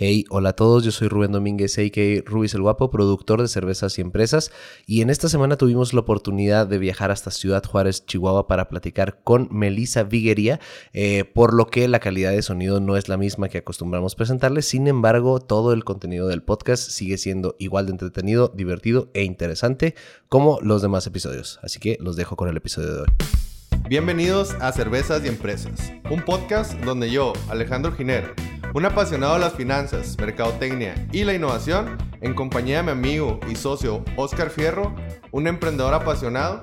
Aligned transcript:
Hey, 0.00 0.26
hola 0.30 0.50
a 0.50 0.52
todos, 0.52 0.84
yo 0.84 0.92
soy 0.92 1.08
Rubén 1.08 1.32
Domínguez, 1.32 1.76
a.k.a. 1.76 2.22
Rubis 2.24 2.54
el 2.54 2.62
Guapo, 2.62 2.88
productor 2.88 3.42
de 3.42 3.48
cervezas 3.48 3.98
y 3.98 4.00
empresas, 4.00 4.52
y 4.86 5.02
en 5.02 5.10
esta 5.10 5.28
semana 5.28 5.56
tuvimos 5.56 5.92
la 5.92 5.98
oportunidad 5.98 6.68
de 6.68 6.78
viajar 6.78 7.10
hasta 7.10 7.32
Ciudad 7.32 7.64
Juárez, 7.64 8.06
Chihuahua, 8.06 8.46
para 8.46 8.68
platicar 8.68 9.18
con 9.24 9.48
Melissa 9.50 10.04
Viguería, 10.04 10.60
eh, 10.92 11.24
por 11.24 11.52
lo 11.52 11.66
que 11.66 11.88
la 11.88 11.98
calidad 11.98 12.30
de 12.30 12.42
sonido 12.42 12.78
no 12.78 12.96
es 12.96 13.08
la 13.08 13.16
misma 13.16 13.48
que 13.48 13.58
acostumbramos 13.58 14.14
presentarles, 14.14 14.68
sin 14.68 14.86
embargo, 14.86 15.40
todo 15.40 15.72
el 15.72 15.82
contenido 15.82 16.28
del 16.28 16.44
podcast 16.44 16.88
sigue 16.88 17.18
siendo 17.18 17.56
igual 17.58 17.86
de 17.86 17.90
entretenido, 17.90 18.52
divertido 18.54 19.10
e 19.14 19.24
interesante 19.24 19.96
como 20.28 20.60
los 20.60 20.80
demás 20.80 21.08
episodios, 21.08 21.58
así 21.60 21.80
que 21.80 21.98
los 21.98 22.14
dejo 22.14 22.36
con 22.36 22.48
el 22.48 22.56
episodio 22.56 22.94
de 22.94 23.00
hoy. 23.00 23.47
Bienvenidos 23.86 24.54
a 24.60 24.72
Cervezas 24.72 25.24
y 25.24 25.28
Empresas, 25.28 25.92
un 26.10 26.22
podcast 26.22 26.74
donde 26.80 27.10
yo, 27.10 27.32
Alejandro 27.48 27.92
Giner, 27.92 28.34
un 28.74 28.84
apasionado 28.84 29.34
de 29.34 29.40
las 29.40 29.54
finanzas, 29.54 30.16
mercadotecnia 30.18 31.06
y 31.12 31.24
la 31.24 31.34
innovación, 31.34 31.98
en 32.20 32.34
compañía 32.34 32.78
de 32.78 32.82
mi 32.82 32.90
amigo 32.90 33.40
y 33.48 33.56
socio 33.56 34.04
Oscar 34.16 34.50
Fierro, 34.50 34.94
un 35.30 35.46
emprendedor 35.46 35.94
apasionado, 35.94 36.62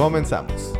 Comenzamos. 0.00 0.72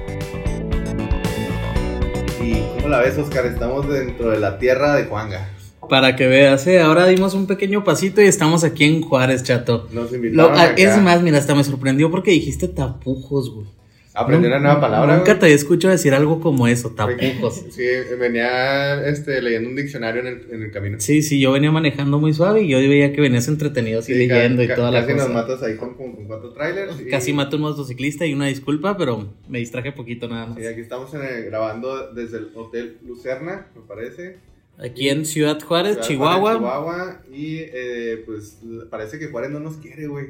¿Y 2.42 2.54
cómo 2.74 2.88
la 2.88 3.00
ves, 3.00 3.18
Oscar? 3.18 3.44
Estamos 3.44 3.86
dentro 3.86 4.30
de 4.30 4.40
la 4.40 4.58
tierra 4.58 4.94
de 4.96 5.04
Juanga. 5.04 5.46
Para 5.90 6.16
que 6.16 6.26
veas, 6.26 6.66
¿eh? 6.66 6.80
ahora 6.80 7.04
dimos 7.06 7.34
un 7.34 7.46
pequeño 7.46 7.84
pasito 7.84 8.22
y 8.22 8.24
estamos 8.24 8.64
aquí 8.64 8.84
en 8.84 9.02
Juárez, 9.02 9.42
chato. 9.42 9.88
Nos 9.92 10.10
invitaron 10.14 10.52
Lo- 10.54 10.58
acá. 10.58 10.72
es 10.74 10.96
más, 11.02 11.20
mira, 11.20 11.36
hasta 11.36 11.54
me 11.54 11.62
sorprendió 11.64 12.10
porque 12.10 12.30
dijiste 12.30 12.66
tapujos, 12.66 13.52
güey. 13.54 13.66
Aprendí 14.12 14.48
una 14.48 14.58
nueva 14.58 14.80
palabra. 14.80 15.16
Nunca 15.19 15.39
te 15.39 15.53
escucho 15.55 15.89
decir 15.89 16.14
algo 16.14 16.41
como 16.41 16.66
eso, 16.66 16.91
tapujos. 16.91 17.64
Sí, 17.70 17.84
venía 18.19 19.06
este, 19.06 19.41
leyendo 19.41 19.69
un 19.70 19.77
diccionario 19.77 20.20
en 20.22 20.27
el, 20.27 20.47
en 20.50 20.62
el 20.64 20.70
camino. 20.72 20.98
Sí, 21.00 21.22
sí, 21.22 21.41
yo 21.41 21.53
venía 21.53 21.70
manejando 21.70 22.19
muy 22.19 22.34
suave 22.34 22.62
y 22.62 22.69
yo 22.69 22.78
veía 22.78 23.12
que 23.12 23.20
venías 23.20 23.47
entretenido 23.48 24.00
así 24.00 24.12
Sí, 24.12 24.19
leyendo 24.27 24.62
y 24.62 24.69
toda 24.69 24.91
la 24.91 25.00
casi 25.03 25.12
cosa. 25.12 25.25
nos 25.27 25.34
matas 25.34 25.62
ahí 25.62 25.77
con, 25.77 25.94
cuatro 26.27 26.53
trailers. 26.53 27.00
y- 27.00 27.05
Casi 27.08 27.33
mato 27.33 27.56
un 27.56 27.62
motociclista 27.62 28.27
y 28.27 28.34
una 28.34 28.47
disculpa, 28.47 28.97
pero 28.97 29.33
me 29.48 29.58
distraje 29.61 29.92
poquito 29.92 30.28
nada 30.28 30.47
más. 30.47 30.58
Sí, 30.58 30.66
aquí 30.66 30.81
estamos 30.81 31.14
en 31.14 31.22
el- 31.22 31.44
grabando 31.44 32.12
desde 32.12 32.38
el 32.38 32.48
Hotel 32.55 32.98
Lucerna, 33.06 33.69
me 33.77 33.83
parece. 33.83 34.38
Aquí 34.78 35.08
en 35.11 35.27
Ciudad 35.27 35.61
Juárez, 35.61 35.92
Ciudad 35.92 36.08
Chihuahua. 36.08 36.41
Juárez, 36.41 36.58
Chihuahua. 36.58 37.22
Y 37.33 37.58
eh, 37.58 38.22
pues 38.27 38.58
parece 38.91 39.19
que 39.19 39.27
Juárez 39.28 39.50
no 39.50 39.61
nos 39.61 39.77
quiere, 39.77 40.06
güey. 40.06 40.28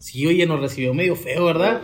Sí, 0.00 0.26
oye, 0.26 0.46
nos 0.46 0.60
recibió 0.60 0.94
medio 0.94 1.14
feo, 1.14 1.44
¿verdad? 1.44 1.82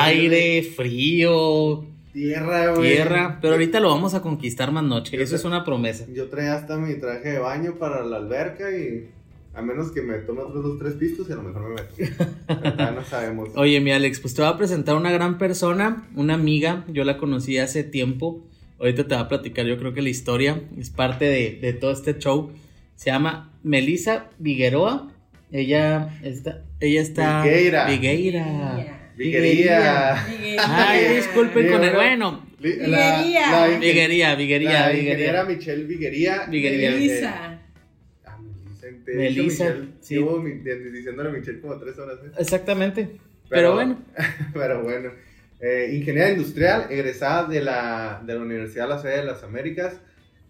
Aire, 0.00 0.62
frío, 0.62 1.84
Tierra, 2.12 2.72
güey. 2.72 2.92
tierra. 2.94 3.38
Pero 3.42 3.54
ahorita 3.54 3.80
lo 3.80 3.88
vamos 3.90 4.14
a 4.14 4.22
conquistar 4.22 4.70
más 4.70 4.84
noche. 4.84 5.20
Eso 5.20 5.34
es 5.36 5.44
una 5.44 5.64
promesa. 5.64 6.06
Yo 6.14 6.28
traía 6.28 6.54
hasta 6.54 6.78
mi 6.78 6.94
traje 6.94 7.28
de 7.32 7.38
baño 7.40 7.74
para 7.74 8.04
la 8.04 8.16
alberca 8.18 8.70
y. 8.70 9.10
A 9.52 9.62
menos 9.62 9.90
que 9.90 10.02
me 10.02 10.14
tome 10.18 10.42
otros 10.42 10.62
dos, 10.62 10.78
tres 10.78 10.94
pistos 10.94 11.28
y 11.28 11.32
a 11.32 11.36
lo 11.36 11.42
mejor 11.42 11.68
me 11.70 11.74
meto. 11.76 11.94
No 12.94 13.02
sabemos. 13.04 13.48
Oye, 13.56 13.80
mi 13.80 13.90
Alex, 13.90 14.20
pues 14.20 14.34
te 14.34 14.42
voy 14.42 14.50
a 14.50 14.56
presentar 14.58 14.94
una 14.96 15.10
gran 15.10 15.38
persona, 15.38 16.06
una 16.14 16.34
amiga, 16.34 16.84
yo 16.88 17.04
la 17.04 17.16
conocí 17.16 17.56
hace 17.58 17.82
tiempo, 17.82 18.44
ahorita 18.78 19.08
te 19.08 19.14
va 19.14 19.22
a 19.22 19.28
platicar 19.28 19.64
yo 19.64 19.78
creo 19.78 19.94
que 19.94 20.02
la 20.02 20.10
historia, 20.10 20.62
es 20.78 20.90
parte 20.90 21.24
de, 21.24 21.58
de 21.58 21.72
todo 21.72 21.90
este 21.90 22.18
show, 22.18 22.50
se 22.96 23.10
llama 23.10 23.50
Melissa 23.62 24.28
Vigueroa, 24.38 25.10
ella 25.50 26.18
está, 26.22 26.62
ella 26.80 27.00
está... 27.00 27.42
Vigueira. 27.42 27.86
Vigueira. 27.86 28.96
Viguería. 29.16 30.26
Ay, 30.58 31.16
disculpen 31.16 31.68
con 31.70 31.82
el, 31.82 31.94
bueno, 31.94 32.46
Viguería. 32.60 33.78
Viguería, 33.80 34.28
La 34.30 34.36
Viguería, 34.36 34.88
Viguería. 34.90 35.44
Michelle 35.44 35.84
Viguería. 35.84 36.46
Viguería. 36.48 36.90
Melissa. 36.90 37.60
Ah, 38.26 38.38
Melissa. 39.06 39.74
sí. 40.00 40.14
Llevo 40.16 40.42
diciéndole 40.44 41.30
Michelle 41.30 41.60
como 41.60 41.78
tres 41.78 41.98
horas. 41.98 42.18
¿eh? 42.24 42.30
Exactamente, 42.38 43.08
pero, 43.48 43.74
bueno, 43.74 43.98
Pero 44.54 44.82
bueno. 44.82 45.10
Eh, 45.60 45.94
ingeniera 45.94 46.30
industrial, 46.30 46.88
egresada 46.90 47.48
de 47.48 47.62
la, 47.62 48.22
de 48.26 48.34
la 48.34 48.40
Universidad 48.40 48.84
de 48.84 48.90
la 48.90 48.98
Sede 49.00 49.16
de 49.18 49.24
las 49.24 49.42
Américas. 49.42 49.98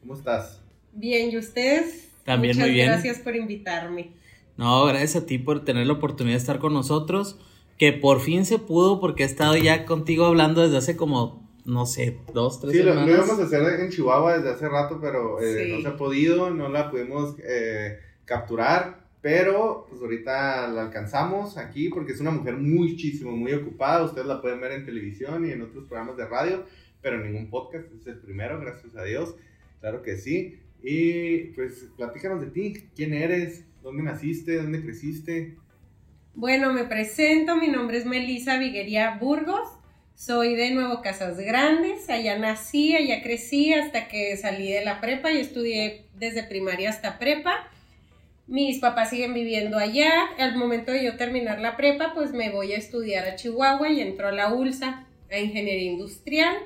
¿Cómo 0.01 0.17
estás? 0.17 0.61
Bien, 0.93 1.31
¿y 1.31 1.37
ustedes? 1.37 2.09
También 2.25 2.57
Muchas 2.57 2.67
muy 2.69 2.75
bien. 2.75 2.89
gracias 2.89 3.19
por 3.21 3.37
invitarme. 3.37 4.11
No, 4.57 4.85
gracias 4.87 5.17
a 5.17 5.27
ti 5.27 5.39
por 5.39 5.65
tener 5.65 5.87
la 5.87 5.95
oportunidad 5.95 6.37
de 6.37 6.41
estar 6.41 6.59
con 6.59 6.73
nosotros, 6.73 7.39
que 7.79 7.93
por 7.93 8.21
fin 8.21 8.47
se 8.47 8.59
pudo 8.59 9.01
porque 9.01 9.23
he 9.23 9.27
estado 9.27 9.57
ya 9.57 9.85
contigo 9.85 10.25
hablando 10.27 10.63
desde 10.63 10.79
hace 10.79 10.97
como, 10.97 11.47
no 11.65 11.85
sé, 11.87 12.19
dos, 12.33 12.61
tres 12.61 12.73
Sí, 12.73 12.79
lo, 12.79 12.95
lo 12.95 13.01
semanas. 13.01 13.15
íbamos 13.27 13.39
a 13.41 13.45
hacer 13.45 13.81
en 13.81 13.91
Chihuahua 13.91 14.39
desde 14.39 14.51
hace 14.51 14.69
rato, 14.69 14.99
pero 15.01 15.41
eh, 15.41 15.65
Sí. 15.67 15.73
no 15.73 15.81
se 15.83 15.89
ha 15.89 15.97
podido, 15.97 16.51
no 16.51 16.69
la 16.69 16.91
pudimos 16.91 17.37
eh, 17.47 17.99
capturar. 18.25 19.05
Pero 19.23 19.87
pues 19.91 20.01
ahorita 20.03 20.69
la 20.69 20.83
alcanzamos 20.83 21.57
aquí 21.57 21.89
porque 21.89 22.13
es 22.13 22.21
una 22.21 22.31
mujer 22.31 22.57
muchísimo, 22.59 23.33
muy 23.33 23.53
ocupada. 23.55 24.05
Ustedes 24.05 24.27
la 24.29 24.41
pueden 24.41 24.61
ver 24.61 24.71
en 24.71 24.87
televisión 24.87 25.45
y 25.45 25.51
en 25.51 25.63
otros 25.63 25.85
programas 25.87 26.17
de 26.17 26.27
radio, 26.27 26.65
pero 27.03 27.17
en 27.17 27.33
ningún 27.33 27.51
podcast. 27.51 27.87
Es 28.01 28.07
el 28.07 28.19
primero, 28.21 28.61
gracias 28.61 28.95
a 28.95 29.03
Dios. 29.03 29.35
Claro 29.81 30.03
que 30.03 30.17
sí. 30.17 30.61
Y 30.81 31.39
pues 31.57 31.89
platícanos 31.97 32.41
de 32.41 32.47
ti. 32.49 32.75
¿Quién 32.95 33.15
eres? 33.15 33.65
¿Dónde 33.87 34.03
naciste? 34.03 34.57
¿Dónde 34.57 34.83
creciste? 34.83 35.55
Bueno, 36.35 36.73
me 36.73 36.87
presento, 36.87 37.55
mi 37.55 37.69
nombre 37.69 37.99
es 37.99 38.05
Melissa 38.05 38.59
Viguería 38.59 39.17
Burgos, 39.21 39.69
soy 40.17 40.57
de 40.57 40.73
Nuevo 40.73 41.03
Casas 41.03 41.39
Grandes, 41.39 42.11
allá 42.11 42.37
nací, 42.37 42.97
allá 42.97 43.23
crecí 43.23 43.73
hasta 43.73 44.09
que 44.09 44.37
salí 44.39 44.73
de 44.73 44.85
la 44.85 45.01
prepa 45.01 45.31
y 45.31 45.39
estudié 45.39 46.07
desde 46.17 46.43
primaria 46.43 46.91
hasta 46.91 47.21
prepa. 47.21 47.69
Mis 48.49 48.81
papás 48.81 49.11
siguen 49.11 49.35
viviendo 49.35 49.79
allá, 49.79 50.11
al 50.37 50.57
momento 50.57 50.91
de 50.91 51.05
yo 51.05 51.17
terminar 51.17 51.61
la 51.61 51.77
prepa, 51.77 52.13
pues 52.13 52.33
me 52.33 52.51
voy 52.51 52.73
a 52.73 52.79
estudiar 52.79 53.25
a 53.25 53.37
Chihuahua 53.37 53.89
y 53.89 54.01
entro 54.01 54.27
a 54.27 54.33
la 54.33 54.53
ULSA, 54.53 55.07
a 55.31 55.39
Ingeniería 55.39 55.93
Industrial. 55.93 56.57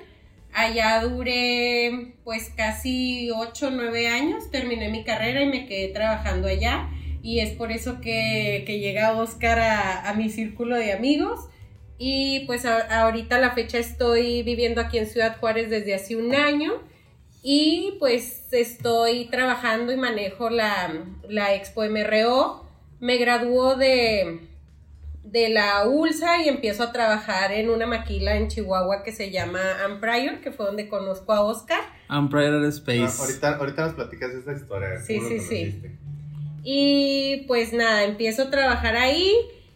Allá 0.54 1.02
duré 1.02 2.14
pues 2.24 2.50
casi 2.56 3.30
8 3.30 3.66
o 3.66 3.70
9 3.72 4.08
años, 4.08 4.50
terminé 4.50 4.88
mi 4.88 5.04
carrera 5.04 5.42
y 5.42 5.50
me 5.50 5.66
quedé 5.66 5.88
trabajando 5.88 6.48
allá 6.48 6.88
y 7.22 7.40
es 7.40 7.50
por 7.52 7.70
eso 7.72 8.00
que, 8.00 8.64
que 8.66 8.78
llega 8.78 9.12
Oscar 9.16 9.58
a, 9.58 10.08
a 10.08 10.14
mi 10.14 10.30
círculo 10.30 10.76
de 10.76 10.92
amigos. 10.92 11.40
Y 11.98 12.40
pues 12.46 12.64
a- 12.64 13.02
ahorita 13.02 13.36
a 13.36 13.40
la 13.40 13.50
fecha 13.50 13.78
estoy 13.78 14.42
viviendo 14.42 14.80
aquí 14.80 14.98
en 14.98 15.06
Ciudad 15.06 15.36
Juárez 15.38 15.68
desde 15.70 15.94
hace 15.94 16.16
un 16.16 16.34
año 16.34 16.72
y 17.42 17.96
pues 17.98 18.52
estoy 18.52 19.26
trabajando 19.30 19.92
y 19.92 19.96
manejo 19.96 20.48
la, 20.50 20.92
la 21.28 21.54
Expo 21.54 21.84
MRO. 21.84 22.64
Me 23.00 23.16
graduó 23.18 23.76
de, 23.76 24.40
de 25.24 25.48
la 25.50 25.86
ULSA 25.86 26.42
y 26.44 26.48
empiezo 26.48 26.82
a 26.84 26.92
trabajar 26.92 27.52
en 27.52 27.70
una 27.70 27.86
maquila 27.86 28.36
en 28.36 28.48
Chihuahua 28.48 29.02
que 29.02 29.12
se 29.12 29.30
llama 29.30 29.60
Amprior, 29.84 30.40
que 30.40 30.52
fue 30.52 30.66
donde 30.66 30.88
conozco 30.88 31.32
a 31.32 31.42
Oscar. 31.42 31.80
Empire 32.10 32.66
Space. 32.68 33.00
Ah, 33.04 33.12
ahorita, 33.20 33.56
ahorita 33.56 33.84
nos 33.86 33.94
platicas 33.94 34.30
esa 34.32 34.52
historia. 34.52 35.00
Sí, 35.00 35.16
¿cómo 35.18 35.28
lo 35.30 35.38
sí, 35.42 35.46
sí. 35.46 35.80
Y 36.62 37.44
pues 37.46 37.72
nada, 37.72 38.04
empiezo 38.04 38.44
a 38.44 38.50
trabajar 38.50 38.96
ahí 38.96 39.34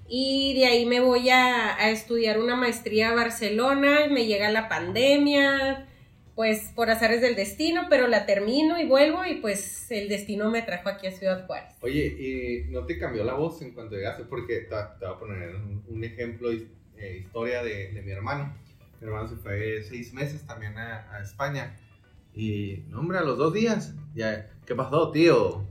y 0.09 0.55
de 0.55 0.67
ahí 0.67 0.87
me 0.87 1.01
voy 1.01 1.31
a, 1.31 1.77
a 1.77 1.91
estudiar 1.91 2.39
una 2.39 2.57
maestría 2.57 3.11
a 3.11 3.15
Barcelona, 3.15 4.07
me 4.11 4.27
llega 4.27 4.51
la 4.51 4.69
pandemia, 4.69 5.89
pues 6.35 6.73
por 6.75 6.91
azares 6.91 7.21
del 7.21 7.37
destino, 7.37 7.87
pero 7.89 8.07
la 8.07 8.27
termino 8.27 8.79
y 8.81 8.87
vuelvo 8.87 9.25
y 9.25 9.37
pues 9.37 9.91
el 9.91 10.09
destino 10.09 10.51
me 10.51 10.63
trajo 10.63 10.89
aquí 10.89 11.07
a 11.07 11.13
Ciudad 11.13 11.47
Juárez. 11.47 11.75
Oye, 11.81 12.07
¿y 12.07 12.73
no 12.73 12.85
te 12.85 12.99
cambió 12.99 13.25
la 13.25 13.35
voz 13.35 13.63
en 13.63 13.73
cuanto 13.73 13.95
llegaste? 13.95 14.25
Porque 14.25 14.61
te, 14.61 14.77
te 14.99 15.07
voy 15.07 15.15
a 15.15 15.19
poner 15.19 15.55
un, 15.55 15.85
un 15.89 16.05
ejemplo, 16.05 16.51
eh, 16.51 17.19
historia 17.25 17.63
de, 17.63 17.93
de 17.93 18.03
mi 18.03 18.11
hermano. 18.11 18.55
Mi 19.01 19.07
hermano 19.07 19.29
se 19.29 19.37
fue 19.37 19.83
seis 19.83 20.13
meses 20.13 20.47
también 20.47 20.77
a, 20.77 21.09
a 21.13 21.23
España. 21.23 21.77
Y, 22.35 22.83
no, 22.89 23.01
hombre, 23.01 23.19
a 23.19 23.23
los 23.23 23.39
dos 23.39 23.53
días. 23.55 23.95
Ya, 24.15 24.51
¿Qué 24.67 24.75
pasó, 24.75 25.11
tío? 25.13 25.65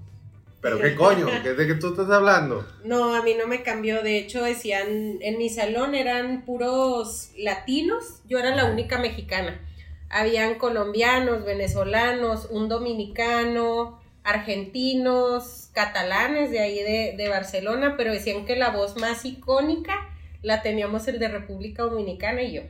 ¿Pero 0.63 0.79
qué 0.79 0.95
coño? 0.95 1.27
¿Qué- 1.43 1.53
¿De 1.53 1.67
qué 1.67 1.75
tú 1.75 1.89
estás 1.89 2.09
hablando? 2.09 2.65
No, 2.83 3.13
a 3.13 3.21
mí 3.21 3.35
no 3.37 3.45
me 3.47 3.61
cambió, 3.61 4.01
de 4.01 4.17
hecho 4.17 4.43
decían, 4.43 5.17
en 5.21 5.37
mi 5.37 5.49
salón 5.49 5.93
eran 5.93 6.43
puros 6.45 7.29
latinos, 7.37 8.21
yo 8.27 8.39
era 8.39 8.55
la 8.55 8.65
única 8.65 8.97
mexicana. 8.97 9.59
Habían 10.09 10.55
colombianos, 10.55 11.43
venezolanos, 11.45 12.47
un 12.49 12.69
dominicano, 12.69 13.99
argentinos, 14.23 15.69
catalanes 15.73 16.51
de 16.51 16.59
ahí 16.59 16.79
de, 16.79 17.15
de 17.17 17.29
Barcelona, 17.29 17.95
pero 17.97 18.13
decían 18.13 18.45
que 18.45 18.55
la 18.55 18.69
voz 18.69 18.95
más 18.97 19.25
icónica 19.25 19.95
la 20.41 20.61
teníamos 20.61 21.07
el 21.07 21.19
de 21.19 21.27
República 21.27 21.83
Dominicana 21.83 22.41
y 22.43 22.53
yo. 22.53 22.61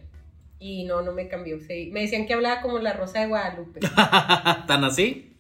Y 0.60 0.86
no, 0.86 1.01
no 1.01 1.12
me 1.12 1.28
cambió. 1.28 1.60
sí. 1.60 1.89
Me 1.92 2.01
decían 2.01 2.25
que 2.25 2.34
hablaba 2.34 2.62
como 2.62 2.80
la 2.80 2.94
Rosa 2.94 3.19
de 3.22 3.28
Guadalupe. 3.28 3.81
¿Tan 4.68 4.84
así? 4.86 5.36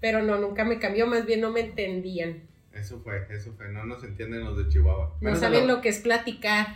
Pero 0.00 0.22
no, 0.22 0.38
nunca 0.38 0.64
me 0.64 0.78
cambió, 0.78 1.06
más 1.06 1.26
bien 1.26 1.40
no 1.40 1.50
me 1.50 1.60
entendían. 1.60 2.42
Eso 2.74 3.00
fue, 3.00 3.26
eso 3.30 3.52
fue. 3.56 3.68
No 3.70 3.84
nos 3.84 4.02
entienden 4.04 4.44
los 4.44 4.56
de 4.56 4.68
Chihuahua. 4.68 5.14
No 5.20 5.24
Menos 5.24 5.40
saben 5.40 5.64
a 5.64 5.66
lo 5.66 5.80
que 5.80 5.88
es 5.88 5.98
platicar. 5.98 6.68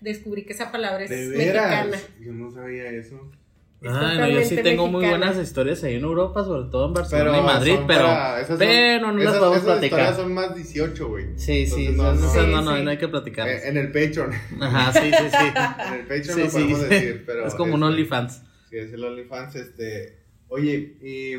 Descubrí 0.00 0.44
que 0.44 0.52
esa 0.52 0.70
palabra 0.72 1.04
es 1.04 1.10
De 1.10 1.36
mexicana. 1.36 1.84
veras. 1.86 2.08
Yo 2.20 2.32
no 2.32 2.50
sabía 2.50 2.86
eso. 2.90 3.30
Es 3.82 3.90
Ay, 3.90 4.18
no, 4.18 4.28
yo 4.28 4.42
sí 4.44 4.56
tengo 4.56 4.86
muy 4.88 5.00
mexicana. 5.02 5.26
buenas 5.26 5.42
historias 5.46 5.82
ahí 5.84 5.94
en 5.94 6.02
Europa, 6.04 6.44
sobre 6.44 6.70
todo 6.70 6.86
en 6.88 6.92
Barcelona 6.94 7.30
Pero 7.30 7.42
y 7.42 7.46
Madrid, 7.46 7.78
pero, 7.86 8.00
para- 8.04 8.36
esas 8.36 8.48
son- 8.48 8.58
pero 8.58 9.06
no 9.12 9.18
las 9.18 9.24
esas- 9.24 9.38
podemos 9.38 9.56
esas 9.62 9.74
historias 9.82 9.90
platicar. 9.90 10.14
son 10.16 10.34
más 10.34 10.54
18, 10.54 11.08
güey. 11.08 11.26
Sí, 11.36 11.66
sí, 11.66 11.86
Entonces, 11.86 11.96
no, 11.96 12.26
no. 12.26 12.32
Sí, 12.32 12.38
no, 12.50 12.62
no, 12.62 12.76
sí. 12.76 12.82
no 12.84 12.90
hay 12.90 12.98
que 12.98 13.08
platicar. 13.08 13.48
Eh, 13.48 13.68
En 13.68 13.76
el 13.78 13.86
Patreon. 13.90 14.30
Ajá, 14.60 14.92
sí, 14.92 15.10
sí, 15.10 15.24
sí. 15.30 15.46
En 15.88 15.94
el 15.94 16.00
Patreon 16.02 16.24
Sí, 16.24 16.40
lo 16.42 16.50
sí. 16.50 16.52
podemos 16.52 16.88
decir, 16.88 17.22
pero... 17.26 17.46
es 17.46 17.54
como 17.54 17.74
un 17.74 17.80
este, 17.82 17.86
OnlyFans. 17.92 18.42
Sí, 18.70 18.76
es 18.78 18.92
el 18.92 19.02
OnlyFans, 19.04 19.56
este... 19.56 20.18
Oye, 20.48 20.96
y 21.02 21.34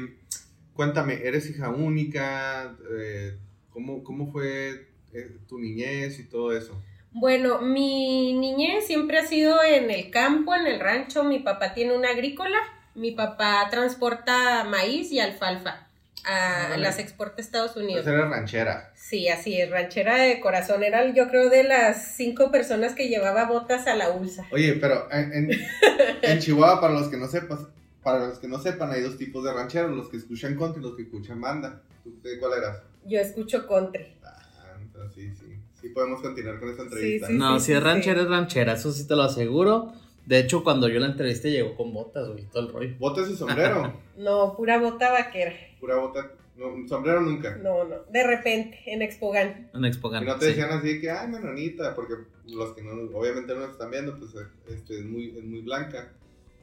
cuéntame, 0.81 1.19
¿eres 1.23 1.47
hija 1.47 1.69
única? 1.69 2.75
Eh, 2.99 3.37
¿cómo, 3.69 4.03
¿Cómo 4.03 4.31
fue 4.31 4.87
eh, 5.13 5.37
tu 5.47 5.59
niñez 5.59 6.17
y 6.17 6.23
todo 6.23 6.57
eso? 6.57 6.75
Bueno, 7.11 7.61
mi 7.61 8.33
niñez 8.33 8.87
siempre 8.87 9.19
ha 9.19 9.27
sido 9.27 9.63
en 9.63 9.91
el 9.91 10.09
campo, 10.09 10.55
en 10.55 10.65
el 10.65 10.79
rancho. 10.79 11.23
Mi 11.23 11.37
papá 11.37 11.75
tiene 11.75 11.95
una 11.95 12.09
agrícola. 12.09 12.57
Mi 12.95 13.11
papá 13.11 13.67
transporta 13.69 14.63
maíz 14.63 15.11
y 15.11 15.19
alfalfa. 15.19 15.87
A, 16.25 16.77
las 16.77 16.97
exporta 16.97 17.35
a 17.37 17.41
Estados 17.41 17.75
Unidos. 17.75 18.03
Pues 18.03 18.15
eres 18.15 18.27
ranchera. 18.27 18.91
Sí, 18.95 19.27
así 19.29 19.61
es, 19.61 19.69
ranchera 19.69 20.17
de 20.17 20.39
corazón. 20.39 20.83
Era, 20.83 21.13
yo 21.13 21.27
creo, 21.29 21.49
de 21.49 21.63
las 21.63 22.15
cinco 22.15 22.49
personas 22.49 22.95
que 22.95 23.07
llevaba 23.07 23.45
botas 23.45 23.85
a 23.85 23.95
la 23.95 24.09
ULSA. 24.09 24.47
Oye, 24.51 24.73
pero 24.81 25.07
en, 25.11 25.31
en- 25.31 25.49
en 26.23 26.39
Chihuahua, 26.39 26.81
para 26.81 26.93
los 26.93 27.07
que 27.09 27.17
no 27.17 27.27
sepas, 27.27 27.59
para 28.03 28.27
los 28.27 28.39
que 28.39 28.47
no 28.47 28.59
sepan, 28.59 28.91
hay 28.91 29.01
dos 29.01 29.17
tipos 29.17 29.43
de 29.43 29.53
rancheros, 29.53 29.95
los 29.95 30.09
que 30.09 30.17
escuchan 30.17 30.57
country 30.57 30.81
y 30.81 30.83
los 30.85 30.95
que 30.95 31.03
escuchan 31.03 31.39
banda. 31.41 31.81
¿Tú 32.03 32.13
de 32.21 32.39
cuál 32.39 32.57
eras? 32.57 32.81
Yo 33.05 33.19
escucho 33.19 33.67
country. 33.67 34.15
Ah, 34.23 34.75
entonces 34.81 35.13
sí, 35.15 35.31
sí. 35.35 35.57
Sí 35.79 35.89
podemos 35.89 36.21
continuar 36.21 36.59
con 36.59 36.69
esta 36.69 36.83
entrevista. 36.83 37.27
Sí, 37.27 37.33
No, 37.33 37.59
sí, 37.59 37.65
si 37.67 37.71
es 37.73 37.79
sí. 37.79 37.83
ranchera, 37.83 38.21
es 38.21 38.27
ranchera, 38.27 38.73
eso 38.73 38.91
sí 38.91 39.07
te 39.07 39.15
lo 39.15 39.23
aseguro. 39.23 39.93
De 40.25 40.37
hecho, 40.37 40.63
cuando 40.63 40.87
yo 40.87 40.99
la 40.99 41.07
entrevisté 41.07 41.49
llegó 41.49 41.75
con 41.75 41.91
botas, 41.93 42.29
güey, 42.29 42.45
todo 42.45 42.67
el 42.67 42.71
rollo. 42.73 42.95
Botas 42.99 43.29
y 43.29 43.35
sombrero. 43.35 43.93
No, 44.17 44.55
pura 44.55 44.77
bota 44.79 45.11
vaquera. 45.11 45.53
Pura 45.79 45.95
bota. 45.95 46.31
No, 46.55 46.87
sombrero 46.87 47.21
nunca. 47.21 47.55
No, 47.57 47.83
no. 47.85 47.95
De 48.11 48.27
repente, 48.27 48.77
en 48.85 49.01
Expogan. 49.01 49.71
En 49.73 49.83
Expo 49.85 50.15
Y 50.15 50.23
no 50.23 50.35
te 50.35 50.45
sí. 50.45 50.51
decían 50.51 50.69
así 50.69 51.01
que, 51.01 51.09
ay, 51.09 51.27
menonita, 51.27 51.95
porque 51.95 52.13
los 52.45 52.73
que 52.75 52.83
no, 52.83 52.91
obviamente 53.17 53.53
no 53.55 53.61
nos 53.61 53.71
están 53.71 53.89
viendo, 53.89 54.15
pues 54.19 54.31
este, 54.69 54.99
es, 54.99 55.05
muy, 55.05 55.35
es 55.35 55.43
muy 55.43 55.61
blanca. 55.61 56.13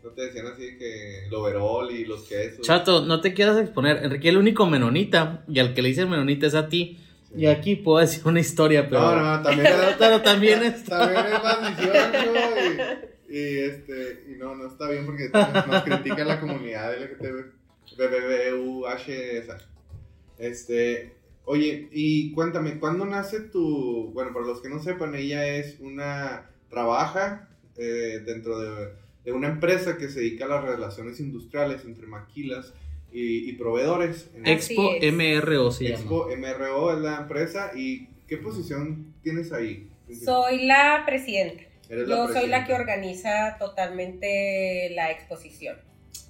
No 0.09 0.15
te 0.15 0.23
decían 0.23 0.47
así 0.47 0.79
que 0.79 1.27
el 1.27 1.35
overall 1.35 1.91
y 1.91 2.07
los 2.07 2.23
quesos. 2.23 2.67
Chato, 2.67 3.05
no 3.05 3.21
te 3.21 3.35
quieras 3.35 3.59
exponer. 3.59 4.03
Enrique, 4.03 4.31
el 4.31 4.39
único 4.39 4.65
menonita, 4.65 5.45
y 5.47 5.59
al 5.59 5.75
que 5.75 5.83
le 5.83 5.91
dicen 5.91 6.09
menonita 6.09 6.47
es 6.47 6.55
a 6.55 6.71
ti. 6.71 6.99
Sí. 7.29 7.43
Y 7.43 7.47
aquí 7.47 7.77
puedo 7.77 7.99
decir 7.99 8.23
una 8.25 8.41
historia, 8.41 8.89
pero. 8.89 9.03
No, 9.03 9.37
no, 9.37 9.43
también 9.43 9.69
Pero, 9.71 9.93
pero 9.99 10.23
también 10.23 10.63
es. 10.63 10.83
También 10.85 11.27
es 11.27 11.77
18 11.77 12.09
y, 13.29 13.37
y, 13.37 13.59
este, 13.59 14.25
y 14.31 14.39
no, 14.39 14.55
no 14.55 14.69
está 14.69 14.89
bien 14.89 15.05
porque 15.05 15.29
nos 15.29 15.83
critica 15.83 16.25
la 16.25 16.41
comunidad 16.41 16.95
LGTB, 16.99 17.53
BBBUH, 17.99 19.09
esa. 19.37 19.59
Este, 20.39 21.17
oye, 21.45 21.91
y 21.93 22.33
cuéntame, 22.33 22.79
¿cuándo 22.79 23.05
nace 23.05 23.41
tu, 23.41 24.11
bueno, 24.15 24.33
para 24.33 24.47
los 24.47 24.63
que 24.63 24.71
no 24.71 24.83
sepan, 24.83 25.15
ella 25.15 25.47
es 25.47 25.79
una, 25.81 26.49
trabaja 26.71 27.51
eh, 27.77 28.23
dentro 28.25 28.59
de, 28.59 28.89
de 29.29 29.35
una 29.35 29.49
empresa 29.49 29.99
que 29.99 30.09
se 30.09 30.21
dedica 30.21 30.47
a 30.47 30.49
las 30.49 30.65
relaciones 30.65 31.21
industriales 31.21 31.85
entre 31.85 32.07
maquilas 32.07 32.73
y, 33.13 33.51
y 33.51 33.53
proveedores. 33.55 34.31
En 34.35 34.47
Ex- 34.47 34.71
Expo 34.71 34.95
es. 34.99 35.13
MRO 35.13 35.71
se 35.71 35.85
llama. 35.85 35.97
Expo 35.99 36.29
MRO 36.35 36.93
es 36.95 36.99
la 37.01 37.17
empresa 37.19 37.73
y 37.77 38.07
¿qué 38.27 38.39
posición 38.39 39.13
tienes 39.23 39.53
ahí? 39.53 39.91
Soy 40.25 40.65
la 40.65 41.03
presidenta. 41.05 41.63
Eres 41.91 42.09
Yo 42.09 42.17
soy 42.17 42.27
presidenta. 42.33 42.59
la 42.59 42.67
que 42.67 42.73
organiza 42.73 43.57
totalmente 43.59 44.91
la 44.95 45.11
exposición. 45.11 45.77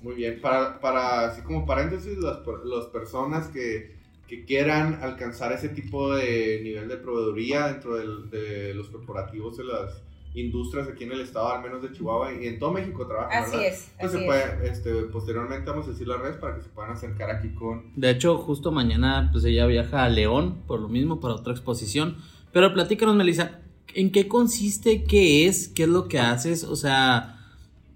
Muy 0.02 0.14
bien, 0.16 0.40
para, 0.40 0.80
para 0.80 1.26
así 1.28 1.42
como 1.42 1.64
paréntesis, 1.66 2.18
las, 2.18 2.38
las 2.64 2.86
personas 2.86 3.46
que, 3.48 3.94
que 4.26 4.44
quieran 4.44 4.98
alcanzar 5.02 5.52
ese 5.52 5.68
tipo 5.68 6.14
de 6.14 6.60
nivel 6.64 6.88
de 6.88 6.96
proveeduría 6.96 7.68
dentro 7.68 7.96
del- 7.96 8.28
de 8.30 8.74
los 8.74 8.88
corporativos 8.88 9.56
de 9.56 9.64
las 9.64 10.02
industrias 10.40 10.88
aquí 10.88 11.04
en 11.04 11.12
el 11.12 11.20
estado, 11.20 11.48
al 11.52 11.62
menos 11.62 11.82
de 11.82 11.92
Chihuahua 11.92 12.32
y 12.32 12.46
en 12.46 12.58
todo 12.58 12.72
México 12.72 13.06
trabajan, 13.06 13.42
Así 13.44 13.56
¿verdad? 13.56 13.66
es, 13.66 13.90
Pues 14.00 14.14
así 14.14 14.24
se 14.26 14.66
es. 14.66 14.72
este, 14.72 14.92
posteriormente 15.04 15.70
vamos 15.70 15.86
a 15.86 15.90
decir 15.90 16.06
las 16.08 16.20
redes 16.20 16.36
para 16.36 16.56
que 16.56 16.62
se 16.62 16.68
puedan 16.68 16.92
acercar 16.92 17.30
aquí 17.30 17.48
con... 17.50 17.92
De 17.96 18.10
hecho, 18.10 18.38
justo 18.38 18.72
mañana, 18.72 19.28
pues 19.32 19.44
ella 19.44 19.66
viaja 19.66 20.04
a 20.04 20.08
León, 20.08 20.62
por 20.66 20.80
lo 20.80 20.88
mismo, 20.88 21.20
para 21.20 21.34
otra 21.34 21.52
exposición. 21.52 22.16
Pero 22.52 22.72
platícanos, 22.72 23.14
Melissa, 23.16 23.60
¿en 23.94 24.10
qué 24.12 24.28
consiste? 24.28 25.04
¿Qué 25.04 25.46
es? 25.46 25.68
¿Qué 25.68 25.82
es 25.84 25.88
lo 25.88 26.08
que 26.08 26.18
haces? 26.18 26.64
O 26.64 26.76
sea, 26.76 27.38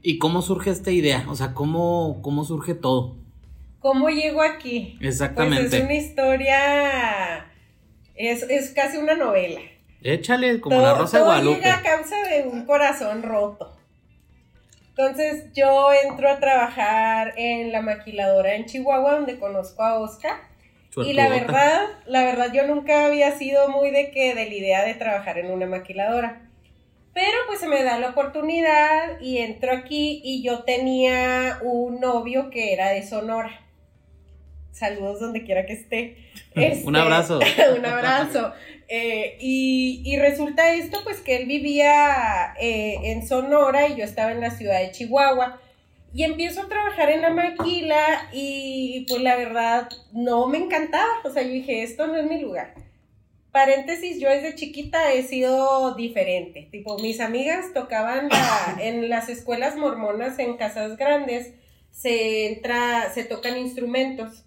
¿y 0.02 0.18
cómo 0.18 0.42
surge 0.42 0.70
esta 0.70 0.90
idea? 0.90 1.24
O 1.28 1.34
sea, 1.36 1.54
¿cómo, 1.54 2.20
cómo 2.22 2.44
surge 2.44 2.74
todo? 2.74 3.16
¿Cómo 3.80 4.08
llego 4.10 4.42
aquí? 4.42 4.96
Exactamente. 5.00 5.62
Pues 5.68 5.74
es 5.74 5.84
una 5.84 5.94
historia, 5.94 7.46
es, 8.14 8.42
es 8.44 8.70
casi 8.70 8.98
una 8.98 9.14
novela. 9.16 9.60
Échale, 10.04 10.60
como 10.60 10.76
todo, 10.76 10.86
la 10.86 10.94
Rosa 10.94 11.18
de 11.18 11.22
todo 11.22 11.32
Guadalupe. 11.32 11.56
llega 11.56 11.76
a 11.76 11.82
causa 11.82 12.16
de 12.28 12.48
un 12.48 12.64
corazón 12.66 13.22
roto. 13.22 13.76
Entonces 14.88 15.46
yo 15.54 15.90
entro 16.04 16.30
a 16.30 16.38
trabajar 16.38 17.34
en 17.36 17.72
la 17.72 17.80
maquiladora 17.80 18.54
en 18.54 18.66
Chihuahua 18.66 19.14
donde 19.14 19.38
conozco 19.38 19.82
a 19.82 19.98
Oscar 19.98 20.52
y 20.96 21.14
la 21.14 21.28
verdad, 21.28 21.88
la 22.04 22.24
verdad 22.24 22.52
yo 22.52 22.66
nunca 22.66 23.06
había 23.06 23.32
sido 23.38 23.68
muy 23.68 23.90
de 23.90 24.10
que 24.10 24.34
de 24.34 24.46
la 24.46 24.54
idea 24.54 24.84
de 24.84 24.94
trabajar 24.94 25.38
en 25.38 25.50
una 25.50 25.66
maquiladora. 25.66 26.42
Pero 27.14 27.38
pues 27.46 27.60
se 27.60 27.68
me 27.68 27.82
da 27.82 27.98
la 27.98 28.10
oportunidad 28.10 29.20
y 29.20 29.38
entro 29.38 29.72
aquí 29.72 30.20
y 30.22 30.42
yo 30.42 30.64
tenía 30.64 31.58
un 31.62 32.00
novio 32.00 32.50
que 32.50 32.72
era 32.72 32.90
de 32.90 33.02
Sonora. 33.02 33.60
Saludos 34.72 35.20
donde 35.20 35.44
quiera 35.44 35.66
que 35.66 35.74
esté. 35.74 36.16
Este, 36.54 36.86
Un 36.86 36.96
abrazo. 36.96 37.40
un 37.78 37.86
abrazo. 37.86 38.52
Eh, 38.88 39.38
y, 39.40 40.02
y 40.04 40.18
resulta 40.18 40.74
esto, 40.74 41.00
pues 41.02 41.20
que 41.20 41.36
él 41.36 41.46
vivía 41.46 42.52
eh, 42.60 42.96
en 43.04 43.26
Sonora 43.26 43.88
y 43.88 43.96
yo 43.96 44.04
estaba 44.04 44.32
en 44.32 44.42
la 44.42 44.50
ciudad 44.50 44.78
de 44.80 44.90
Chihuahua. 44.90 45.58
Y 46.12 46.24
empiezo 46.24 46.60
a 46.60 46.68
trabajar 46.68 47.08
en 47.10 47.22
la 47.22 47.30
maquila 47.30 48.28
y 48.34 49.06
pues 49.08 49.22
la 49.22 49.36
verdad 49.36 49.88
no 50.12 50.46
me 50.46 50.58
encantaba. 50.58 51.08
O 51.24 51.30
sea, 51.30 51.42
yo 51.42 51.48
dije, 51.52 51.82
esto 51.82 52.06
no 52.06 52.16
es 52.16 52.26
mi 52.28 52.38
lugar. 52.38 52.74
Paréntesis, 53.50 54.20
yo 54.20 54.28
desde 54.28 54.54
chiquita 54.54 55.12
he 55.12 55.22
sido 55.22 55.94
diferente. 55.94 56.68
Tipo, 56.70 56.98
mis 56.98 57.20
amigas 57.20 57.72
tocaban 57.72 58.28
la- 58.28 58.76
en 58.80 59.08
las 59.08 59.30
escuelas 59.30 59.76
mormonas 59.76 60.38
en 60.38 60.58
casas 60.58 60.98
grandes, 60.98 61.54
se 61.90 62.46
entra, 62.52 63.10
se 63.14 63.24
tocan 63.24 63.56
instrumentos. 63.56 64.44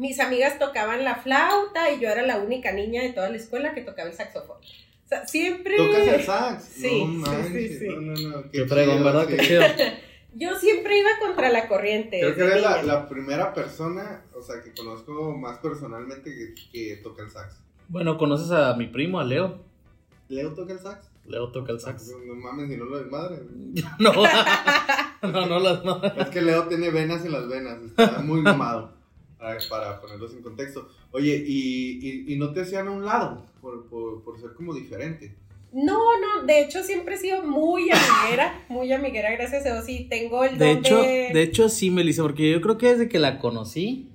Mis 0.00 0.18
amigas 0.18 0.58
tocaban 0.58 1.04
la 1.04 1.16
flauta 1.16 1.92
y 1.92 2.00
yo 2.00 2.08
era 2.08 2.22
la 2.22 2.38
única 2.38 2.72
niña 2.72 3.02
de 3.02 3.10
toda 3.10 3.28
la 3.28 3.36
escuela 3.36 3.74
que 3.74 3.82
tocaba 3.82 4.08
el 4.08 4.14
saxofón. 4.14 4.56
O 4.56 5.08
sea, 5.10 5.26
siempre... 5.26 5.76
¿Tocas 5.76 6.08
el 6.08 6.22
sax? 6.22 6.64
Sí, 6.72 6.88
sí, 6.88 7.04
no, 7.04 7.12
manches, 7.18 7.52
sí, 7.52 7.78
sí. 7.80 7.88
No, 7.88 8.00
no, 8.00 8.14
no. 8.14 8.50
Qué 8.50 8.64
fregón, 8.64 9.04
¿verdad? 9.04 9.26
sí. 9.28 9.36
Qué 9.36 9.46
chido. 9.46 9.62
Yo 10.34 10.58
siempre 10.58 10.98
iba 10.98 11.10
contra 11.20 11.50
la 11.50 11.68
corriente. 11.68 12.18
Creo 12.18 12.34
que 12.34 12.40
eres 12.40 12.62
la, 12.86 13.10
primera 13.10 13.52
persona, 13.52 14.24
o 14.34 14.40
sea, 14.40 14.62
que 14.62 14.72
conozco 14.72 15.36
más 15.36 15.58
personalmente 15.58 16.34
que, 16.34 16.54
que 16.72 16.96
toca 17.02 17.22
el 17.22 17.30
sax. 17.30 17.56
Bueno, 17.88 18.16
¿conoces 18.16 18.52
a 18.52 18.74
mi 18.76 18.86
primo, 18.86 19.20
a 19.20 19.24
Leo? 19.24 19.58
¿Leo 20.30 20.54
toca 20.54 20.72
el 20.72 20.78
sax? 20.78 21.10
Leo 21.26 21.52
toca 21.52 21.72
el 21.72 21.80
sax. 21.80 22.10
No 22.26 22.36
mames, 22.36 22.68
ni 22.68 22.76
no 22.78 22.86
lo 22.86 23.00
desmadre. 23.00 23.40
No, 23.98 24.12
no, 25.30 25.46
no 25.46 25.58
las 25.60 25.84
no. 25.84 26.02
Es 26.16 26.30
que 26.30 26.40
Leo 26.40 26.68
tiene 26.68 26.88
venas 26.88 27.22
en 27.26 27.32
las 27.32 27.46
venas, 27.46 27.82
está 27.82 28.20
muy 28.20 28.40
mamado. 28.40 28.98
Para, 29.68 30.00
ponerlos 30.00 30.32
en 30.34 30.42
contexto. 30.42 30.88
Oye, 31.12 31.42
¿y, 31.46 32.26
y, 32.28 32.34
y 32.34 32.36
no 32.36 32.52
te 32.52 32.60
hacían 32.60 32.88
a 32.88 32.90
un 32.90 33.04
lado 33.04 33.46
por, 33.60 33.88
por, 33.88 34.22
por 34.22 34.38
ser 34.40 34.52
como 34.52 34.74
diferente? 34.74 35.34
No, 35.72 35.98
no, 36.20 36.46
de 36.46 36.62
hecho 36.62 36.82
siempre 36.82 37.14
he 37.14 37.18
sido 37.18 37.42
muy 37.42 37.90
amiguera, 37.90 38.64
muy 38.68 38.92
amiguera, 38.92 39.30
gracias 39.30 39.64
a 39.66 39.74
Dios, 39.74 39.88
y 39.88 40.04
tengo 40.08 40.44
el 40.44 40.58
De 40.58 40.66
don 40.66 40.78
hecho, 40.78 41.02
de... 41.02 41.30
de 41.32 41.42
hecho 41.42 41.68
sí, 41.68 41.90
Melissa, 41.90 42.22
porque 42.22 42.50
yo 42.50 42.60
creo 42.60 42.76
que 42.76 42.88
desde 42.88 43.08
que 43.08 43.18
la 43.18 43.38
conocí 43.38 44.10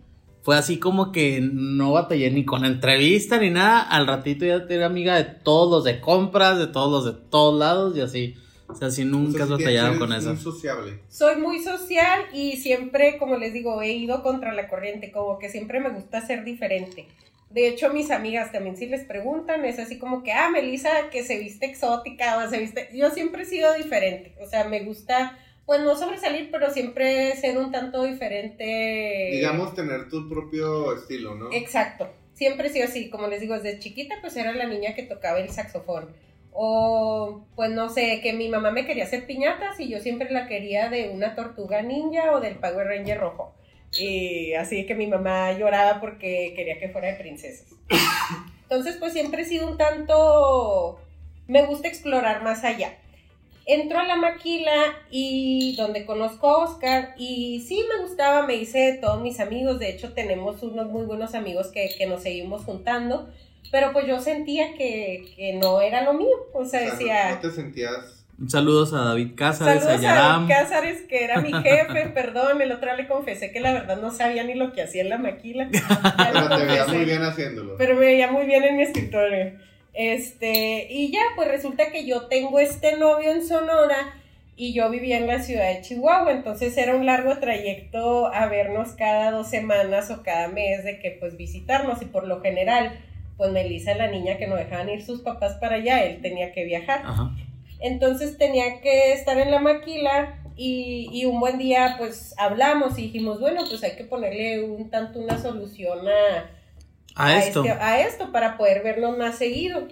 fue 0.45 0.57
así 0.57 0.77
como 0.77 1.11
que 1.11 1.41
no 1.41 1.93
batallé 1.93 2.29
ni 2.29 2.45
con 2.45 2.65
entrevista 2.65 3.39
ni 3.39 3.49
nada. 3.49 3.81
Al 3.81 4.05
ratito 4.05 4.45
ya 4.45 4.63
era 4.69 4.85
amiga 4.85 5.15
de 5.15 5.23
todos 5.23 5.71
los 5.71 5.83
de 5.83 5.99
compras, 5.99 6.59
de 6.59 6.67
todos 6.67 6.91
los 6.91 7.15
de 7.15 7.19
todos 7.31 7.57
lados 7.57 7.97
y 7.97 8.01
así. 8.01 8.35
O 8.67 8.75
sea, 8.75 8.89
sí 8.89 9.05
nunca 9.05 9.43
has 9.43 9.49
O 9.51 9.57
sea, 9.57 9.57
sí 9.57 9.63
batallado 9.63 9.99
con 9.99 10.09
muy 10.09 10.17
eso. 10.17 10.35
sociable. 10.35 10.99
Soy 11.07 11.37
muy 11.37 11.61
social 11.61 12.25
y 12.33 12.57
siempre, 12.57 13.17
como 13.17 13.37
les 13.37 13.53
digo, 13.53 13.81
he 13.81 13.93
ido 13.93 14.23
contra 14.23 14.53
la 14.53 14.67
corriente, 14.67 15.11
como 15.11 15.37
que 15.39 15.49
siempre 15.49 15.79
me 15.79 15.89
gusta 15.89 16.25
ser 16.25 16.43
diferente. 16.43 17.07
De 17.49 17.67
hecho, 17.67 17.93
mis 17.93 18.11
amigas 18.11 18.51
también 18.51 18.75
si 18.75 18.87
les 18.87 19.05
preguntan, 19.05 19.63
es 19.65 19.79
así 19.79 19.97
como 19.97 20.23
que, 20.23 20.33
ah, 20.33 20.49
Melissa, 20.49 21.09
que 21.11 21.23
se 21.23 21.39
viste 21.39 21.65
exótica 21.67 22.37
o 22.37 22.49
se 22.49 22.59
viste... 22.59 22.89
Yo 22.93 23.11
siempre 23.11 23.43
he 23.43 23.45
sido 23.45 23.73
diferente, 23.75 24.35
o 24.41 24.47
sea, 24.47 24.65
me 24.65 24.83
gusta, 24.83 25.37
pues 25.65 25.79
no 25.81 25.95
sobresalir, 25.95 26.49
pero 26.51 26.71
siempre 26.71 27.35
ser 27.37 27.57
un 27.57 27.71
tanto 27.71 28.03
diferente. 28.03 29.29
Digamos, 29.31 29.73
tener 29.73 30.09
tu 30.09 30.27
propio 30.27 30.93
estilo, 30.95 31.35
¿no? 31.35 31.53
Exacto, 31.53 32.09
siempre 32.33 32.67
he 32.67 32.71
sido 32.71 32.85
así, 32.85 33.09
como 33.09 33.27
les 33.27 33.39
digo, 33.39 33.53
desde 33.53 33.79
chiquita 33.79 34.15
pues 34.19 34.35
era 34.35 34.51
la 34.53 34.65
niña 34.65 34.95
que 34.95 35.03
tocaba 35.03 35.39
el 35.39 35.49
saxofón. 35.49 36.09
O 36.57 37.41
pues 37.55 37.69
no 37.71 37.89
sé, 37.89 38.21
que 38.21 38.31
mi 38.31 38.47
mamá 38.47 38.71
me 38.71 38.85
quería 38.85 39.03
hacer 39.03 39.25
piñatas 39.27 39.77
y 39.79 39.89
yo 39.89 39.99
siempre 39.99 40.31
la 40.31 40.47
quería 40.47 40.89
de 40.89 41.09
una 41.09 41.35
tortuga 41.35 41.81
ninja 41.81 42.31
o 42.31 42.39
del 42.39 42.55
Power 42.55 42.87
Ranger 42.87 43.19
rojo. 43.19 43.53
Y 43.91 44.53
así 44.53 44.85
que 44.85 44.95
mi 44.95 45.07
mamá 45.07 45.51
lloraba 45.51 45.99
porque 45.99 46.53
quería 46.55 46.79
que 46.79 46.89
fuera 46.89 47.09
de 47.09 47.15
princesas. 47.15 47.67
Entonces 48.63 48.95
pues 48.97 49.13
siempre 49.13 49.41
he 49.41 49.45
sido 49.45 49.67
un 49.67 49.77
tanto... 49.77 50.99
Me 51.47 51.65
gusta 51.65 51.89
explorar 51.89 52.41
más 52.41 52.63
allá. 52.63 52.97
Entro 53.67 53.99
a 53.99 54.03
la 54.03 54.15
maquila 54.15 54.71
y 55.11 55.75
donde 55.75 56.05
conozco 56.05 56.47
a 56.47 56.57
Oscar 56.65 57.15
y 57.17 57.65
sí 57.67 57.83
me 57.89 58.03
gustaba, 58.03 58.45
me 58.45 58.55
hice 58.55 58.79
de 58.79 58.93
todos 58.93 59.21
mis 59.21 59.39
amigos, 59.39 59.79
de 59.79 59.89
hecho 59.89 60.13
tenemos 60.13 60.61
unos 60.61 60.87
muy 60.87 61.05
buenos 61.05 61.33
amigos 61.33 61.67
que, 61.67 61.89
que 61.97 62.05
nos 62.05 62.21
seguimos 62.21 62.63
juntando 62.63 63.27
pero 63.75 63.91
pues 63.91 64.07
yo 64.07 64.21
sentía 64.21 64.73
que, 64.77 65.25
que 65.35 65.51
no 65.51 65.81
era 65.81 66.01
lo 66.01 66.13
mío. 66.13 66.29
O 66.53 66.63
sea, 66.63 66.79
O 66.79 66.83
sea, 66.83 66.91
decía. 66.91 67.31
No 67.31 67.39
te 67.39 67.51
sentías. 67.51 68.25
Saludos 68.47 68.93
a 68.93 68.99
David 68.99 69.31
Cázares, 69.35 69.83
Saludos 69.83 70.05
a. 70.05 70.13
David 70.13 70.47
Cázares, 70.47 71.01
que 71.01 71.25
era 71.25 71.41
mi 71.41 71.51
jefe, 71.51 72.07
perdón, 72.13 72.61
el 72.61 72.71
otro 72.71 72.85
día 72.85 72.95
le 72.95 73.05
confesé 73.09 73.51
que 73.51 73.59
la 73.59 73.73
verdad 73.73 73.97
no 74.01 74.11
sabía 74.11 74.45
ni 74.45 74.53
lo 74.53 74.71
que 74.71 74.81
hacía 74.81 75.01
en 75.01 75.09
la 75.09 75.17
maquila. 75.17 75.67
Pero 75.71 76.47
te 76.47 76.67
confesé. 76.67 76.87
muy 76.87 77.03
bien 77.03 77.21
haciéndolo. 77.23 77.75
Pero 77.75 77.95
me 77.95 78.05
veía 78.05 78.31
muy 78.31 78.45
bien 78.45 78.63
en 78.63 78.77
mi 78.77 78.83
escritorio. 78.83 79.59
Este, 79.93 80.87
y 80.89 81.11
ya, 81.11 81.19
pues 81.35 81.49
resulta 81.49 81.91
que 81.91 82.05
yo 82.05 82.27
tengo 82.27 82.59
este 82.59 82.95
novio 82.95 83.29
en 83.29 83.45
Sonora 83.45 84.15
y 84.55 84.73
yo 84.73 84.89
vivía 84.89 85.17
en 85.17 85.27
la 85.27 85.39
ciudad 85.39 85.67
de 85.67 85.81
Chihuahua, 85.81 86.31
entonces 86.31 86.77
era 86.77 86.95
un 86.95 87.05
largo 87.05 87.39
trayecto 87.39 88.33
a 88.33 88.45
vernos 88.45 88.93
cada 88.93 89.31
dos 89.31 89.49
semanas 89.49 90.11
o 90.11 90.23
cada 90.23 90.47
mes 90.47 90.85
de 90.85 90.97
que 90.99 91.11
pues 91.19 91.35
visitarnos 91.35 92.01
y 92.01 92.05
por 92.05 92.25
lo 92.25 92.39
general, 92.39 92.97
pues 93.37 93.51
Melissa, 93.51 93.95
la 93.95 94.07
niña 94.07 94.37
que 94.37 94.47
no 94.47 94.55
dejaban 94.55 94.89
ir 94.89 95.03
sus 95.03 95.21
papás 95.21 95.55
para 95.55 95.75
allá, 95.75 96.03
él 96.03 96.21
tenía 96.21 96.51
que 96.53 96.63
viajar. 96.65 97.01
Ajá. 97.05 97.31
Entonces 97.79 98.37
tenía 98.37 98.79
que 98.81 99.11
estar 99.13 99.37
en 99.37 99.51
la 99.51 99.59
maquila 99.59 100.39
y, 100.55 101.09
y 101.11 101.25
un 101.25 101.39
buen 101.41 101.57
día 101.57 101.95
pues 101.97 102.33
hablamos 102.37 102.97
y 102.97 103.03
dijimos, 103.03 103.39
bueno, 103.41 103.63
pues 103.69 103.83
hay 103.83 103.95
que 103.97 104.05
ponerle 104.05 104.63
un 104.63 104.89
tanto 104.89 105.19
una 105.19 105.37
solución 105.37 105.99
a, 106.07 106.49
A 107.15 107.37
esto. 107.37 107.63
este- 107.65 107.77
a 107.77 107.99
esto 108.07 108.31
para 108.31 108.57
poder 108.57 108.81
vernos 108.83 109.17
más 109.17 109.37
seguido. 109.37 109.87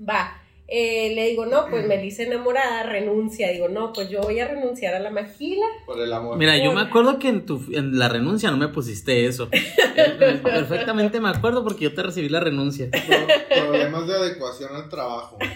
Va. 0.00 0.39
Eh, 0.72 1.12
le 1.16 1.26
digo, 1.26 1.46
no, 1.46 1.66
pues 1.68 1.84
Melissa 1.86 2.22
enamorada 2.22 2.84
renuncia. 2.84 3.50
Digo, 3.50 3.68
no, 3.68 3.92
pues 3.92 4.08
yo 4.08 4.20
voy 4.20 4.38
a 4.38 4.46
renunciar 4.46 4.94
a 4.94 5.00
la 5.00 5.10
maquila. 5.10 5.66
Por 5.84 6.00
el 6.00 6.12
amor. 6.12 6.38
Mira, 6.38 6.56
yo 6.62 6.72
me 6.72 6.80
acuerdo 6.82 7.18
que 7.18 7.28
en, 7.28 7.44
tu, 7.44 7.60
en 7.72 7.98
la 7.98 8.08
renuncia 8.08 8.50
no 8.52 8.56
me 8.56 8.68
pusiste 8.68 9.26
eso. 9.26 9.48
Perfectamente 10.42 11.20
me 11.20 11.28
acuerdo 11.28 11.64
porque 11.64 11.84
yo 11.84 11.94
te 11.94 12.02
recibí 12.04 12.28
la 12.28 12.38
renuncia. 12.40 12.88
Pro- 12.90 13.62
problemas 13.68 14.06
de 14.06 14.14
adecuación 14.14 14.74
al 14.76 14.88
trabajo. 14.88 15.38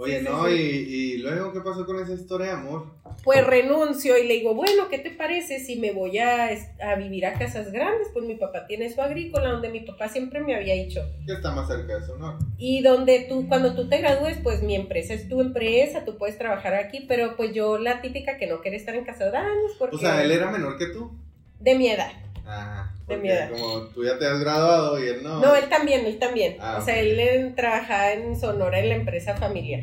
Oye, 0.00 0.20
Sí, 0.20 0.24
no, 0.24 0.46
sí. 0.46 0.54
Y, 0.54 0.94
y 1.14 1.18
luego, 1.18 1.52
¿qué 1.52 1.60
pasó 1.60 1.84
con 1.84 1.98
esa 2.00 2.12
historia 2.14 2.46
de 2.46 2.52
amor? 2.52 2.86
Pues 3.24 3.44
renuncio 3.44 4.16
y 4.16 4.28
le 4.28 4.34
digo, 4.34 4.54
bueno, 4.54 4.88
¿qué 4.88 4.98
te 4.98 5.10
parece 5.10 5.58
si 5.58 5.74
me 5.74 5.90
voy 5.90 6.18
a, 6.18 6.50
a 6.80 6.94
vivir 6.94 7.26
a 7.26 7.32
casas 7.36 7.72
grandes? 7.72 8.06
Pues 8.12 8.24
mi 8.24 8.36
papá 8.36 8.68
tiene 8.68 8.94
su 8.94 9.02
agrícola, 9.02 9.50
donde 9.50 9.70
mi 9.70 9.80
papá 9.80 10.08
siempre 10.08 10.38
me 10.38 10.54
había 10.54 10.74
dicho. 10.74 11.00
Que 11.26 11.32
está 11.32 11.50
más 11.50 11.66
cerca 11.66 11.98
de 11.98 12.04
eso, 12.04 12.16
¿no? 12.16 12.38
Y 12.58 12.80
donde 12.82 13.26
tú, 13.28 13.48
cuando 13.48 13.74
tú 13.74 13.88
te 13.88 13.98
gradúes, 13.98 14.38
pues 14.40 14.62
mi 14.62 14.76
empresa 14.76 15.14
es 15.14 15.28
tu 15.28 15.40
empresa, 15.40 16.04
tú 16.04 16.16
puedes 16.16 16.38
trabajar 16.38 16.74
aquí, 16.74 17.04
pero 17.08 17.36
pues 17.36 17.52
yo 17.52 17.76
la 17.78 18.00
típica 18.00 18.38
que 18.38 18.46
no 18.46 18.60
quiere 18.60 18.76
estar 18.76 18.94
en 18.94 19.04
casas 19.04 19.32
grandes 19.32 19.72
porque... 19.80 19.96
O 19.96 19.98
sea, 19.98 20.22
él 20.22 20.30
era 20.30 20.48
menor 20.52 20.78
que 20.78 20.86
tú. 20.86 21.10
De 21.58 21.74
mi 21.74 21.88
edad. 21.88 22.12
De 23.08 23.16
mi 23.16 23.28
edad. 23.30 23.50
como 23.50 23.80
tú 23.88 24.04
ya 24.04 24.18
te 24.18 24.26
has 24.26 24.38
graduado 24.40 25.02
y 25.02 25.08
él 25.08 25.22
no. 25.22 25.40
No, 25.40 25.54
él 25.54 25.68
también, 25.68 26.04
él 26.06 26.18
también. 26.18 26.56
Ah, 26.60 26.78
o 26.80 26.84
sea, 26.84 26.98
él 27.00 27.18
en- 27.18 27.54
trabajaba 27.54 28.12
en 28.12 28.38
Sonora 28.38 28.78
en 28.78 28.88
la 28.90 28.94
empresa 28.96 29.34
familiar. 29.36 29.82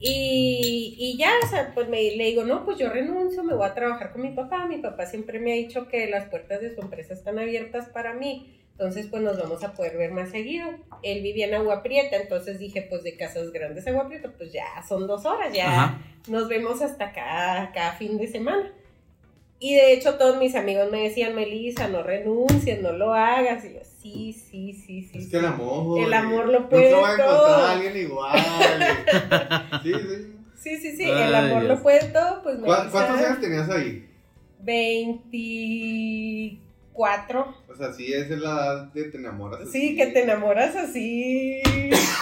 Y, 0.00 0.94
y 0.98 1.16
ya, 1.16 1.30
o 1.42 1.46
sea, 1.48 1.72
pues 1.74 1.88
me, 1.88 1.96
le 2.16 2.24
digo, 2.24 2.44
no, 2.44 2.64
pues 2.64 2.78
yo 2.78 2.90
renuncio, 2.90 3.42
me 3.42 3.54
voy 3.54 3.66
a 3.66 3.74
trabajar 3.74 4.12
con 4.12 4.22
mi 4.22 4.30
papá. 4.32 4.66
Mi 4.66 4.78
papá 4.78 5.06
siempre 5.06 5.38
me 5.40 5.52
ha 5.52 5.56
dicho 5.56 5.88
que 5.88 6.08
las 6.08 6.26
puertas 6.28 6.60
de 6.60 6.74
su 6.74 6.80
empresa 6.82 7.14
están 7.14 7.38
abiertas 7.38 7.88
para 7.88 8.12
mí. 8.14 8.60
Entonces, 8.72 9.06
pues 9.08 9.22
nos 9.22 9.38
vamos 9.38 9.62
a 9.64 9.72
poder 9.72 9.96
ver 9.96 10.10
más 10.10 10.30
seguido. 10.30 10.68
Él 11.02 11.22
vivía 11.22 11.46
en 11.46 11.54
Agua 11.54 11.82
Prieta, 11.82 12.16
entonces 12.16 12.58
dije, 12.58 12.82
pues 12.82 13.02
de 13.04 13.16
Casas 13.16 13.52
Grandes 13.52 13.86
a 13.86 13.90
Agua 13.90 14.08
Prieta, 14.08 14.32
pues 14.36 14.52
ya 14.52 14.64
son 14.86 15.06
dos 15.06 15.24
horas, 15.24 15.52
ya 15.54 15.68
Ajá. 15.68 15.98
nos 16.28 16.48
vemos 16.48 16.82
hasta 16.82 17.12
cada, 17.12 17.70
cada 17.72 17.92
fin 17.92 18.18
de 18.18 18.26
semana. 18.26 18.72
Y 19.66 19.74
de 19.76 19.94
hecho 19.94 20.16
todos 20.16 20.36
mis 20.36 20.54
amigos 20.54 20.90
me 20.92 21.04
decían, 21.04 21.34
Melissa, 21.34 21.88
no 21.88 22.02
renuncies, 22.02 22.82
no 22.82 22.92
lo 22.92 23.14
hagas. 23.14 23.64
Y 23.64 23.72
yo, 23.72 23.80
sí, 23.82 24.32
sí, 24.34 24.72
sí, 24.74 25.02
sí. 25.10 25.18
Es 25.18 25.24
sí". 25.24 25.30
que 25.30 25.38
el 25.38 25.46
amor. 25.46 25.98
El 26.00 26.12
amor 26.12 26.46
lo 26.48 26.60
No 26.60 26.68
puede 26.68 26.88
te 26.90 26.94
voy 26.94 27.04
a 27.04 27.12
encontrar 27.14 27.28
todo. 27.36 27.46
a 27.56 27.72
alguien 27.72 27.96
igual. 27.96 28.38
sí, 29.82 29.92
sí. 29.94 30.30
Sí, 30.56 30.76
sí, 30.78 30.96
sí, 30.96 31.04
Ay, 31.04 31.22
el 31.28 31.34
amor 31.34 31.62
Dios. 31.62 31.76
lo 31.78 31.82
puede 31.82 32.04
todo, 32.10 32.42
pues 32.42 32.56
¿Cu- 32.56 32.62
Melissa, 32.62 32.90
¿Cuántos 32.90 33.16
años 33.20 33.40
tenías 33.40 33.70
ahí? 33.70 34.06
24. 36.94 37.54
O 37.68 37.74
sea, 37.74 37.92
sí, 37.92 38.12
esa 38.12 38.34
es 38.34 38.40
la 38.40 38.50
edad 38.50 38.84
de 38.92 39.04
te 39.04 39.18
enamoras. 39.18 39.60
Sí, 39.70 39.88
así. 39.88 39.96
que 39.96 40.06
te 40.06 40.22
enamoras 40.22 40.76
así. 40.76 41.60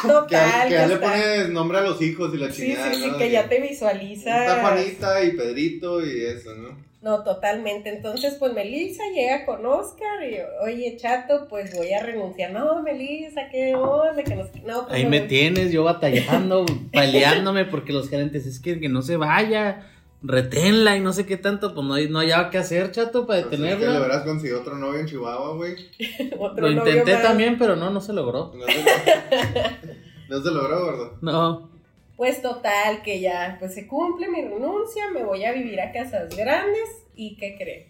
Que, 0.02 0.08
Total. 0.08 0.66
que 0.68 0.74
ya 0.74 0.86
le 0.88 0.94
está- 0.94 1.06
pones 1.12 1.48
nombre 1.50 1.78
a 1.78 1.82
los 1.82 2.02
hijos 2.02 2.34
y 2.34 2.38
la 2.38 2.50
Sí, 2.50 2.62
chingada. 2.70 2.92
sí, 2.92 3.02
sí, 3.02 3.06
¿no? 3.08 3.18
que 3.18 3.30
ya 3.30 3.48
te 3.48 3.54
Está 3.58 3.68
visualizas. 3.68 4.60
Juanita 4.60 5.22
y 5.22 5.30
Pedrito 5.36 6.04
y 6.04 6.24
eso, 6.24 6.56
¿no? 6.56 6.76
No, 7.02 7.22
totalmente. 7.22 7.88
Entonces, 7.88 8.34
pues 8.34 8.52
Melissa 8.52 9.04
llega 9.14 9.44
con 9.46 9.64
Oscar 9.64 10.24
y, 10.28 10.38
oye, 10.64 10.96
chato, 10.96 11.46
pues 11.48 11.76
voy 11.76 11.92
a 11.92 12.02
renunciar. 12.02 12.50
No, 12.50 12.82
Melissa, 12.82 13.42
qué 13.52 13.76
onda, 13.76 14.24
que 14.24 14.34
nos... 14.34 14.52
No, 14.64 14.82
pues 14.88 14.92
Ahí 14.94 15.04
no, 15.04 15.10
me 15.10 15.20
tienes, 15.20 15.70
yo 15.70 15.84
batallando, 15.84 16.66
peleándome 16.92 17.64
porque 17.64 17.92
los 17.92 18.08
gerentes, 18.10 18.44
es 18.46 18.58
que, 18.58 18.80
que 18.80 18.88
no 18.88 19.02
se 19.02 19.16
vaya, 19.16 19.86
reténla 20.22 20.96
y 20.96 21.00
no 21.00 21.12
sé 21.12 21.26
qué 21.26 21.36
tanto, 21.36 21.74
pues 21.74 21.86
no, 21.86 21.94
hay- 21.94 22.08
no 22.08 22.18
hallaba 22.20 22.50
qué 22.50 22.58
hacer, 22.58 22.90
chato, 22.92 23.26
para 23.26 23.42
Pues 23.42 23.54
es 23.54 23.58
que 23.60 23.64
le 23.66 23.76
detenerla. 23.76 24.24
conseguido 24.24 24.60
otro 24.60 24.76
novio 24.76 25.00
en 25.00 25.06
Chihuahua, 25.06 25.54
güey. 25.56 25.74
Lo 26.56 26.70
intenté 26.70 27.14
más. 27.14 27.22
también, 27.22 27.58
pero 27.58 27.76
no, 27.76 27.90
no 27.90 28.00
se 28.00 28.12
logró. 28.12 28.52
No 28.54 28.64
se, 28.66 28.84
no 30.28 30.42
se 30.42 30.50
logró, 30.50 30.84
gordo. 30.84 31.18
No. 31.20 31.70
Pues 32.16 32.40
total, 32.40 33.02
que 33.02 33.20
ya, 33.20 33.56
pues 33.58 33.74
se 33.74 33.86
cumple 33.88 34.28
mi 34.28 34.42
renuncia, 34.42 35.10
me 35.12 35.24
voy 35.24 35.44
a 35.44 35.52
vivir 35.52 35.80
a 35.80 35.90
casas 35.92 36.34
grandes 36.36 36.88
y 37.16 37.36
¿qué 37.36 37.56
creen? 37.56 37.86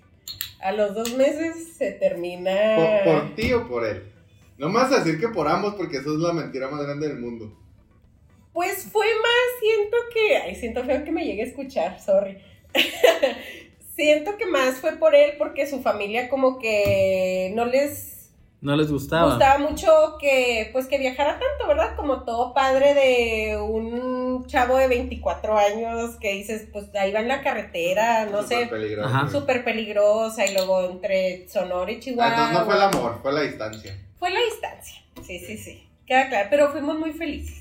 A 0.63 0.73
los 0.73 0.95
dos 0.95 1.15
meses 1.17 1.75
se 1.77 1.93
termina... 1.93 2.53
¿Por, 3.05 3.13
por 3.15 3.35
ti 3.35 3.53
o 3.53 3.69
por 3.69 3.85
él? 3.85 4.05
No 4.59 4.69
me 4.69 4.77
vas 4.77 4.93
a 4.93 4.99
decir 5.03 5.19
que 5.21 5.29
por 5.29 5.49
ambos 5.49 5.75
porque 5.75 5.99
eso 5.99 6.15
es 6.15 6.21
la 6.21 6.33
mentira 6.33 6.69
más 6.71 6.83
grande 6.83 7.09
del 7.09 7.19
mundo. 7.19 7.53
Pues 8.53 8.89
fue 8.93 9.07
más, 9.07 9.61
siento 9.61 9.97
que, 10.13 10.37
ay, 10.37 10.55
siento 10.55 10.85
feo 10.85 11.05
que 11.05 11.11
me 11.13 11.25
llegue 11.25 11.43
a 11.43 11.47
escuchar, 11.47 12.01
sorry. 12.01 12.39
siento 13.95 14.37
que 14.37 14.47
más 14.47 14.77
fue 14.77 14.93
por 14.97 15.15
él 15.15 15.33
porque 15.39 15.67
su 15.67 15.81
familia 15.83 16.29
como 16.29 16.59
que 16.59 17.53
no 17.55 17.65
les 17.67 18.31
No 18.61 18.77
les 18.77 18.91
gustaba. 18.91 19.31
gustaba 19.35 19.59
mucho 19.59 20.17
que, 20.21 20.69
pues, 20.73 20.87
que 20.87 20.99
viajara 20.99 21.33
tanto, 21.39 21.67
¿verdad? 21.67 21.97
Como 21.97 22.25
todo 22.25 22.55
padre 22.55 22.95
de 22.95 23.57
un 23.61 24.47
chavo 24.47 24.77
de 24.77 24.87
24 24.89 25.57
años 25.59 26.17
que 26.21 26.33
dices, 26.33 26.69
pues, 26.73 26.87
ahí 26.95 27.11
va 27.13 27.21
en 27.21 27.29
la 27.29 27.43
carretera, 27.43 28.27
no 28.27 28.43
Súper 28.43 28.69
sé, 28.69 28.97
güey. 28.97 29.31
súper 29.31 29.65
peligrosa 29.65 30.47
y 30.47 30.55
luego 30.55 30.85
entre 30.91 31.49
Sonora 31.49 31.91
y 31.91 31.97
Ah, 31.97 32.01
Chihuahua. 32.01 32.29
entonces 32.33 32.59
no 32.59 32.65
fue 32.67 32.75
el 32.77 32.83
amor, 32.83 33.19
fue 33.23 33.33
la 33.33 33.41
distancia. 33.43 33.99
Fue 34.19 34.31
la 34.31 34.41
distancia, 34.41 35.03
sí, 35.27 35.39
sí, 35.41 35.57
sí, 35.59 35.89
queda 36.07 36.29
claro, 36.29 36.47
pero 36.51 36.71
fuimos 36.71 36.97
muy 36.97 37.13
felices, 37.13 37.61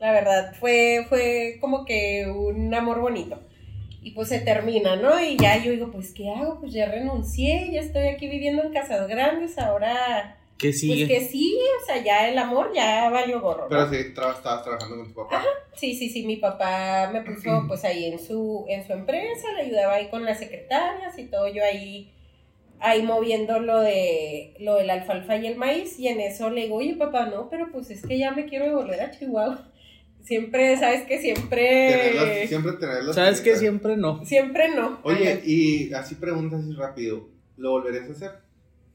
la 0.00 0.12
verdad, 0.12 0.54
fue, 0.58 1.04
fue 1.08 1.58
como 1.60 1.84
que 1.84 2.26
un 2.26 2.72
amor 2.74 3.00
bonito. 3.00 3.38
Y 4.02 4.12
pues 4.12 4.28
se 4.28 4.40
termina, 4.40 4.96
¿no? 4.96 5.22
Y 5.22 5.36
ya 5.36 5.62
yo 5.62 5.72
digo, 5.72 5.90
pues, 5.90 6.12
¿qué 6.14 6.30
hago? 6.30 6.58
Pues 6.58 6.72
ya 6.72 6.86
renuncié, 6.90 7.70
ya 7.70 7.80
estoy 7.80 8.08
aquí 8.08 8.28
viviendo 8.28 8.62
en 8.62 8.72
Casas 8.72 9.06
Grandes, 9.08 9.58
ahora, 9.58 10.38
¿Qué 10.56 10.72
sigue? 10.72 11.06
pues 11.06 11.20
que 11.20 11.28
sí, 11.28 11.54
o 11.82 11.86
sea, 11.86 12.02
ya 12.02 12.28
el 12.30 12.38
amor 12.38 12.72
ya 12.74 13.10
valió 13.10 13.42
gorro. 13.42 13.64
¿no? 13.64 13.68
Pero 13.68 13.90
sí, 13.90 13.96
tra- 14.14 14.34
estabas 14.34 14.62
trabajando 14.62 14.96
con 14.96 15.08
tu 15.08 15.14
papá. 15.14 15.44
Sí, 15.74 15.94
sí, 15.94 16.08
sí, 16.08 16.24
mi 16.24 16.36
papá 16.36 17.10
me 17.12 17.20
puso 17.20 17.64
pues 17.68 17.84
ahí 17.84 18.06
en 18.06 18.18
su, 18.18 18.64
en 18.68 18.86
su 18.86 18.94
empresa, 18.94 19.52
le 19.54 19.62
ayudaba 19.64 19.94
ahí 19.96 20.08
con 20.08 20.24
las 20.24 20.38
secretarias 20.38 21.18
y 21.18 21.24
todo, 21.24 21.48
yo 21.52 21.62
ahí, 21.62 22.10
ahí 22.78 23.02
moviendo 23.02 23.58
lo 23.60 23.80
de 23.80 24.54
lo 24.60 24.76
del 24.76 24.88
alfalfa 24.88 25.36
y 25.36 25.46
el 25.46 25.56
maíz, 25.56 25.98
y 25.98 26.08
en 26.08 26.20
eso 26.20 26.48
le 26.48 26.62
digo, 26.62 26.76
oye 26.76 26.94
papá, 26.94 27.26
no, 27.26 27.50
pero 27.50 27.70
pues 27.70 27.90
es 27.90 28.02
que 28.06 28.16
ya 28.18 28.30
me 28.30 28.46
quiero 28.46 28.64
devolver 28.64 29.00
a 29.02 29.10
Chihuahua. 29.10 29.66
Siempre, 30.30 30.76
sabes 30.78 31.02
que 31.08 31.20
siempre, 31.20 32.12
Tenerlas- 32.14 32.46
siempre 32.46 32.72
tenerlas. 32.74 33.16
¿Sabes 33.16 33.40
qué? 33.40 33.50
conectadas. 33.50 33.58
Siempre 33.58 33.96
no. 33.96 34.24
siempre 34.24 34.68
no. 34.68 35.00
Oye, 35.02 35.32
Ajá. 35.32 35.40
y 35.44 35.92
así 35.92 36.14
preguntas 36.14 36.60
así 36.60 36.72
rápido, 36.72 37.26
¿lo 37.56 37.72
volverías 37.72 38.08
a 38.08 38.12
hacer? 38.12 38.30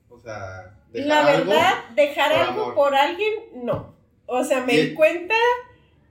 O 0.08 0.18
sea, 0.18 0.78
dejar 0.94 1.08
La 1.10 1.26
verdad, 1.26 1.74
dejar 1.94 2.32
algo 2.32 2.74
por 2.74 2.96
alguien, 2.96 3.34
no. 3.66 3.94
O 4.28 4.46
sea, 4.46 4.62
me 4.66 4.78
di 4.78 4.94
cuenta 4.94 5.36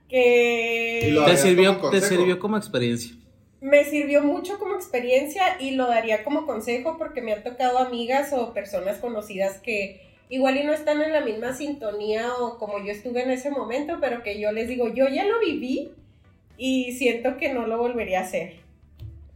que... 0.07 1.11
Te 1.25 1.37
sirvió, 1.37 1.75
te 1.89 2.01
sirvió 2.01 2.37
como 2.37 2.57
experiencia. 2.57 3.15
Me 3.61 3.83
sirvió 3.83 4.21
mucho 4.21 4.59
como 4.59 4.75
experiencia 4.75 5.57
y 5.59 5.71
lo 5.71 5.87
daría 5.87 6.23
como 6.23 6.45
consejo 6.45 6.99
porque 6.99 7.23
me 7.23 7.33
han 7.33 7.43
tocado 7.43 7.79
amigas 7.79 8.31
o 8.31 8.53
personas 8.53 8.99
conocidas 8.99 9.57
que 9.57 10.04
igual 10.29 10.57
y 10.57 10.63
no 10.63 10.73
están 10.73 11.01
en 11.01 11.13
la 11.13 11.21
misma 11.21 11.53
sintonía 11.53 12.33
o 12.35 12.57
como 12.57 12.83
yo 12.83 12.91
estuve 12.91 13.23
en 13.23 13.31
ese 13.31 13.51
momento, 13.51 13.97
pero 13.99 14.23
que 14.23 14.39
yo 14.39 14.51
les 14.51 14.67
digo, 14.67 14.93
yo 14.93 15.07
ya 15.07 15.25
lo 15.25 15.39
viví 15.39 15.91
y 16.57 16.93
siento 16.93 17.37
que 17.37 17.53
no 17.53 17.67
lo 17.67 17.77
volvería 17.77 18.19
a 18.19 18.23
hacer. 18.23 18.53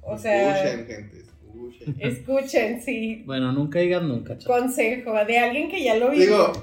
O 0.02 0.18
sea, 0.18 0.64
escuchen, 0.64 0.88
gente, 0.88 1.18
escuchen. 1.20 1.96
Escuchen, 2.00 2.82
sí. 2.82 3.24
Bueno, 3.26 3.52
nunca 3.52 3.80
digan 3.80 4.08
nunca. 4.08 4.38
Consejo 4.46 5.14
de 5.26 5.40
alguien 5.40 5.70
que 5.70 5.84
ya 5.84 5.96
lo 5.96 6.10
vivió. 6.10 6.26
Digo, 6.26 6.54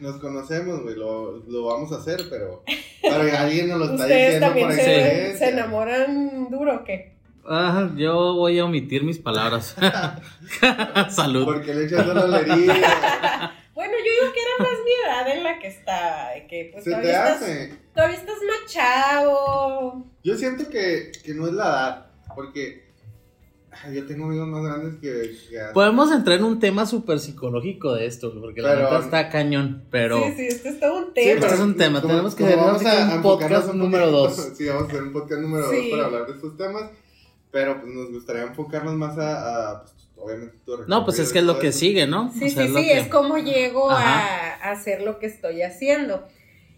nos 0.00 0.16
conocemos, 0.16 0.82
güey, 0.82 0.96
lo, 0.96 1.38
lo, 1.46 1.66
vamos 1.66 1.92
a 1.92 1.96
hacer, 1.96 2.22
pero, 2.30 2.64
pero 3.02 3.38
alguien 3.38 3.68
nos 3.68 3.78
lo 3.78 3.84
está 3.92 4.06
diciendo 4.06 4.46
también 4.46 4.68
por 4.68 4.76
se, 4.76 5.38
se 5.38 5.48
enamoran 5.50 6.50
duro 6.50 6.76
o 6.76 6.84
qué? 6.84 7.13
Ah, 7.46 7.90
yo 7.96 8.34
voy 8.34 8.58
a 8.58 8.64
omitir 8.64 9.04
mis 9.04 9.18
palabras. 9.18 9.76
Salud. 11.10 11.44
Porque 11.44 11.74
le 11.74 11.84
echas 11.84 12.06
la 12.06 12.40
herida. 12.40 13.54
bueno, 13.74 13.94
yo 13.98 14.20
digo 14.20 14.32
que 14.32 14.40
era 14.40 14.70
más 14.70 14.78
mi 14.84 14.92
edad 15.04 15.36
en 15.36 15.44
la 15.44 15.58
que 15.58 15.68
estaba. 15.68 16.28
Que 16.48 16.70
pues 16.72 16.84
Se 16.84 16.90
todavía 16.90 17.10
te 17.10 17.16
hace. 17.16 17.62
Estás, 17.64 17.78
todavía 17.94 18.16
estás 18.16 18.36
machado. 18.62 20.04
Yo 20.22 20.36
siento 20.36 20.68
que, 20.70 21.12
que 21.24 21.34
no 21.34 21.46
es 21.46 21.52
la 21.52 21.64
edad. 21.64 22.06
Porque 22.34 22.84
yo 23.92 24.06
tengo 24.06 24.24
amigos 24.26 24.48
más 24.48 24.64
grandes 24.64 24.94
que. 25.00 25.34
Podemos 25.72 26.10
entrar 26.12 26.38
en 26.38 26.44
un 26.44 26.58
tema 26.58 26.86
súper 26.86 27.18
psicológico 27.18 27.94
de 27.94 28.06
esto, 28.06 28.32
porque 28.40 28.62
la 28.62 28.74
verdad 28.74 29.04
está 29.04 29.28
cañón, 29.28 29.84
pero. 29.90 30.18
Sí, 30.24 30.34
sí, 30.36 30.46
esto 30.46 30.68
es 30.68 30.80
todo 30.80 31.06
un 31.06 31.14
tema. 31.14 31.32
este 31.32 31.54
es 31.54 31.60
un 31.60 31.76
tema. 31.76 32.00
Tenemos 32.00 32.34
que 32.34 32.44
hacer 32.44 32.58
un 32.58 33.22
podcast 33.22 33.74
número 33.74 34.10
2. 34.10 34.52
Sí, 34.54 34.66
vamos 34.66 34.84
a 34.84 34.86
hacer 34.86 35.02
un 35.02 35.12
podcast 35.12 35.40
número 35.40 35.66
2 35.66 35.74
para 35.90 36.04
hablar 36.06 36.26
de 36.26 36.32
estos 36.32 36.56
temas. 36.56 36.90
Pero 37.54 37.80
pues 37.80 37.94
nos 37.94 38.10
gustaría 38.10 38.42
enfocarnos 38.42 38.94
más 38.94 39.16
a, 39.16 39.84
pues, 39.84 39.94
obviamente 40.16 40.56
No, 40.88 41.04
pues 41.04 41.20
es 41.20 41.32
que 41.32 41.38
es 41.38 41.44
lo 41.44 41.60
que 41.60 41.70
sigue, 41.70 42.04
¿no? 42.04 42.32
Sí, 42.32 42.50
sí, 42.50 42.66
sí, 42.66 42.90
es 42.90 43.06
como 43.06 43.38
llego 43.38 43.92
a, 43.92 44.54
hacer 44.72 45.02
lo 45.02 45.20
que 45.20 45.26
estoy 45.26 45.62
haciendo. 45.62 46.26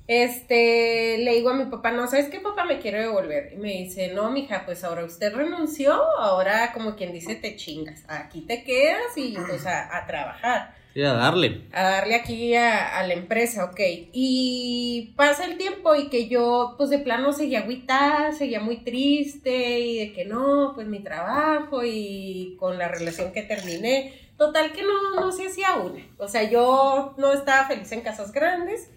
Este, 0.06 1.16
le 1.16 1.34
digo 1.34 1.48
a 1.48 1.54
mi 1.54 1.64
papá, 1.64 1.92
no, 1.92 2.06
¿sabes 2.08 2.28
qué, 2.28 2.40
papá? 2.40 2.66
Me 2.66 2.78
quiero 2.78 2.98
devolver. 2.98 3.54
Y 3.54 3.56
me 3.56 3.72
dice, 3.72 4.12
no, 4.12 4.30
mija, 4.30 4.66
pues 4.66 4.84
ahora 4.84 5.06
usted 5.06 5.34
renunció, 5.34 5.94
ahora 6.18 6.74
como 6.74 6.94
quien 6.94 7.14
dice, 7.14 7.36
te 7.36 7.56
chingas. 7.56 8.04
Aquí 8.06 8.42
te 8.42 8.62
quedas 8.62 9.16
y 9.16 9.34
pues 9.48 9.64
a, 9.64 9.96
a 9.96 10.06
trabajar 10.06 10.74
a 11.04 11.12
darle. 11.12 11.62
A 11.72 11.82
darle 11.82 12.14
aquí 12.14 12.54
a, 12.54 13.02
la 13.06 13.14
empresa, 13.14 13.64
ok. 13.64 13.80
Y 14.12 15.12
pasa 15.16 15.44
el 15.44 15.58
tiempo 15.58 15.94
y 15.94 16.08
que 16.08 16.28
yo, 16.28 16.74
pues 16.78 16.90
de 16.90 16.98
plano 16.98 17.32
seguía 17.32 17.60
agüitada, 17.60 18.32
seguía 18.32 18.60
muy 18.60 18.78
triste 18.78 19.80
y 19.80 19.98
de 19.98 20.12
que 20.12 20.24
no, 20.24 20.72
pues 20.74 20.86
mi 20.86 21.00
trabajo 21.00 21.84
y 21.84 22.56
con 22.58 22.78
la 22.78 22.88
relación 22.88 23.32
que 23.32 23.42
terminé. 23.42 24.14
Total 24.38 24.72
que 24.72 24.82
no, 24.82 25.20
no 25.20 25.32
se 25.32 25.46
hacía 25.46 25.74
una. 25.76 26.02
O 26.18 26.28
sea, 26.28 26.48
yo 26.48 27.14
no 27.16 27.32
estaba 27.32 27.66
feliz 27.66 27.90
en 27.92 28.02
casas 28.02 28.32
grandes. 28.32 28.90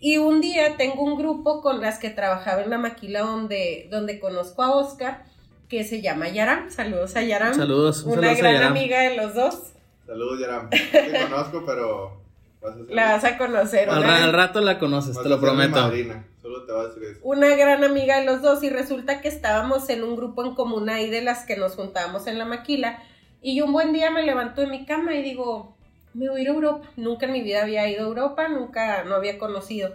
Y 0.00 0.18
un 0.18 0.40
día 0.40 0.76
tengo 0.76 1.02
un 1.02 1.16
grupo 1.16 1.62
con 1.62 1.80
las 1.80 1.98
que 1.98 2.10
trabajaba 2.10 2.62
en 2.62 2.70
la 2.70 2.78
maquila 2.78 3.20
donde, 3.20 3.88
donde 3.90 4.18
conozco 4.18 4.62
a 4.62 4.74
Oscar, 4.74 5.24
que 5.68 5.84
se 5.84 6.02
llama 6.02 6.28
Yaram. 6.28 6.70
Saludos 6.70 7.14
a 7.14 7.22
Yaram. 7.22 7.54
Saludos. 7.54 8.02
Una 8.02 8.34
gran 8.34 8.62
amiga 8.64 9.00
de 9.00 9.16
los 9.16 9.34
dos. 9.34 9.71
Saludos, 10.06 10.40
Yaram. 10.40 10.70
Te 10.70 11.20
conozco, 11.28 11.64
pero. 11.64 12.22
Vas 12.60 12.74
a 12.76 12.94
la 12.94 13.04
vas 13.12 13.24
a 13.24 13.38
conocer. 13.38 13.90
Al, 13.90 14.32
rato 14.32 14.60
la 14.60 14.78
conoces, 14.78 15.20
te 15.20 15.28
lo 15.28 15.40
prometo. 15.40 15.90
Solo 16.40 16.64
te 16.64 16.72
vas 16.72 16.86
a 16.86 16.88
decir 16.88 17.04
eso. 17.04 17.20
Una 17.22 17.54
gran 17.56 17.82
amiga 17.82 18.18
de 18.18 18.26
los 18.26 18.42
dos 18.42 18.62
y 18.62 18.70
resulta 18.70 19.20
que 19.20 19.28
estábamos 19.28 19.88
en 19.88 20.04
un 20.04 20.16
grupo 20.16 20.44
en 20.44 20.54
común 20.54 20.88
ahí 20.88 21.10
de 21.10 21.22
las 21.22 21.44
que 21.44 21.56
nos 21.56 21.74
juntábamos 21.74 22.26
en 22.26 22.38
la 22.38 22.44
maquila 22.44 23.02
y 23.42 23.60
un 23.60 23.72
buen 23.72 23.92
día 23.92 24.10
me 24.10 24.22
levanto 24.22 24.60
de 24.60 24.68
mi 24.68 24.86
cama 24.86 25.14
y 25.14 25.22
digo, 25.22 25.76
me 26.14 26.28
voy 26.28 26.40
a 26.40 26.42
ir 26.42 26.48
a 26.48 26.52
Europa. 26.52 26.88
Nunca 26.96 27.26
en 27.26 27.32
mi 27.32 27.42
vida 27.42 27.62
había 27.62 27.88
ido 27.88 28.04
a 28.04 28.06
Europa, 28.06 28.48
nunca, 28.48 29.02
no 29.04 29.16
había 29.16 29.38
conocido. 29.38 29.92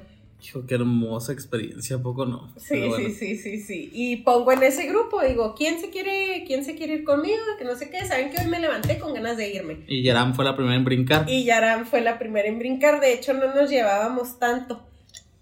Qué 0.67 0.75
hermosa 0.75 1.33
experiencia, 1.33 1.97
poco 1.97 2.25
no. 2.25 2.53
Sí, 2.57 2.89
sí, 2.95 3.11
sí, 3.11 3.37
sí, 3.37 3.59
sí. 3.59 3.89
Y 3.91 4.17
pongo 4.17 4.51
en 4.51 4.63
ese 4.63 4.87
grupo, 4.87 5.21
digo, 5.21 5.55
¿quién 5.55 5.79
se 5.79 5.89
quiere, 5.89 6.43
quién 6.45 6.63
se 6.63 6.75
quiere 6.75 6.95
ir 6.95 7.03
conmigo? 7.03 7.37
Que 7.57 7.65
no 7.65 7.75
sé 7.75 7.89
qué, 7.89 8.05
saben 8.05 8.29
que 8.29 8.41
hoy 8.41 8.47
me 8.47 8.59
levanté 8.59 8.99
con 8.99 9.13
ganas 9.13 9.35
de 9.35 9.49
irme. 9.49 9.83
Y 9.87 10.03
Yaram 10.03 10.35
fue 10.35 10.45
la 10.45 10.55
primera 10.55 10.75
en 10.75 10.85
brincar. 10.85 11.25
Y 11.27 11.43
Yaram 11.43 11.85
fue 11.85 12.01
la 12.01 12.19
primera 12.19 12.47
en 12.47 12.59
brincar, 12.59 13.01
de 13.01 13.13
hecho 13.13 13.33
no 13.33 13.53
nos 13.53 13.69
llevábamos 13.69 14.39
tanto. 14.39 14.85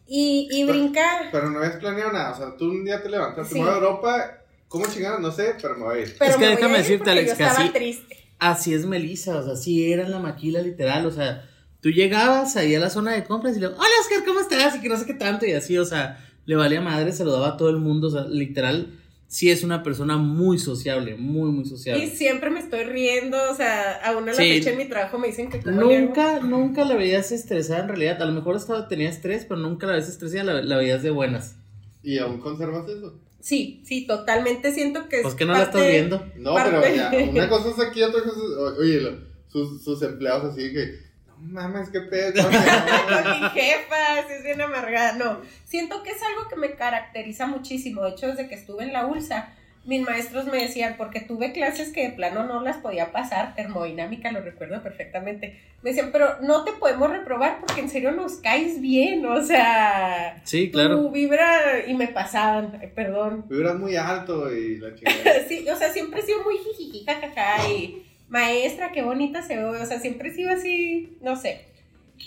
Y, 0.08 0.48
y 0.52 0.64
brincar. 0.64 1.30
Pero, 1.32 1.50
no 1.50 1.60
habías 1.60 1.78
planeado 1.78 2.12
nada, 2.12 2.32
o 2.32 2.38
sea, 2.38 2.58
tú 2.58 2.66
un 2.66 2.86
día 2.86 3.02
te 3.02 3.10
levantaste, 3.10 3.56
sí. 3.56 3.62
a 3.62 3.74
Europa, 3.74 4.44
¿cómo 4.68 4.86
chingaron? 4.86 5.22
No 5.22 5.32
sé, 5.32 5.56
pero 5.62 5.76
me 5.76 5.84
voy 5.84 5.98
a 5.98 6.02
ir. 6.02 6.16
es 6.20 6.36
que 6.38 6.46
déjame 6.46 6.78
decirte, 6.78 7.12
Alex, 7.12 7.34
que 7.34 7.44
así, 7.44 8.00
así 8.40 8.74
es 8.74 8.86
Melissa, 8.86 9.38
o 9.38 9.44
sea, 9.44 9.54
así 9.54 9.92
era 9.92 10.04
en 10.04 10.12
la 10.12 10.20
maquila 10.20 10.62
literal, 10.62 11.06
o 11.06 11.12
sea 11.12 11.50
Tú 11.86 11.91
llegabas 11.91 12.56
ahí 12.56 12.74
a 12.74 12.80
la 12.80 12.89
zona 12.89 13.12
de 13.12 13.24
compras 13.24 13.56
y 13.56 13.60
le, 13.60 13.67
hola 13.67 13.78
Oscar, 14.02 14.26
¿cómo 14.26 14.39
estás? 14.39 14.76
Y 14.76 14.82
que 14.82 14.89
no 14.89 14.98
sé 14.98 15.06
qué 15.06 15.13
tanto 15.13 15.45
y 15.45 15.52
así, 15.52 15.78
o 15.78 15.86
sea, 15.86 16.17
le 16.48 16.56
valía 16.56 16.82
madre, 16.82 17.12
saludaba 17.12 17.50
a 17.50 17.58
todo 17.58 17.69
el 17.69 17.78
mundo, 17.78 18.08
o 18.08 18.10
sea, 18.10 18.24
literal, 18.24 18.98
sí 19.28 19.52
es 19.52 19.63
una 19.63 19.84
persona 19.84 20.17
muy 20.17 20.58
sociable, 20.58 21.15
muy, 21.15 21.52
muy 21.52 21.65
sociable. 21.65 22.04
Y 22.04 22.10
siempre 22.10 22.50
me 22.50 22.60
estoy 22.60 22.86
riendo, 22.86 23.38
o 23.52 23.54
sea, 23.54 24.02
aún 24.04 24.28
a 24.28 24.32
la 24.32 24.36
fecha 24.36 24.71
en 24.71 24.80
mi 24.80 24.89
trabajo 24.89 25.19
me 25.19 25.28
dicen 25.28 25.48
que... 25.48 25.60
Nunca, 25.60 26.39
nunca 26.39 26.86
la 26.86 26.95
veías 26.95 27.32
estresada 27.32 27.82
en 27.82 27.89
realidad, 27.89 28.19
a 28.19 28.26
lo 28.26 28.32
mejor 28.32 28.56
estaba, 28.56 28.88
tenía 28.88 29.08
estrés, 29.08 29.45
pero 29.45 29.60
nunca 29.60 29.86
la 29.86 29.93
veías 29.93 30.10
estresada, 30.10 30.63
la, 30.63 30.78
veías 30.78 31.04
de 31.04 31.12
buenas. 31.12 31.56
¿Y 32.02 32.17
aún 32.17 32.39
conservas 32.39 32.89
eso? 32.89 33.13
Sí, 33.41 33.84
sí, 33.86 34.08
totalmente 34.08 34.74
siento 34.74 35.08
que... 35.08 35.19
Pues 35.21 35.36
que 35.36 35.45
no 35.45 35.54
la 35.54 35.62
estás 35.62 35.88
viendo. 35.88 36.26
No, 36.36 36.56
pero 36.56 36.82
ya, 36.82 37.12
una 37.30 37.48
cosa 37.48 37.69
es 37.69 37.80
aquí, 37.80 38.02
otra 38.02 38.24
cosa 38.24 38.39
es... 38.39 38.80
Oye, 38.80 39.19
sus, 39.50 39.84
sus 39.84 40.02
empleados 40.02 40.52
así 40.52 40.74
que 40.74 41.05
mames, 41.39 41.89
qué 41.89 42.02
pedo. 42.02 42.43
mi 42.50 43.50
jefa, 43.50 44.28
si 44.28 44.34
es 44.34 44.43
bien 44.43 44.62
amargada. 44.62 45.13
No, 45.13 45.41
siento 45.63 46.04
que 46.04 46.12
es 46.12 46.21
algo 46.21 46.48
que 46.50 46.56
me 46.56 46.76
caracteriza 46.76 47.48
muchísimo. 47.48 48.04
De 48.04 48.12
hecho, 48.12 48.28
desde 48.28 48.48
que 48.48 48.56
estuve 48.56 48.84
en 48.84 48.93
la 48.93 49.06
ULSA, 49.06 49.54
mis 49.86 50.02
maestros 50.02 50.45
me 50.45 50.58
decían, 50.58 50.95
porque 50.98 51.19
tuve 51.19 51.52
clases 51.52 51.93
que 51.93 52.08
de 52.08 52.15
plano 52.15 52.43
no 52.45 52.62
las 52.62 52.78
podía 52.78 53.12
pasar, 53.12 53.54
termodinámica, 53.56 54.32
lo 54.32 54.41
recuerdo 54.41 54.82
perfectamente. 54.82 55.60
Me 55.84 55.91
decían, 55.91 56.10
pero 56.12 56.41
no 56.41 56.63
te 56.63 56.71
podemos 56.74 57.12
reprobar 57.12 57.60
porque 57.60 57.82
en 57.82 57.89
serio 57.89 58.12
nos 58.12 58.38
caes 58.38 58.82
bien, 58.82 59.24
o 59.28 59.43
sea. 59.43 60.41
Sí, 60.43 60.71
claro. 60.71 60.98
Tu 60.98 61.12
vibra, 61.12 61.86
y 61.86 61.93
me 61.93 62.08
pasaban, 62.08 62.82
perdón. 62.95 63.45
Vibras 63.48 63.76
muy 63.76 63.95
alto 63.95 64.52
y 64.52 64.78
la 64.78 64.95
chica. 64.95 65.12
sí, 65.48 65.67
o 65.69 65.76
sea, 65.76 65.91
siempre 65.91 66.21
he 66.21 66.24
sido 66.24 66.43
muy 66.43 66.58
jijiji, 66.58 67.06
jajaja, 67.06 67.69
y 67.69 68.05
maestra, 68.30 68.92
qué 68.92 69.02
bonita 69.02 69.42
se 69.42 69.58
ve, 69.58 69.66
o 69.66 69.86
sea, 69.86 70.00
siempre 70.00 70.30
he 70.30 70.34
sido 70.34 70.52
así, 70.52 71.18
no 71.22 71.36
sé. 71.36 71.66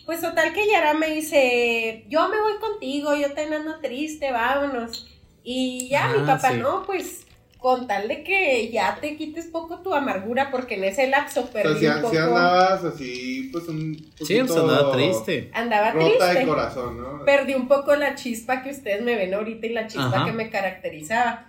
Pues 0.04 0.20
total 0.20 0.52
que 0.52 0.68
Yara 0.70 0.94
me 0.94 1.10
dice, 1.10 2.04
yo 2.08 2.28
me 2.28 2.40
voy 2.40 2.58
contigo, 2.60 3.14
yo 3.14 3.32
te 3.32 3.42
ando 3.42 3.80
triste, 3.80 4.30
vámonos. 4.32 5.08
Y 5.42 5.88
ya 5.88 6.08
mi 6.08 6.20
ah, 6.20 6.26
papá, 6.26 6.52
no, 6.52 6.84
pues 6.84 7.26
con 7.58 7.88
tal 7.88 8.06
de 8.06 8.22
que 8.22 8.70
ya 8.70 8.98
te 9.00 9.16
quites 9.16 9.46
poco 9.46 9.80
tu 9.80 9.92
amargura, 9.92 10.50
porque 10.50 10.76
en 10.76 10.84
ese 10.84 11.08
lapso 11.08 11.46
perdí 11.50 11.86
o 11.86 11.92
sea, 11.92 12.10
si, 12.10 12.16
andabas 12.16 12.84
así, 12.84 13.48
pues 13.50 13.66
un 13.68 13.96
poquito... 13.96 14.24
Sí, 14.24 14.40
pues 14.46 14.56
andaba 14.56 14.92
triste. 14.92 15.50
Andaba 15.52 15.90
rota 15.90 16.34
de 16.34 16.46
corazón, 16.46 17.02
¿no? 17.02 17.24
Perdí 17.24 17.54
un 17.54 17.66
poco 17.66 17.96
la 17.96 18.14
chispa 18.14 18.62
que 18.62 18.70
ustedes 18.70 19.02
me 19.02 19.16
ven 19.16 19.34
ahorita 19.34 19.66
y 19.66 19.70
la 19.70 19.86
chispa 19.88 20.24
que 20.24 20.32
me 20.32 20.50
caracterizaba. 20.50 21.47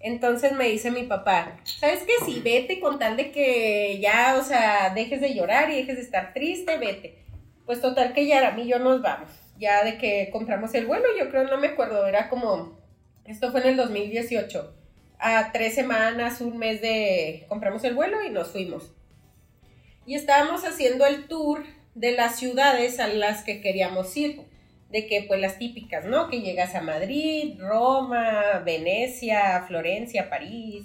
Entonces 0.00 0.52
me 0.52 0.66
dice 0.66 0.90
mi 0.90 1.02
papá, 1.02 1.58
¿sabes 1.64 2.04
qué? 2.04 2.12
Sí, 2.24 2.40
vete 2.42 2.80
con 2.80 2.98
tal 2.98 3.18
de 3.18 3.30
que 3.30 3.98
ya, 4.00 4.36
o 4.40 4.42
sea, 4.42 4.94
dejes 4.94 5.20
de 5.20 5.34
llorar 5.34 5.70
y 5.70 5.76
dejes 5.76 5.96
de 5.96 6.02
estar 6.02 6.32
triste, 6.32 6.78
vete. 6.78 7.18
Pues 7.66 7.82
total 7.82 8.14
que 8.14 8.26
ya 8.26 8.48
a 8.48 8.52
mí 8.52 8.66
yo 8.66 8.78
nos 8.78 9.02
vamos. 9.02 9.30
Ya 9.58 9.84
de 9.84 9.98
que 9.98 10.30
compramos 10.32 10.74
el 10.74 10.86
vuelo, 10.86 11.04
yo 11.18 11.28
creo, 11.28 11.44
no 11.44 11.58
me 11.58 11.68
acuerdo, 11.68 12.06
era 12.06 12.30
como, 12.30 12.80
esto 13.26 13.52
fue 13.52 13.60
en 13.60 13.68
el 13.68 13.76
2018. 13.76 14.74
A 15.18 15.52
tres 15.52 15.74
semanas, 15.74 16.40
un 16.40 16.56
mes 16.56 16.80
de, 16.80 17.44
compramos 17.48 17.84
el 17.84 17.94
vuelo 17.94 18.24
y 18.24 18.30
nos 18.30 18.48
fuimos. 18.48 18.94
Y 20.06 20.14
estábamos 20.14 20.64
haciendo 20.64 21.04
el 21.04 21.28
tour 21.28 21.62
de 21.94 22.12
las 22.12 22.36
ciudades 22.36 23.00
a 23.00 23.06
las 23.06 23.44
que 23.44 23.60
queríamos 23.60 24.16
ir 24.16 24.49
de 24.90 25.06
que 25.06 25.24
pues 25.28 25.40
las 25.40 25.58
típicas, 25.58 26.04
¿no? 26.04 26.28
Que 26.28 26.40
llegas 26.40 26.74
a 26.74 26.82
Madrid, 26.82 27.54
Roma, 27.58 28.62
Venecia, 28.64 29.64
Florencia, 29.66 30.28
París. 30.28 30.84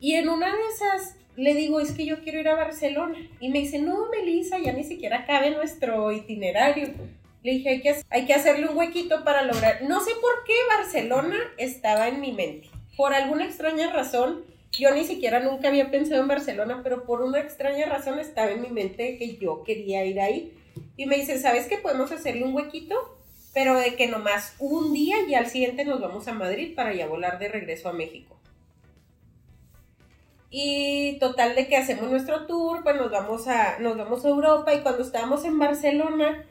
Y 0.00 0.14
en 0.14 0.28
una 0.28 0.46
de 0.46 0.62
esas 0.74 1.16
le 1.38 1.54
digo, 1.54 1.78
es 1.78 1.92
que 1.92 2.04
yo 2.04 2.20
quiero 2.20 2.40
ir 2.40 2.48
a 2.48 2.56
Barcelona. 2.56 3.16
Y 3.38 3.48
me 3.50 3.60
dice, 3.60 3.78
no, 3.78 4.08
Melissa, 4.10 4.58
ya 4.58 4.72
ni 4.72 4.82
siquiera 4.82 5.24
cabe 5.24 5.52
nuestro 5.52 6.10
itinerario. 6.10 6.88
Le 7.44 7.52
dije, 7.52 7.68
hay 7.68 7.80
que, 7.80 7.94
hay 8.10 8.26
que 8.26 8.34
hacerle 8.34 8.68
un 8.68 8.76
huequito 8.76 9.22
para 9.22 9.42
lograr. 9.42 9.82
No 9.82 10.00
sé 10.00 10.10
por 10.20 10.44
qué 10.44 10.54
Barcelona 10.76 11.36
estaba 11.56 12.08
en 12.08 12.20
mi 12.20 12.32
mente. 12.32 12.68
Por 12.96 13.14
alguna 13.14 13.44
extraña 13.44 13.92
razón, 13.92 14.44
Yo 14.72 14.92
ni 14.94 15.04
siquiera 15.04 15.40
nunca 15.40 15.68
había 15.68 15.90
pensado 15.90 16.20
en 16.20 16.28
Barcelona, 16.28 16.80
pero 16.82 17.06
por 17.06 17.22
una 17.22 17.40
extraña 17.40 17.86
razón 17.86 18.18
estaba 18.18 18.50
en 18.50 18.60
mi 18.60 18.68
mente 18.68 19.16
que 19.16 19.36
yo 19.38 19.62
quería 19.64 20.04
ir 20.04 20.20
ahí. 20.20 20.52
Y 20.96 21.06
me 21.06 21.16
dice, 21.16 21.38
¿sabes 21.38 21.66
qué? 21.66 21.78
Podemos 21.78 22.12
hacerle 22.12 22.44
un 22.44 22.54
huequito, 22.54 23.17
pero 23.58 23.76
de 23.76 23.96
que 23.96 24.06
nomás 24.06 24.54
un 24.60 24.92
día 24.92 25.16
y 25.28 25.34
al 25.34 25.48
siguiente 25.48 25.84
nos 25.84 26.00
vamos 26.00 26.28
a 26.28 26.32
Madrid 26.32 26.76
para 26.76 26.94
ya 26.94 27.08
volar 27.08 27.40
de 27.40 27.48
regreso 27.48 27.88
a 27.88 27.92
México. 27.92 28.38
Y 30.48 31.18
total 31.18 31.56
de 31.56 31.66
que 31.66 31.76
hacemos 31.76 32.08
nuestro 32.08 32.46
tour, 32.46 32.84
pues 32.84 32.94
nos 32.94 33.10
vamos 33.10 33.48
a, 33.48 33.80
nos 33.80 33.96
vamos 33.96 34.24
a 34.24 34.28
Europa 34.28 34.72
y 34.72 34.82
cuando 34.82 35.02
estábamos 35.02 35.44
en 35.44 35.58
Barcelona, 35.58 36.44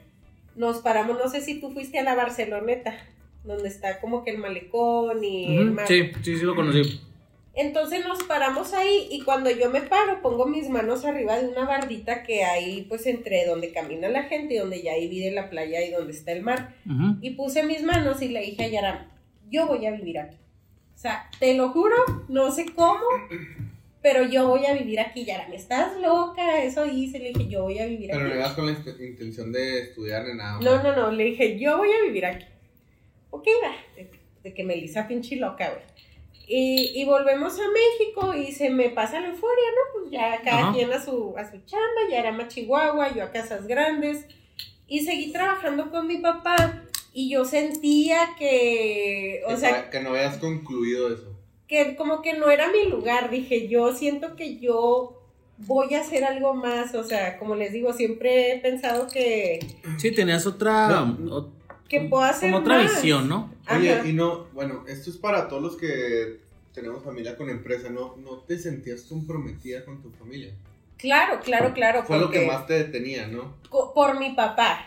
nos 0.54 0.82
paramos, 0.82 1.16
no 1.16 1.30
sé 1.30 1.40
si 1.40 1.58
tú 1.58 1.70
fuiste 1.70 1.98
a 1.98 2.02
la 2.02 2.14
Barceloneta, 2.14 2.94
donde 3.42 3.68
está 3.70 4.02
como 4.02 4.22
que 4.22 4.32
el 4.32 4.36
malecón 4.36 5.24
y 5.24 5.56
el 5.56 5.70
mar. 5.70 5.88
Sí, 5.88 6.10
sí, 6.22 6.36
sí 6.36 6.44
lo 6.44 6.54
conocí. 6.54 7.00
Entonces 7.60 8.06
nos 8.06 8.22
paramos 8.22 8.72
ahí 8.72 9.08
y 9.10 9.22
cuando 9.22 9.50
yo 9.50 9.68
me 9.68 9.80
paro 9.82 10.22
pongo 10.22 10.46
mis 10.46 10.68
manos 10.68 11.04
arriba 11.04 11.38
de 11.40 11.48
una 11.48 11.64
bardita 11.64 12.22
que 12.22 12.44
hay 12.44 12.82
pues 12.82 13.04
entre 13.06 13.44
donde 13.46 13.72
camina 13.72 14.08
la 14.08 14.22
gente 14.24 14.54
y 14.54 14.58
donde 14.58 14.80
ya 14.80 14.94
divide 14.94 15.32
la 15.32 15.50
playa 15.50 15.84
y 15.84 15.90
donde 15.90 16.12
está 16.12 16.30
el 16.32 16.42
mar. 16.42 16.74
Y 17.20 17.30
puse 17.30 17.64
mis 17.64 17.82
manos 17.82 18.22
y 18.22 18.28
le 18.28 18.40
dije 18.42 18.64
a 18.64 18.68
Yaram, 18.68 18.98
yo 19.50 19.66
voy 19.66 19.84
a 19.86 19.90
vivir 19.90 20.18
aquí. 20.20 20.36
O 20.94 20.98
sea, 20.98 21.28
te 21.40 21.54
lo 21.54 21.70
juro, 21.70 21.96
no 22.28 22.50
sé 22.52 22.66
cómo, 22.74 23.04
pero 24.02 24.22
yo 24.24 24.46
voy 24.48 24.64
a 24.66 24.74
vivir 24.74 25.00
aquí, 25.00 25.24
Yaram. 25.24 25.52
¿Estás 25.52 25.96
loca? 26.00 26.62
Eso 26.62 26.86
hice, 26.86 27.18
le 27.18 27.32
dije, 27.32 27.48
yo 27.48 27.62
voy 27.64 27.78
a 27.80 27.86
vivir 27.86 28.10
Pero 28.12 28.22
no 28.22 28.28
aquí. 28.30 28.38
ibas 28.38 28.52
con 28.52 28.66
la 28.66 28.72
int- 28.72 29.00
intención 29.04 29.50
de 29.52 29.80
estudiar 29.82 30.24
ni 30.26 30.34
nada. 30.34 30.60
No, 30.60 30.80
no, 30.82 30.94
no, 30.94 31.10
le 31.10 31.24
dije, 31.24 31.58
yo 31.58 31.76
voy 31.78 31.90
a 31.92 32.02
vivir 32.04 32.24
aquí. 32.24 32.44
Ok, 33.30 33.46
va, 33.64 33.74
de, 33.96 34.08
de 34.44 34.54
que 34.54 34.62
Melissa 34.64 35.06
pinche 35.08 35.34
loca, 35.36 35.70
güey. 35.70 35.82
Y, 36.50 36.92
y 37.00 37.04
volvemos 37.04 37.58
a 37.58 37.64
México 37.70 38.34
y 38.34 38.52
se 38.52 38.70
me 38.70 38.88
pasa 38.88 39.20
la 39.20 39.28
euforia, 39.28 39.64
¿no? 39.70 40.00
Pues 40.00 40.10
ya 40.10 40.40
cada 40.42 40.60
Ajá. 40.68 40.72
quien 40.72 40.90
a 40.92 41.04
su, 41.04 41.34
a 41.36 41.44
su 41.44 41.58
chamba, 41.66 42.00
ya 42.10 42.20
era 42.20 42.32
más 42.32 42.48
Chihuahua, 42.48 43.14
yo 43.14 43.22
a 43.24 43.30
Casas 43.30 43.66
Grandes. 43.66 44.24
Y 44.86 45.00
seguí 45.00 45.30
trabajando 45.30 45.90
con 45.90 46.06
mi 46.06 46.16
papá 46.18 46.82
y 47.12 47.28
yo 47.28 47.44
sentía 47.44 48.30
que, 48.38 49.42
o 49.44 49.50
Que 49.50 49.56
sea, 49.58 49.90
que 49.90 50.00
no 50.00 50.10
habías 50.10 50.38
concluido 50.38 51.12
eso. 51.12 51.36
que 51.66 51.94
como 51.96 52.22
que 52.22 52.32
no 52.32 52.48
era 52.50 52.68
mi 52.72 52.88
lugar, 52.90 53.28
dije, 53.30 53.68
yo 53.68 53.94
siento 53.94 54.34
que 54.34 54.58
yo 54.58 55.14
voy 55.58 55.92
a 55.94 56.00
hacer 56.00 56.24
algo 56.24 56.54
más, 56.54 56.94
o 56.94 57.04
sea, 57.04 57.36
como 57.38 57.56
les 57.56 57.72
digo, 57.72 57.92
siempre 57.92 58.52
he 58.52 58.58
pensado 58.60 59.08
que, 59.08 59.58
Sí, 59.98 60.14
tenías 60.14 60.46
otra. 60.46 61.02
o- 61.30 61.52
que 61.88 62.02
puedo 62.02 62.22
hacer 62.22 62.50
Como 62.50 62.62
otra 62.62 62.82
más. 62.82 62.92
visión, 62.94 63.28
¿no? 63.28 63.52
Oye, 63.70 63.92
Ajá. 63.94 64.08
y 64.08 64.12
no, 64.12 64.46
bueno, 64.52 64.84
esto 64.86 65.10
es 65.10 65.16
para 65.16 65.48
todos 65.48 65.62
los 65.62 65.76
que 65.76 66.40
tenemos 66.74 67.02
familia 67.02 67.36
con 67.36 67.50
empresa, 67.50 67.88
¿no? 67.90 68.16
¿No 68.16 68.38
te 68.38 68.58
sentías 68.58 69.02
comprometida 69.02 69.84
con 69.84 70.00
tu 70.02 70.10
familia? 70.10 70.54
Claro, 70.96 71.40
claro, 71.40 71.72
claro. 71.72 72.02
Fue 72.04 72.18
lo 72.18 72.30
que 72.30 72.46
más 72.46 72.66
te 72.66 72.74
detenía, 72.74 73.26
¿no? 73.28 73.54
Por 73.94 74.18
mi 74.18 74.30
papá. 74.34 74.86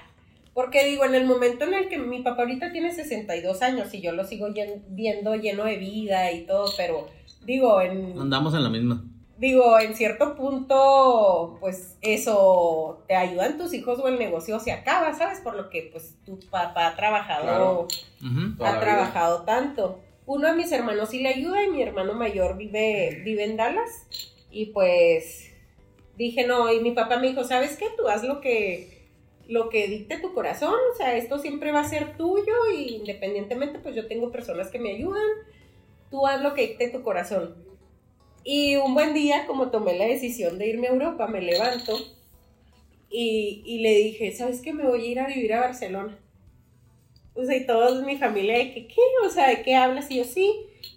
Porque 0.53 0.85
digo, 0.85 1.05
en 1.05 1.15
el 1.15 1.25
momento 1.25 1.63
en 1.63 1.73
el 1.73 1.87
que 1.87 1.97
mi 1.97 2.21
papá 2.21 2.41
ahorita 2.41 2.73
tiene 2.73 2.93
62 2.93 3.61
años 3.61 3.93
y 3.93 4.01
yo 4.01 4.11
lo 4.11 4.25
sigo 4.25 4.49
viendo 4.89 5.35
lleno 5.35 5.63
de 5.63 5.77
vida 5.77 6.29
y 6.33 6.45
todo, 6.45 6.69
pero 6.75 7.07
digo, 7.45 7.81
en, 7.81 8.19
Andamos 8.19 8.53
en 8.53 8.63
la 8.63 8.69
misma. 8.69 9.03
Digo, 9.41 9.79
en 9.79 9.95
cierto 9.95 10.35
punto, 10.35 11.57
pues 11.59 11.97
eso 12.01 13.03
te 13.07 13.15
ayudan 13.15 13.57
tus 13.57 13.73
hijos 13.73 13.97
o 13.97 14.07
el 14.07 14.19
negocio 14.19 14.59
se 14.59 14.71
acaba, 14.71 15.15
¿sabes? 15.15 15.39
Por 15.39 15.55
lo 15.55 15.71
que 15.71 15.89
pues 15.91 16.15
tu 16.23 16.39
papá 16.51 16.87
ha 16.87 16.95
trabajado 16.95 17.87
Claro. 17.87 17.87
Ha 18.63 18.79
trabajado 18.79 19.41
tanto. 19.41 19.99
Uno 20.27 20.47
de 20.47 20.53
mis 20.53 20.71
hermanos 20.71 21.09
sí 21.09 21.23
le 21.23 21.29
ayuda 21.29 21.63
y 21.63 21.71
mi 21.71 21.81
hermano 21.81 22.13
mayor 22.13 22.55
vive, 22.55 23.23
vive 23.25 23.45
en 23.45 23.57
Dallas. 23.57 24.05
Y 24.51 24.67
pues 24.67 25.51
dije, 26.17 26.45
no, 26.45 26.71
y 26.71 26.79
mi 26.79 26.91
papá 26.91 27.17
me 27.17 27.29
dijo, 27.29 27.43
¿sabes 27.43 27.77
qué? 27.77 27.87
Tú 27.97 28.07
haz 28.07 28.23
lo 28.23 28.41
que, 28.41 29.07
lo 29.47 29.69
que 29.69 29.87
dicte 29.87 30.19
tu 30.19 30.35
corazón, 30.35 30.75
o 30.93 30.95
sea, 30.95 31.17
esto 31.17 31.39
siempre 31.39 31.71
va 31.71 31.79
a 31.79 31.89
ser 31.89 32.15
tuyo 32.15 32.53
y 32.77 32.97
independientemente, 32.97 33.79
pues 33.79 33.95
yo 33.95 34.05
tengo 34.05 34.31
personas 34.31 34.69
que 34.69 34.77
me 34.77 34.91
ayudan, 34.91 35.25
tú 36.11 36.27
haz 36.27 36.43
lo 36.43 36.53
que 36.53 36.67
dicte 36.67 36.89
tu 36.89 37.01
corazón. 37.01 37.70
Y 38.43 38.75
un 38.77 38.93
buen 38.93 39.13
día, 39.13 39.45
como 39.47 39.69
tomé 39.69 39.97
la 39.97 40.05
decisión 40.05 40.57
de 40.57 40.67
irme 40.67 40.87
a 40.87 40.91
Europa, 40.91 41.27
me 41.27 41.41
levanto 41.41 41.97
y, 43.09 43.61
y 43.65 43.79
le 43.79 43.93
dije, 43.95 44.31
¿sabes 44.31 44.61
qué? 44.61 44.73
Me 44.73 44.83
voy 44.87 45.05
a 45.05 45.11
ir 45.11 45.19
a 45.19 45.27
vivir 45.27 45.53
a 45.53 45.59
Barcelona. 45.61 46.17
O 47.33 47.45
sea, 47.45 47.55
y 47.55 47.65
toda 47.65 48.03
mi 48.05 48.17
familia 48.17 48.57
de 48.57 48.73
que, 48.73 48.87
¿qué? 48.87 49.01
O 49.25 49.29
sea, 49.29 49.47
¿de 49.49 49.61
qué 49.61 49.75
hablas? 49.75 50.09
Y 50.11 50.17
yo, 50.17 50.23
sí. 50.23 50.51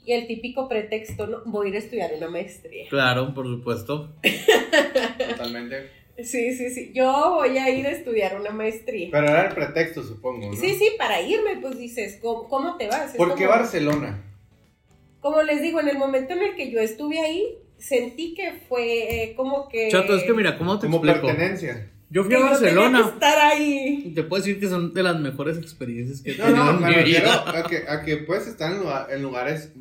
Y 0.07 0.13
el 0.13 0.27
típico 0.27 0.69
pretexto, 0.69 1.27
no, 1.27 1.43
voy 1.47 1.67
a 1.67 1.71
ir 1.71 1.77
a 1.77 1.79
estudiar 1.79 2.11
una 2.17 2.29
maestría. 2.29 2.87
Claro, 2.89 3.35
por 3.35 3.47
supuesto. 3.47 4.11
Totalmente. 5.31 5.91
Sí, 6.23 6.55
sí, 6.55 6.71
sí. 6.71 6.93
Yo 6.95 7.35
voy 7.35 7.59
a 7.59 7.71
ir 7.71 7.87
a 7.87 7.91
estudiar 7.91 8.39
una 8.41 8.51
maestría. 8.51 9.09
Pero 9.11 9.29
era 9.29 9.49
el 9.49 9.55
pretexto, 9.55 10.03
supongo, 10.03 10.51
¿no? 10.53 10.57
Sí, 10.57 10.75
sí, 10.75 10.91
para 10.97 11.21
irme, 11.21 11.57
pues 11.61 11.79
dices, 11.79 12.19
¿cómo, 12.23 12.49
cómo 12.49 12.77
te 12.77 12.87
vas? 12.89 13.11
Es 13.13 13.17
¿Por 13.17 13.35
qué 13.35 13.45
como- 13.47 13.57
Barcelona? 13.59 14.34
Como 15.25 15.41
les 15.43 15.63
digo, 15.63 15.81
en 15.81 15.89
el 15.89 15.97
momento 15.97 16.35
en 16.35 16.43
el 16.43 16.55
que 16.55 16.71
yo 16.71 16.81
estuve 16.81 17.19
ahí, 17.19 17.57
sentí 17.79 18.35
que 18.35 18.61
fue 18.69 19.23
eh, 19.25 19.35
como 19.35 19.71
que... 19.71 19.89
Chato, 19.89 20.15
es 20.15 20.23
que 20.25 20.35
mira, 20.35 20.59
¿cómo 20.59 20.79
te 20.79 20.87
Como 20.87 20.99
explico? 21.03 21.27
pertenencia. 21.29 21.91
Yo 22.11 22.25
fui 22.25 22.31
que 22.31 22.37
a 22.37 22.41
yo 22.41 22.45
tenía 22.59 22.59
que 22.71 22.75
Barcelona. 22.77 23.11
estar 23.15 23.39
ahí. 23.39 24.03
y 24.07 24.11
Te 24.15 24.23
puedo 24.23 24.43
decir 24.43 24.61
que 24.61 24.69
son 24.69 24.93
de 24.93 25.03
las 25.03 25.19
mejores 25.19 25.57
experiencias 25.57 26.21
que 26.21 26.33
he 26.33 26.37
No, 26.37 26.45
tenido 26.45 26.65
no, 26.65 26.71
en 26.73 26.81
me 26.83 26.89
mi 26.89 26.95
refiero 26.97 27.25
vida. 27.25 27.59
a 27.59 27.63
que, 27.65 27.77
a 27.89 28.03
que 28.05 28.17
puedes 28.19 28.47
estar 28.47 28.71
en, 28.71 28.81
lugar- 28.81 29.07
en 29.11 29.23
lugares, 29.23 29.73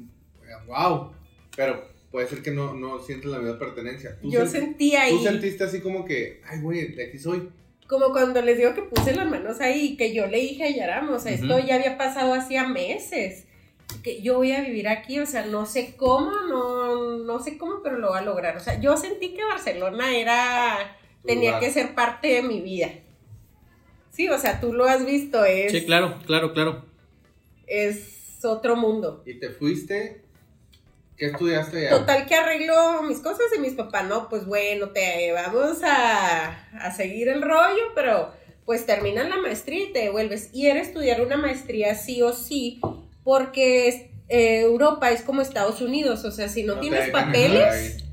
wow, 0.68 1.12
pero 1.58 1.84
puede 2.10 2.28
ser 2.28 2.42
que 2.42 2.52
no, 2.52 2.74
no 2.74 3.00
sientes 3.02 3.30
la 3.30 3.40
misma 3.40 3.60
pertenencia. 3.60 4.18
Tú, 4.22 4.32
Yo 4.32 4.44
sen- 4.44 4.48
sentí 4.48 4.96
ahí. 4.96 5.12
tú 5.12 5.24
sentiste 5.24 5.66
así 5.66 5.82
como 5.82 6.06
que, 6.06 6.42
ay, 6.50 6.62
güey, 6.62 6.94
de 6.96 7.06
aquí 7.08 7.18
soy. 7.18 7.50
Como 7.88 8.12
cuando 8.12 8.42
les 8.42 8.58
digo 8.58 8.74
que 8.74 8.84
puse 8.84 9.14
las 9.14 9.30
manos 9.30 9.60
ahí 9.60 9.90
y 9.94 9.98
que 9.98 10.14
yo 10.14 10.26
le 10.28 10.40
dije 10.40 10.64
a 10.64 10.70
Yaram, 10.72 11.10
o 11.12 11.20
sea, 11.20 11.34
esto 11.34 11.58
Ujú. 11.58 11.68
ya 11.68 11.76
había 11.76 11.98
pasado 11.98 12.34
hacía 12.34 12.66
meses. 12.68 13.46
Que 14.02 14.22
yo 14.22 14.36
voy 14.38 14.52
a 14.52 14.62
vivir 14.62 14.88
aquí, 14.88 15.20
o 15.20 15.26
sea, 15.26 15.46
no 15.46 15.66
sé 15.66 15.96
cómo, 15.98 16.32
no, 16.50 17.18
no 17.20 17.40
sé 17.40 17.58
cómo, 17.58 17.82
pero 17.84 17.98
lo 17.98 18.10
voy 18.10 18.18
a 18.20 18.22
lograr. 18.22 18.58
O 18.58 18.60
sea, 18.60 18.80
yo 18.80 18.98
sentí 18.98 19.34
que 19.34 19.44
Barcelona 19.44 20.16
era, 20.16 20.98
Tu 21.22 21.28
tenía 21.28 21.52
lugar. 21.52 21.62
que 21.64 21.72
ser 21.72 21.96
parte 21.96 22.28
de 22.30 22.42
mi 22.42 22.62
vida. 22.62 22.90
Sí, 24.12 24.30
o 24.30 24.38
sea, 24.38 24.60
tú 24.60 24.74
lo 24.74 24.86
has 24.86 25.06
visto, 25.06 25.44
es, 25.46 25.72
Sí, 25.72 25.86
claro, 25.86 26.20
claro, 26.26 26.54
claro. 26.54 26.86
es 27.68 28.44
otro 28.46 28.76
mundo. 28.76 29.24
Y 29.26 29.40
te 29.40 29.50
fuiste, 29.50 30.22
¿qué 31.18 31.28
estudiaste 31.28 31.88
allá? 31.88 31.98
Total 32.00 32.26
que 32.28 32.36
arreglo 32.36 33.02
mis 33.04 33.20
cosas 33.20 33.46
y 33.56 33.60
mis 33.60 33.74
papás, 33.74 34.06
no, 34.08 34.30
pues 34.30 34.46
bueno, 34.46 34.90
te 34.90 35.32
vamos 35.32 35.82
a, 35.84 36.68
a 36.78 36.92
seguir 36.92 37.30
el 37.30 37.42
rollo, 37.42 37.84
pero 37.96 38.32
pues 38.66 38.86
terminan 38.86 39.30
la 39.30 39.38
maestría 39.38 39.84
y 39.86 39.92
te 39.94 40.00
devuelves. 40.00 40.50
Y 40.54 40.68
era 40.68 40.80
estudiar 40.80 41.22
una 41.22 41.38
maestría 41.38 41.96
sí 41.96 42.22
o 42.22 42.34
sí, 42.34 42.80
porque 43.24 43.88
es- 43.88 44.02
eh, 44.30 44.62
Europa 44.62 45.12
es 45.12 45.22
como 45.22 45.42
Estados 45.42 45.82
Unidos, 45.82 46.24
o 46.26 46.32
sea, 46.32 46.48
si 46.50 46.64
no, 46.64 46.76
No 46.76 46.82
tienes 46.82 47.10
papeles, 47.12 48.04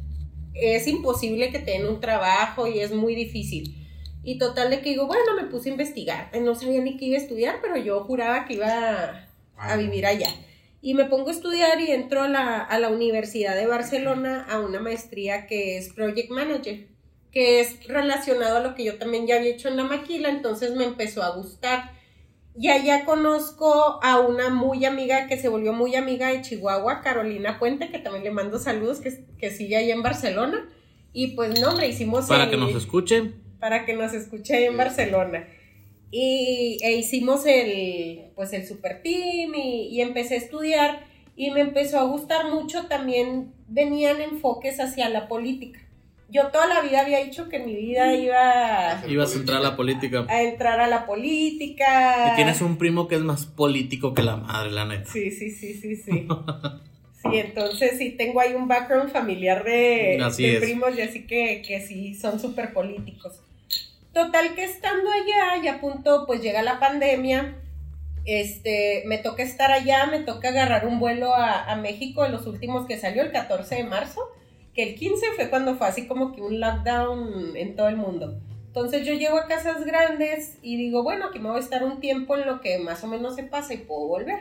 es 0.54 0.86
imposible 0.86 1.50
que 1.50 1.58
te 1.60 1.70
den 1.72 1.86
un 1.86 2.00
trabajo 2.00 2.66
y 2.66 2.80
es 2.80 2.92
muy 2.92 3.14
difícil. 3.14 3.76
Y 4.22 4.36
total 4.38 4.68
de 4.70 4.80
que 4.82 4.90
digo, 4.90 5.06
bueno, 5.06 5.34
me 5.34 5.44
puse 5.48 5.70
a 5.70 5.72
investigar, 5.72 6.30
no 6.42 6.54
sabía 6.54 6.80
ni 6.82 6.96
qué 6.98 7.06
iba 7.06 7.16
a 7.16 7.20
estudiar, 7.22 7.56
pero 7.62 7.76
yo 7.78 8.00
juraba 8.04 8.44
que 8.44 8.54
iba 8.54 9.28
a 9.56 9.76
vivir 9.76 10.04
allá. 10.04 10.28
Y 10.82 10.94
me 10.94 11.04
pongo 11.06 11.28
a 11.28 11.32
estudiar 11.32 11.80
y 11.80 11.90
entro 11.90 12.22
a 12.22 12.28
la, 12.28 12.58
a 12.62 12.78
la 12.78 12.88
Universidad 12.88 13.54
de 13.54 13.66
Barcelona 13.66 14.46
a 14.48 14.58
una 14.60 14.80
maestría 14.80 15.46
que 15.46 15.78
es 15.78 15.90
Project 15.92 16.30
Manager, 16.30 16.86
que 17.32 17.60
es 17.60 17.86
relacionado 17.86 18.56
a 18.58 18.60
lo 18.60 18.74
que 18.74 18.84
yo 18.84 18.96
también 18.98 19.26
ya 19.26 19.36
había 19.36 19.50
hecho 19.50 19.68
en 19.68 19.76
la 19.76 19.84
maquila, 19.84 20.28
entonces 20.28 20.74
me 20.74 20.84
empezó 20.84 21.22
a 21.22 21.34
gustar. 21.36 21.92
Y 22.60 22.68
allá 22.68 23.06
conozco 23.06 23.98
a 24.02 24.20
una 24.20 24.50
muy 24.50 24.84
amiga 24.84 25.26
que 25.28 25.38
se 25.38 25.48
volvió 25.48 25.72
muy 25.72 25.94
amiga 25.94 26.28
de 26.28 26.42
Chihuahua, 26.42 27.00
Carolina 27.00 27.58
Puente, 27.58 27.88
que 27.90 27.98
también 27.98 28.22
le 28.24 28.30
mando 28.32 28.58
saludos, 28.58 29.00
que, 29.00 29.24
que 29.38 29.50
sigue 29.50 29.76
allá 29.76 29.94
en 29.94 30.02
Barcelona. 30.02 30.68
Y 31.14 31.28
pues 31.28 31.58
no, 31.58 31.70
hombre, 31.70 31.88
hicimos 31.88 32.26
Para 32.26 32.44
el- 32.44 32.50
que 32.50 32.56
nos 32.58 32.74
escuchen. 32.74 33.34
para 33.60 33.86
que 33.86 33.94
nos 33.94 34.12
escuche 34.12 34.54
ahí 34.56 34.64
en 34.64 34.76
Barcelona. 34.76 35.48
Y 36.10 36.76
e 36.82 36.92
hicimos 36.96 37.46
el, 37.46 38.30
pues 38.34 38.52
el 38.52 38.66
super 38.66 39.00
team 39.02 39.54
y, 39.54 39.86
y 39.88 40.00
empecé 40.02 40.34
a 40.34 40.38
estudiar 40.38 41.06
y 41.36 41.52
me 41.52 41.60
empezó 41.60 41.98
a 41.98 42.02
gustar 42.04 42.50
mucho 42.50 42.86
también 42.88 43.54
venían 43.68 44.20
enfoques 44.20 44.80
hacia 44.80 45.08
la 45.08 45.28
política. 45.28 45.80
Yo 46.30 46.48
toda 46.48 46.66
la 46.66 46.80
vida 46.80 47.00
había 47.00 47.24
dicho 47.24 47.48
que 47.48 47.56
en 47.56 47.66
mi 47.66 47.74
vida 47.74 48.14
iba 48.14 49.02
Ibas 49.08 49.34
a 49.34 49.38
entrar 49.38 49.58
a 49.58 49.62
la 49.62 49.76
política. 49.76 50.26
a 50.28 50.42
entrar 50.42 50.80
a 50.80 50.86
la 50.86 51.06
política. 51.06 52.32
Y 52.32 52.36
tienes 52.36 52.60
un 52.60 52.76
primo 52.78 53.08
que 53.08 53.16
es 53.16 53.22
más 53.22 53.46
político 53.46 54.14
que 54.14 54.22
la 54.22 54.36
madre, 54.36 54.70
la 54.70 54.84
neta. 54.84 55.10
Sí, 55.10 55.30
sí, 55.30 55.50
sí, 55.50 55.74
sí, 55.74 55.96
sí. 55.96 56.28
Sí, 57.22 57.36
entonces 57.38 57.98
sí 57.98 58.12
tengo 58.12 58.40
ahí 58.40 58.54
un 58.54 58.66
background 58.66 59.12
familiar 59.12 59.62
de, 59.62 60.18
Así 60.24 60.42
de 60.46 60.58
primos 60.58 60.96
y 60.96 61.02
así 61.02 61.26
que, 61.26 61.60
que 61.60 61.78
sí 61.86 62.14
son 62.14 62.40
súper 62.40 62.72
políticos. 62.72 63.42
Total 64.14 64.54
que 64.54 64.64
estando 64.64 65.10
allá 65.10 65.62
y 65.62 65.68
a 65.68 65.82
punto, 65.82 66.24
pues 66.26 66.40
llega 66.40 66.62
la 66.62 66.80
pandemia 66.80 67.60
este, 68.24 69.02
me 69.06 69.18
toca 69.18 69.42
estar 69.42 69.72
allá, 69.72 70.06
me 70.06 70.20
toca 70.20 70.48
agarrar 70.48 70.86
un 70.86 71.00
vuelo 71.00 71.34
a, 71.34 71.64
a 71.64 71.76
México 71.76 72.22
de 72.22 72.30
los 72.30 72.46
últimos 72.46 72.86
que 72.86 72.98
salió 72.98 73.22
el 73.22 73.32
14 73.32 73.76
de 73.76 73.84
marzo, 73.84 74.20
que 74.80 74.90
el 74.90 74.94
15 74.94 75.26
fue 75.36 75.50
cuando 75.50 75.74
fue 75.76 75.86
así 75.88 76.06
como 76.06 76.32
que 76.32 76.40
un 76.40 76.58
lockdown 76.58 77.54
en 77.54 77.76
todo 77.76 77.88
el 77.88 77.96
mundo. 77.96 78.40
Entonces 78.68 79.04
yo 79.04 79.12
llego 79.14 79.36
a 79.36 79.46
casas 79.46 79.84
grandes 79.84 80.56
y 80.62 80.76
digo, 80.76 81.02
bueno, 81.02 81.26
aquí 81.26 81.38
me 81.38 81.48
voy 81.48 81.58
a 81.58 81.60
estar 81.60 81.84
un 81.84 82.00
tiempo 82.00 82.36
en 82.36 82.46
lo 82.46 82.60
que 82.60 82.78
más 82.78 83.04
o 83.04 83.06
menos 83.06 83.34
se 83.34 83.42
pasa 83.42 83.74
y 83.74 83.78
puedo 83.78 84.06
volver. 84.06 84.38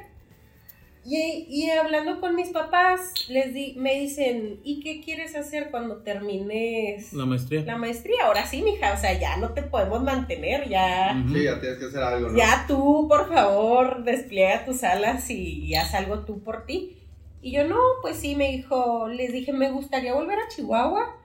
Y, 1.05 1.45
y 1.49 1.69
hablando 1.71 2.21
con 2.21 2.35
mis 2.35 2.49
papás, 2.49 3.27
les 3.29 3.53
di, 3.53 3.73
me 3.77 3.99
dicen, 3.99 4.59
¿y 4.63 4.81
qué 4.81 5.01
quieres 5.01 5.35
hacer 5.35 5.71
cuando 5.71 5.97
termines 6.03 7.11
La 7.13 7.25
maestría. 7.25 7.63
la 7.63 7.77
maestría? 7.77 8.25
Ahora 8.25 8.45
sí, 8.45 8.61
mija, 8.61 8.93
o 8.93 8.97
sea, 8.97 9.19
ya 9.19 9.37
no 9.37 9.53
te 9.53 9.63
podemos 9.63 10.03
mantener, 10.03 10.69
ya... 10.69 11.21
Sí, 11.33 11.43
ya 11.43 11.59
tienes 11.59 11.79
que 11.79 11.85
hacer 11.85 12.03
algo, 12.03 12.29
¿no? 12.29 12.37
Ya 12.37 12.65
tú, 12.67 13.07
por 13.09 13.27
favor, 13.27 14.03
despliega 14.03 14.65
tus 14.65 14.83
alas 14.83 15.29
y 15.31 15.73
haz 15.75 15.95
algo 15.95 16.19
tú 16.19 16.43
por 16.43 16.65
ti. 16.65 16.98
Y 17.41 17.51
yo, 17.51 17.67
no, 17.67 17.79
pues 18.01 18.17
sí, 18.17 18.35
me 18.35 18.49
dijo, 18.49 19.07
les 19.07 19.31
dije, 19.31 19.53
me 19.53 19.71
gustaría 19.71 20.13
volver 20.13 20.39
a 20.39 20.49
Chihuahua, 20.49 21.15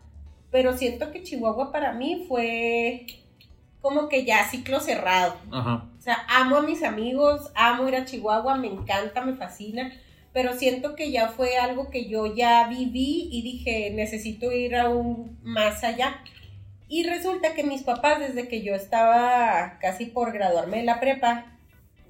pero 0.50 0.77
siento 0.77 1.11
que 1.11 1.22
Chihuahua 1.22 1.72
para 1.72 1.92
mí 1.92 2.24
fue 2.29 3.07
como 3.81 4.09
que 4.09 4.24
ya 4.24 4.48
ciclo 4.48 4.81
cerrado. 4.81 5.37
Ajá. 5.50 5.88
O 5.98 6.00
sea, 6.00 6.24
amo 6.29 6.57
a 6.57 6.62
mis 6.62 6.83
amigos, 6.83 7.50
amo 7.55 7.88
ir 7.88 7.96
a 7.96 8.05
Chihuahua, 8.05 8.57
me 8.57 8.68
encanta, 8.68 9.22
me 9.22 9.35
fascina, 9.35 9.92
pero 10.33 10.53
siento 10.53 10.94
que 10.94 11.11
ya 11.11 11.29
fue 11.29 11.57
algo 11.57 11.90
que 11.90 12.09
yo 12.09 12.35
ya 12.35 12.68
viví 12.68 13.29
y 13.31 13.42
dije, 13.42 13.90
necesito 13.94 14.53
ir 14.53 14.77
aún 14.77 15.38
más 15.42 15.83
allá. 15.83 16.22
Y 16.88 17.05
resulta 17.05 17.55
que 17.55 17.64
mis 17.64 17.83
papás, 17.83 18.20
desde 18.20 18.48
que 18.48 18.62
yo 18.62 18.74
estaba 18.74 19.79
casi 19.81 20.07
por 20.07 20.33
graduarme 20.33 20.79
de 20.79 20.85
la 20.85 21.00
prepa, 21.00 21.53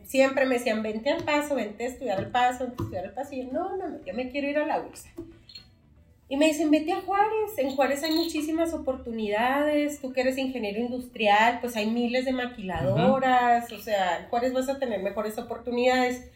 siempre 0.07 0.47
me 0.47 0.55
decían, 0.59 0.83
vente 0.83 1.11
al 1.11 1.25
paso, 1.25 1.55
vente 1.55 1.85
a 1.85 1.89
estudiar 1.89 2.19
al 2.19 2.31
paso, 2.31 2.65
vente 2.67 2.77
a 2.79 2.85
estudiar 2.85 3.05
al 3.07 3.13
paso. 3.13 3.35
Y 3.35 3.45
yo, 3.47 3.53
no, 3.53 3.77
no, 3.77 3.85
yo 4.05 4.15
me 4.15 4.31
quiero 4.31 4.49
ir 4.49 4.59
a 4.59 4.67
la 4.67 4.81
URSA. 4.81 5.09
Y 6.29 6.37
me 6.39 6.47
dicen, 6.47 6.71
vete 6.71 6.93
a 6.93 7.01
Juárez, 7.03 7.59
en 7.59 7.71
Juárez 7.77 8.03
hay 8.03 8.13
muchísimas 8.13 8.73
oportunidades, 8.73 10.01
tú 10.01 10.13
que 10.13 10.23
eres 10.23 10.39
ingeniero 10.39 10.81
industrial, 10.81 11.59
pues 11.61 11.77
hay 11.77 11.87
miles 11.91 12.25
de 12.25 12.33
maquiladoras, 12.33 13.71
o 13.73 13.79
sea, 13.79 14.21
en 14.21 14.27
Juárez 14.29 14.53
vas 14.55 14.69
a 14.69 14.79
tener 14.79 15.03
mejores 15.03 15.37
oportunidades. 15.39 16.31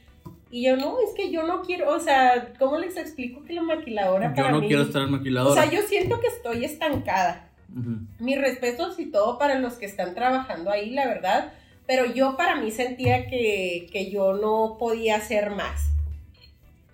Y 0.50 0.62
yo, 0.64 0.76
no, 0.76 0.96
es 1.00 1.14
que 1.14 1.30
yo 1.30 1.42
no 1.46 1.62
quiero, 1.62 1.90
o 1.94 2.00
sea, 2.00 2.52
¿cómo 2.58 2.78
les 2.78 2.96
explico 2.96 3.42
que 3.44 3.52
la 3.54 3.62
maquiladora 3.62 4.28
Yo 4.30 4.34
para 4.36 4.50
no 4.50 4.60
mí- 4.60 4.68
quiero 4.68 4.82
estar 4.82 5.02
en 5.02 5.08
O 5.08 5.12
maquiladora. 5.12 5.62
sea, 5.62 5.70
yo 5.72 5.82
siento 5.82 6.20
que 6.20 6.28
estoy 6.28 6.64
estancada. 6.64 7.48
Ujú. 7.70 7.98
Mis 8.18 8.38
respetos 8.40 8.98
y 8.98 9.06
todo 9.06 9.38
para 9.38 9.58
los 9.58 9.74
que 9.74 9.86
están 9.86 10.14
trabajando 10.14 10.70
ahí, 10.70 10.90
la 10.90 11.06
verdad, 11.06 11.52
pero 11.88 12.04
yo 12.04 12.36
para 12.36 12.56
mí 12.56 12.70
sentía 12.70 13.28
que, 13.28 13.88
que 13.90 14.10
yo 14.10 14.34
no 14.34 14.76
podía 14.78 15.16
hacer 15.16 15.50
más. 15.50 15.90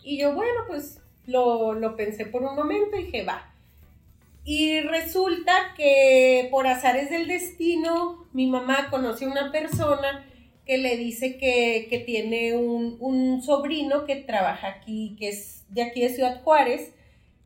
Y 0.04 0.18
yo, 0.18 0.34
bueno, 0.34 0.60
pues 0.68 1.00
lo, 1.26 1.74
lo 1.74 1.96
pensé 1.96 2.26
por 2.26 2.44
un 2.44 2.54
momento 2.54 2.96
y 2.96 3.06
dije, 3.06 3.24
va. 3.24 3.52
Y 4.44 4.80
resulta 4.82 5.52
que 5.76 6.46
por 6.52 6.68
azares 6.68 7.10
del 7.10 7.26
destino, 7.26 8.24
mi 8.32 8.46
mamá 8.46 8.88
conoce 8.88 9.24
a 9.24 9.30
una 9.30 9.50
persona 9.50 10.24
que 10.64 10.78
le 10.78 10.96
dice 10.96 11.38
que, 11.38 11.88
que 11.90 11.98
tiene 11.98 12.54
un, 12.54 12.96
un 13.00 13.42
sobrino 13.42 14.04
que 14.04 14.14
trabaja 14.14 14.68
aquí, 14.68 15.16
que 15.18 15.30
es 15.30 15.64
de 15.70 15.82
aquí 15.82 16.02
de 16.02 16.10
Ciudad 16.10 16.40
Juárez, 16.44 16.92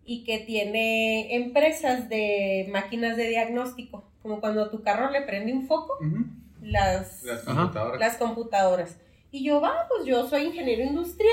y 0.05 0.25
que 0.25 0.39
tiene 0.39 1.35
empresas 1.35 2.11
de 2.11 2.69
máquinas 2.71 3.17
de 3.17 3.29
diagnóstico, 3.29 4.05
como 4.21 4.41
cuando 4.41 4.69
tu 4.69 4.83
carro 4.83 5.11
le 5.11 5.23
prende 5.23 5.53
un 5.55 5.67
foco, 5.67 5.97
Ujú. 6.01 6.27
Las, 6.69 7.23
computadoras. 7.45 8.01
las 8.01 8.17
computadoras. 8.17 8.99
Y 9.31 9.45
yo, 9.45 9.61
va, 9.61 9.87
pues 9.89 10.07
yo 10.07 10.27
soy 10.29 10.45
ingeniero 10.45 10.83
industrial, 10.85 11.33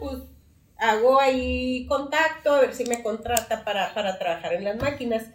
pues 0.00 0.22
hago 0.78 1.20
ahí 1.20 1.86
contacto, 1.86 2.52
a 2.52 2.60
ver 2.60 2.74
si 2.74 2.84
me 2.84 3.02
contrata 3.02 3.64
para, 3.64 3.94
para 3.94 4.18
trabajar 4.18 4.54
en 4.54 4.64
las 4.64 4.76
máquinas. 4.76 5.26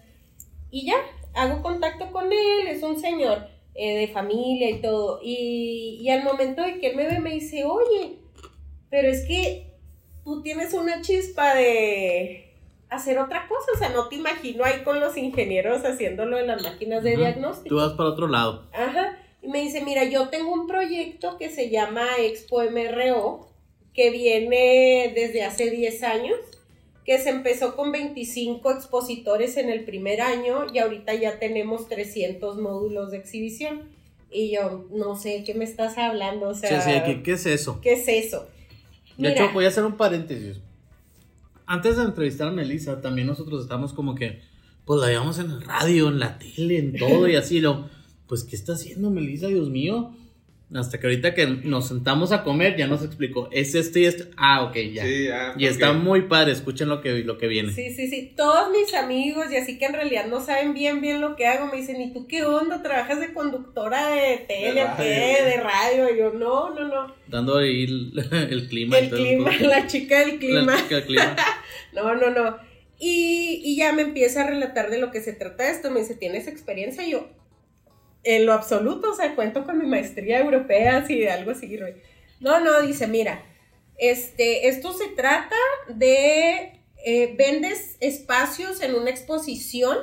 Y 0.69 0.85
ya, 0.87 0.95
hago 1.33 1.61
contacto 1.61 2.11
con 2.11 2.31
él, 2.31 2.67
es 2.67 2.83
un 2.83 2.99
señor 2.99 3.47
eh, 3.75 3.99
de 3.99 4.07
familia 4.09 4.69
y 4.69 4.81
todo. 4.81 5.19
Y, 5.23 5.99
y 6.01 6.09
al 6.09 6.23
momento 6.23 6.61
de 6.61 6.79
que 6.79 6.91
él 6.91 6.95
me 6.95 7.07
ve, 7.07 7.19
me 7.19 7.31
dice, 7.31 7.65
oye, 7.65 8.19
pero 8.89 9.07
es 9.07 9.25
que 9.25 9.71
tú 10.23 10.41
tienes 10.41 10.73
una 10.73 11.01
chispa 11.01 11.55
de 11.55 12.51
hacer 12.89 13.17
otra 13.19 13.47
cosa, 13.47 13.71
o 13.73 13.77
sea, 13.77 13.89
no 13.89 14.09
te 14.09 14.17
imagino 14.17 14.65
ahí 14.65 14.83
con 14.83 14.99
los 14.99 15.15
ingenieros 15.15 15.83
haciéndolo 15.85 16.37
de 16.37 16.45
las 16.45 16.61
máquinas 16.61 17.03
de 17.03 17.15
diagnóstico. 17.15 17.69
Tú 17.69 17.77
vas 17.77 17.93
para 17.93 18.09
otro 18.09 18.27
lado. 18.27 18.67
Ajá. 18.73 19.17
Y 19.41 19.47
me 19.47 19.61
dice, 19.61 19.83
mira, 19.83 20.03
yo 20.05 20.29
tengo 20.29 20.53
un 20.53 20.67
proyecto 20.67 21.37
que 21.37 21.49
se 21.49 21.69
llama 21.69 22.05
Expo 22.19 22.61
MRO, 22.63 23.49
que 23.93 24.11
viene 24.11 25.11
desde 25.15 25.43
hace 25.43 25.71
10 25.71 26.03
años, 26.03 26.37
que 27.05 27.17
se 27.17 27.29
empezó 27.29 27.75
con 27.75 27.91
25 27.91 28.71
expositores 28.71 29.57
en 29.57 29.69
el 29.69 29.83
primer 29.83 30.21
año 30.21 30.67
y 30.71 30.77
ahorita 30.77 31.15
ya 31.15 31.39
tenemos 31.39 31.89
300 31.89 32.59
módulos 32.59 33.11
de 33.11 33.17
exhibición. 33.17 33.89
Y 34.31 34.51
yo, 34.53 34.87
no 34.91 35.17
sé, 35.17 35.43
¿qué 35.43 35.55
me 35.55 35.65
estás 35.65 35.97
hablando? 35.97 36.49
O 36.49 36.53
sea, 36.53 36.81
Sí, 36.81 36.91
sí, 36.91 36.99
¿qué, 37.05 37.23
qué 37.23 37.31
es 37.33 37.45
eso? 37.45 37.81
¿qué 37.81 37.93
es 37.93 38.07
eso? 38.07 38.47
De 39.17 39.29
Mira, 39.29 39.45
hecho, 39.45 39.53
voy 39.53 39.65
a 39.65 39.69
hacer 39.69 39.83
un 39.83 39.97
paréntesis. 39.97 40.57
Antes 41.65 41.97
de 41.97 42.03
entrevistar 42.03 42.47
a 42.47 42.51
Melissa, 42.51 43.01
también 43.01 43.27
nosotros 43.27 43.61
estamos 43.63 43.93
como 43.93 44.15
que, 44.15 44.39
pues 44.85 45.01
la 45.01 45.07
llevamos 45.07 45.39
en 45.39 45.51
el 45.51 45.61
radio, 45.63 46.09
en 46.09 46.19
la 46.19 46.37
tele, 46.37 46.77
en 46.77 46.95
todo 46.95 47.27
y 47.27 47.35
así. 47.35 47.59
Lo, 47.59 47.89
pues, 48.31 48.45
¿qué 48.45 48.55
está 48.55 48.71
haciendo 48.75 49.09
Melissa, 49.09 49.47
Dios 49.47 49.69
mío? 49.69 50.15
Hasta 50.73 51.01
que 51.01 51.07
ahorita 51.07 51.33
que 51.33 51.45
nos 51.47 51.89
sentamos 51.89 52.31
a 52.31 52.45
comer, 52.45 52.77
ya 52.77 52.87
nos 52.87 53.03
explicó, 53.03 53.49
es 53.51 53.75
esto 53.75 53.99
y 53.99 54.05
esto. 54.05 54.23
Ah, 54.37 54.63
ok, 54.63 54.75
ya. 54.93 55.03
Sí, 55.03 55.25
ya. 55.25 55.53
y 55.57 55.65
está 55.65 55.91
muy 55.91 56.21
padre, 56.29 56.53
escuchen 56.53 56.87
lo 56.87 57.01
que, 57.01 57.11
lo 57.25 57.37
que 57.37 57.47
viene. 57.47 57.73
Sí, 57.73 57.93
sí, 57.93 58.07
sí. 58.07 58.31
Todos 58.37 58.71
mis 58.71 58.93
amigos, 58.93 59.47
y 59.51 59.57
así 59.57 59.77
que 59.77 59.83
en 59.87 59.91
realidad 59.95 60.27
no 60.27 60.39
saben 60.39 60.73
bien, 60.73 61.01
bien 61.01 61.19
lo 61.19 61.35
que 61.35 61.45
hago, 61.45 61.65
me 61.69 61.75
dicen, 61.75 61.99
¿y 62.01 62.13
tú 62.13 62.25
qué 62.25 62.45
onda? 62.45 62.81
¿Trabajas 62.81 63.19
de 63.19 63.33
conductora 63.33 64.07
de 64.11 64.37
tele, 64.47 64.75
De 64.75 64.85
radio. 64.85 64.95
qué? 65.03 65.43
De 65.43 65.57
radio? 65.57 66.15
Y 66.15 66.17
yo, 66.19 66.31
no, 66.31 66.73
no, 66.73 66.87
no. 66.87 67.15
Dando 67.27 67.57
ahí 67.57 67.83
el, 67.83 68.13
el 68.49 68.69
clima. 68.69 68.97
y 68.97 69.03
El 69.03 69.09
todo 69.09 69.19
clima, 69.25 69.51
la 69.59 69.87
chica 69.87 70.19
del 70.21 70.29
La 70.35 70.37
clima. 70.39 70.77
chica 70.77 70.95
del 70.95 71.05
clima. 71.05 71.35
No, 71.93 72.15
no, 72.15 72.29
no. 72.29 72.55
Y, 72.97 73.59
y 73.65 73.75
ya 73.75 73.91
me 73.91 74.03
empieza 74.03 74.43
a 74.43 74.47
relatar 74.47 74.89
de 74.89 74.99
lo 74.99 75.11
que 75.11 75.19
se 75.19 75.33
trata 75.33 75.69
esto. 75.69 75.91
Me 75.91 75.99
dice, 75.99 76.15
¿tienes 76.15 76.47
experiencia? 76.47 77.05
Y 77.05 77.11
yo, 77.11 77.27
en 78.23 78.45
lo 78.45 78.53
absoluto, 78.53 79.11
o 79.11 79.15
sea, 79.15 79.35
cuento 79.35 79.65
con 79.65 79.77
mi 79.77 79.87
maestría 79.87 80.39
europea, 80.39 81.05
si 81.05 81.25
algo 81.27 81.53
sirve. 81.55 82.01
No, 82.39 82.59
no, 82.59 82.81
dice, 82.81 83.07
mira, 83.07 83.43
este, 83.97 84.67
esto 84.67 84.93
se 84.93 85.07
trata 85.09 85.55
de, 85.87 86.81
eh, 87.03 87.35
vendes 87.35 87.97
espacios 87.99 88.81
en 88.81 88.93
una 88.93 89.09
exposición 89.09 89.97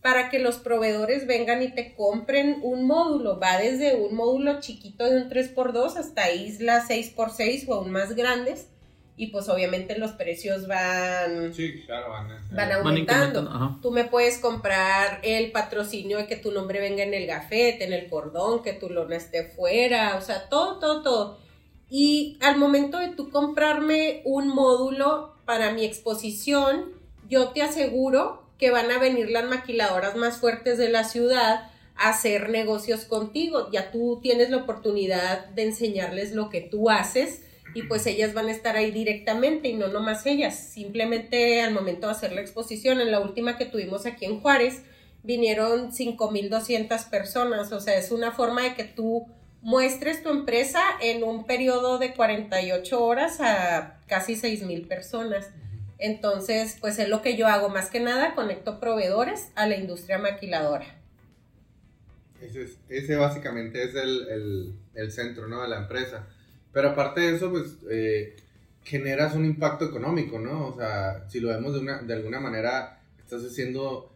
para 0.00 0.30
que 0.30 0.38
los 0.38 0.58
proveedores 0.58 1.26
vengan 1.26 1.62
y 1.62 1.74
te 1.74 1.94
compren 1.96 2.60
un 2.62 2.86
módulo. 2.86 3.40
Va 3.40 3.58
desde 3.58 3.96
un 3.96 4.14
módulo 4.14 4.60
chiquito 4.60 5.10
de 5.10 5.22
un 5.22 5.28
3x2 5.28 5.96
hasta 5.96 6.30
islas 6.30 6.88
6x6 6.88 7.68
o 7.68 7.74
aún 7.74 7.90
más 7.90 8.14
grandes. 8.14 8.68
Y 9.18 9.28
pues 9.28 9.48
obviamente 9.48 9.98
los 9.98 10.12
precios 10.12 10.66
van, 10.66 11.54
Sí, 11.54 11.82
claro, 11.86 12.10
van. 12.10 12.30
a- 12.30 12.34
van 12.34 12.56
Van 12.56 12.72
aumentando. 12.72 13.78
Tú 13.80 13.90
me 13.90 14.04
puedes 14.04 14.38
comprar 14.38 15.20
el 15.22 15.52
patrocinio 15.52 16.18
de 16.18 16.26
que 16.26 16.36
tu 16.36 16.50
nombre 16.52 16.80
venga 16.80 17.02
en 17.02 17.14
el 17.14 17.26
gafete, 17.26 17.84
en 17.84 17.94
el 17.94 18.08
cordón, 18.10 18.62
que 18.62 18.74
tu 18.74 18.90
lona 18.90 19.16
esté 19.16 19.44
fuera, 19.44 20.16
o 20.16 20.20
sea, 20.20 20.48
todo, 20.50 20.78
todo, 20.78 21.02
todo. 21.02 21.38
Y 21.88 22.36
al 22.42 22.58
momento 22.58 22.98
de 22.98 23.08
tú 23.08 23.30
comprarme 23.30 24.20
un 24.24 24.48
módulo 24.48 25.34
para 25.46 25.72
mi 25.72 25.84
exposición, 25.84 26.92
yo 27.28 27.48
te 27.52 27.62
aseguro 27.62 28.42
que 28.58 28.70
van 28.70 28.90
a 28.90 28.98
venir 28.98 29.30
las 29.30 29.44
maquiladoras 29.44 30.16
más 30.16 30.38
fuertes 30.38 30.76
de 30.78 30.88
la 30.90 31.04
ciudad 31.04 31.70
a 31.96 32.08
hacer 32.10 32.50
negocios 32.50 33.04
contigo. 33.06 33.70
Ya 33.70 33.90
tú 33.90 34.18
tienes 34.22 34.50
la 34.50 34.58
oportunidad 34.58 35.46
de 35.50 35.62
enseñarles 35.64 36.32
lo 36.32 36.50
que 36.50 36.60
tú 36.60 36.90
haces 36.90 37.42
y 37.76 37.82
pues 37.82 38.06
ellas 38.06 38.32
van 38.32 38.46
a 38.46 38.52
estar 38.52 38.74
ahí 38.76 38.90
directamente 38.90 39.68
y 39.68 39.74
no 39.74 39.88
nomás 39.88 40.24
ellas, 40.24 40.58
simplemente 40.58 41.60
al 41.60 41.74
momento 41.74 42.06
de 42.06 42.12
hacer 42.12 42.32
la 42.32 42.40
exposición, 42.40 43.00
en 43.02 43.10
la 43.10 43.20
última 43.20 43.58
que 43.58 43.66
tuvimos 43.66 44.06
aquí 44.06 44.24
en 44.24 44.40
Juárez, 44.40 44.82
vinieron 45.22 45.92
5.200 45.92 47.10
personas, 47.10 47.72
o 47.72 47.80
sea, 47.80 47.96
es 47.98 48.10
una 48.12 48.32
forma 48.32 48.62
de 48.62 48.74
que 48.74 48.84
tú 48.84 49.26
muestres 49.60 50.22
tu 50.22 50.30
empresa 50.30 50.80
en 51.02 51.22
un 51.22 51.44
periodo 51.44 51.98
de 51.98 52.14
48 52.14 53.04
horas 53.04 53.40
a 53.40 53.98
casi 54.06 54.36
6.000 54.36 54.86
personas. 54.88 55.50
Entonces, 55.98 56.78
pues 56.80 56.98
es 56.98 57.08
lo 57.08 57.20
que 57.20 57.36
yo 57.36 57.46
hago, 57.46 57.68
más 57.68 57.90
que 57.90 58.00
nada 58.00 58.34
conecto 58.34 58.80
proveedores 58.80 59.50
a 59.54 59.66
la 59.66 59.76
industria 59.76 60.18
maquiladora. 60.18 60.86
Ese, 62.40 62.62
es- 62.62 62.78
ese 62.88 63.16
básicamente 63.16 63.82
es 63.82 63.94
el, 63.94 64.28
el- 64.28 64.72
el 64.94 65.12
centro, 65.12 65.48
¿no? 65.48 65.62
De 65.62 65.68
la 65.68 65.78
empresa. 65.78 66.26
Pero 66.76 66.90
aparte 66.90 67.22
de 67.22 67.36
eso, 67.36 67.50
pues 67.50 67.78
eh, 67.88 68.36
generas 68.84 69.34
un 69.34 69.46
impacto 69.46 69.86
económico, 69.86 70.38
¿no? 70.38 70.66
O 70.66 70.76
sea, 70.76 71.26
si 71.26 71.40
lo 71.40 71.48
vemos 71.48 71.72
de, 71.72 71.80
una, 71.80 72.02
de 72.02 72.12
alguna 72.12 72.38
manera, 72.38 73.00
estás 73.18 73.42
haciendo 73.42 74.12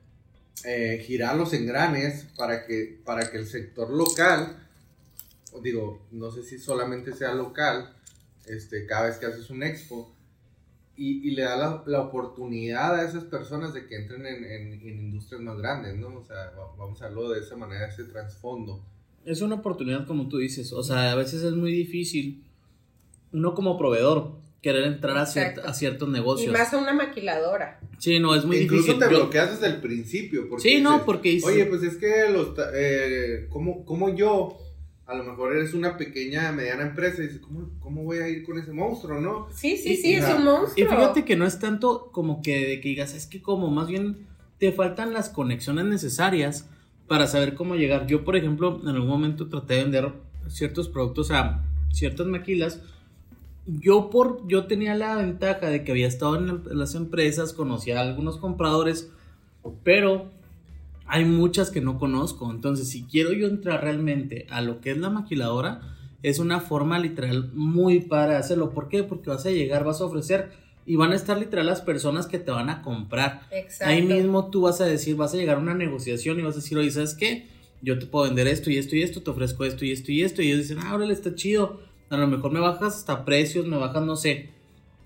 eh, 0.67 1.03
girar 1.03 1.37
los 1.37 1.55
engranes 1.55 2.27
para 2.37 2.67
que, 2.67 3.01
para 3.03 3.31
que 3.31 3.39
el 3.39 3.47
sector 3.47 3.89
local 3.89 4.59
digo, 5.63 6.07
no 6.11 6.31
sé 6.31 6.43
si 6.43 6.59
solamente 6.59 7.15
sea 7.15 7.33
local, 7.33 7.97
este, 8.45 8.85
cada 8.85 9.07
vez 9.07 9.17
que 9.17 9.25
haces 9.25 9.49
un 9.49 9.63
expo, 9.63 10.15
y, 10.99 11.31
le 11.31 11.45
da 11.45 11.57
la, 11.57 11.83
la, 11.87 12.03
oportunidad 12.03 12.95
a 12.95 13.09
esas 13.09 13.25
personas 13.25 13.73
de 13.73 13.87
que 13.87 13.97
entren 13.97 14.27
en, 14.27 14.45
en, 14.45 14.87
industrias 14.87 15.41
más 15.41 15.57
grandes, 15.57 15.97
¿no? 15.97 16.09
O 16.09 16.23
sea, 16.23 16.53
vamos 16.77 17.01
a 17.01 17.07
verlo 17.07 17.31
de 17.31 17.41
esa 17.41 17.57
manera, 17.57 17.89
ese 17.89 18.05
trasfondo. 18.05 18.85
Es 19.25 19.41
una 19.41 19.57
oportunidad 19.57 20.07
como 20.07 20.29
tú 20.29 20.37
dices, 20.37 20.75
o 20.75 20.83
sea, 20.83 21.13
a 21.13 21.15
veces 21.15 21.43
es 21.43 21.55
muy 21.55 21.73
difícil, 21.73 22.45
uno 23.33 23.55
como 23.55 23.79
proveedor, 23.79 24.33
querer 24.63 24.85
entrar 24.85 25.17
a, 25.17 25.23
a, 25.23 25.75
ciertos 25.75 26.09
negocios. 26.09 26.49
Y 26.49 26.53
más 26.53 26.73
a 26.73 26.79
una 26.79 26.93
maquiladora. 26.93 27.81
Sí, 27.99 28.19
no, 28.19 28.35
es 28.35 28.45
muy 28.45 28.59
Incluso 28.59 28.83
difícil. 28.83 28.95
Incluso 28.95 29.11
te 29.11 29.23
bloqueas 29.23 29.51
desde 29.53 29.75
el 29.75 29.81
principio. 29.81 30.49
Porque 30.49 30.63
sí, 30.69 30.81
no, 30.81 31.05
porque... 31.05 31.41
Oye, 31.45 31.65
pues 31.67 31.83
es 31.83 31.97
que 31.97 32.29
los... 32.31 32.55
Eh, 32.75 33.47
¿cómo, 33.49 33.85
¿Cómo 33.85 34.15
yo 34.15 34.59
a 35.11 35.15
lo 35.15 35.25
mejor 35.25 35.57
eres 35.57 35.75
una 35.75 35.97
pequeña, 35.97 36.53
mediana 36.53 36.83
empresa 36.83 37.21
y 37.21 37.27
dices, 37.27 37.41
¿cómo, 37.41 37.69
¿cómo, 37.81 38.05
voy 38.05 38.19
a 38.19 38.29
ir 38.29 38.45
con 38.45 38.59
ese 38.59 38.73
monstruo, 38.73 39.21
no? 39.21 39.49
Sí, 39.53 39.77
sí, 39.77 39.97
sí, 39.97 40.15
es 40.15 40.25
un 40.29 40.45
monstruo. 40.45 40.73
Y 40.77 40.89
fíjate 40.89 41.25
que 41.25 41.35
no 41.35 41.47
es 41.47 41.59
tanto 41.59 42.11
como 42.13 42.43
que 42.43 42.67
de 42.69 42.81
que 42.81 42.91
digas, 42.91 43.13
es 43.15 43.27
que 43.27 43.43
como, 43.43 43.71
más 43.71 43.89
bien 43.89 44.29
te 44.59 44.71
faltan 44.71 45.13
las 45.13 45.29
conexiones 45.29 45.87
necesarias 45.87 46.69
para 47.09 47.27
saber 47.27 47.57
cómo 47.57 47.75
llegar. 47.75 48.07
Yo, 48.07 48.23
por 48.25 48.37
ejemplo, 48.37 48.81
en 48.83 48.89
algún 48.89 49.09
momento 49.09 49.49
traté 49.49 49.75
de 49.75 49.83
vender 49.83 50.13
ciertos 50.49 50.89
productos 50.89 51.33
a 51.33 51.65
ciertas 51.93 52.29
maquilas. 52.29 52.81
Yo, 53.79 54.11
por, 54.11 54.47
yo 54.49 54.67
tenía 54.67 54.95
la 54.95 55.17
ventaja 55.17 55.69
de 55.69 55.85
que 55.85 55.93
había 55.93 56.09
estado 56.09 56.37
en 56.37 56.79
las 56.79 56.95
empresas, 56.95 57.53
conocía 57.53 57.99
a 57.99 58.03
algunos 58.03 58.39
compradores, 58.39 59.11
pero 59.85 60.31
hay 61.07 61.25
muchas 61.25 61.71
que 61.71 61.81
no 61.81 61.99
conozco. 61.99 62.51
Entonces, 62.51 62.89
si 62.89 63.03
quiero 63.05 63.33
yo 63.33 63.47
entrar 63.47 63.83
realmente 63.83 64.47
a 64.51 64.61
lo 64.63 64.81
que 64.81 64.93
es 64.93 64.99
la 64.99 65.11
maquiladora, 65.11 65.81
es 66.23 66.39
una 66.39 66.61
forma 66.61 66.99
literal 66.99 67.51
muy 67.53 68.01
para 68.01 68.39
hacerlo. 68.39 68.71
¿Por 68.71 68.89
qué? 68.89 69.03
Porque 69.03 69.31
vas 69.31 69.47
a 69.47 69.51
llegar, 69.51 69.85
vas 69.85 70.01
a 70.01 70.05
ofrecer 70.05 70.51
y 70.87 70.97
van 70.97 71.13
a 71.13 71.17
estar 71.17 71.39
literal 71.39 71.67
las 71.67 71.81
personas 71.81 72.27
que 72.27 72.39
te 72.39 72.51
van 72.51 72.71
a 72.71 72.83
comprar. 72.83 73.43
Exacto. 73.51 73.93
Ahí 73.93 74.03
mismo 74.03 74.51
tú 74.51 74.63
vas 74.63 74.81
a 74.81 74.87
decir, 74.87 75.17
vas 75.17 75.35
a 75.35 75.37
llegar 75.37 75.57
a 75.57 75.61
una 75.61 75.75
negociación 75.75 76.39
y 76.39 76.43
vas 76.43 76.55
a 76.55 76.61
decir, 76.61 76.79
oye, 76.79 76.91
¿sabes 76.91 77.15
qué? 77.15 77.49
Yo 77.83 77.99
te 77.99 78.07
puedo 78.07 78.27
vender 78.27 78.47
esto 78.47 78.71
y 78.71 78.77
esto 78.77 78.97
y 78.97 79.03
esto, 79.03 79.23
te 79.23 79.31
ofrezco 79.31 79.65
esto 79.65 79.85
y 79.85 79.93
esto 79.93 80.13
y 80.13 80.23
esto. 80.23 80.43
Y 80.43 80.49
ellos 80.49 80.69
dicen, 80.69 80.79
ah, 80.83 80.95
órale, 80.95 81.13
está 81.13 81.35
chido. 81.35 81.81
A 82.11 82.17
lo 82.17 82.27
mejor 82.27 82.51
me 82.51 82.61
bajas 82.61 82.97
hasta 82.97 83.25
precios, 83.25 83.67
me 83.67 83.79
bajas, 83.79 84.03
no 84.03 84.17
sé, 84.17 84.51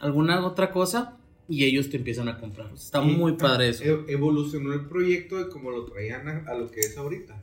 alguna 0.01 0.45
otra 0.47 0.71
cosa 0.71 1.17
y 1.49 1.65
ellos 1.65 1.91
te 1.91 1.99
empiezan 1.99 2.29
a 2.29 2.39
comprar. 2.39 2.71
Está 2.75 3.01
muy 3.01 3.33
padre 3.33 3.69
eso. 3.69 3.85
Evolucionó 4.09 4.73
el 4.73 4.87
proyecto 4.87 5.37
de 5.37 5.49
cómo 5.49 5.71
lo 5.71 5.85
traían 5.85 6.47
a, 6.49 6.55
lo 6.55 6.71
que 6.71 6.81
es 6.81 6.97
ahorita. 6.97 7.41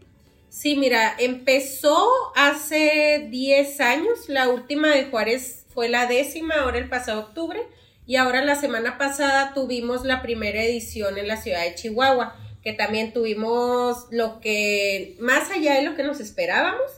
Sí, 0.50 0.76
mira, 0.76 1.16
empezó 1.18 2.08
hace 2.36 3.28
10 3.30 3.80
años, 3.82 4.28
la 4.28 4.50
última 4.50 4.90
de 4.90 5.06
Juárez 5.06 5.66
fue 5.74 5.88
la 5.88 6.08
décima, 6.08 6.56
ahora 6.56 6.78
el 6.78 6.90
pasado 6.90 7.22
octubre, 7.22 7.62
y 8.06 8.18
ahora 8.18 8.44
la 8.44 8.56
semana 8.56 8.98
pasada 8.98 9.54
tuvimos 9.54 10.04
la 10.04 10.22
primera 10.22 10.62
edición 10.64 11.18
en 11.18 11.28
la 11.28 11.38
ciudad 11.38 11.64
de 11.64 11.76
Chihuahua, 11.76 12.36
que 12.64 12.74
también 12.74 13.14
tuvimos 13.14 14.08
lo 14.12 14.42
que, 14.42 15.16
más 15.20 15.50
allá 15.52 15.76
de 15.76 15.84
lo 15.84 15.96
que 15.96 16.04
nos 16.04 16.20
esperábamos, 16.20 16.92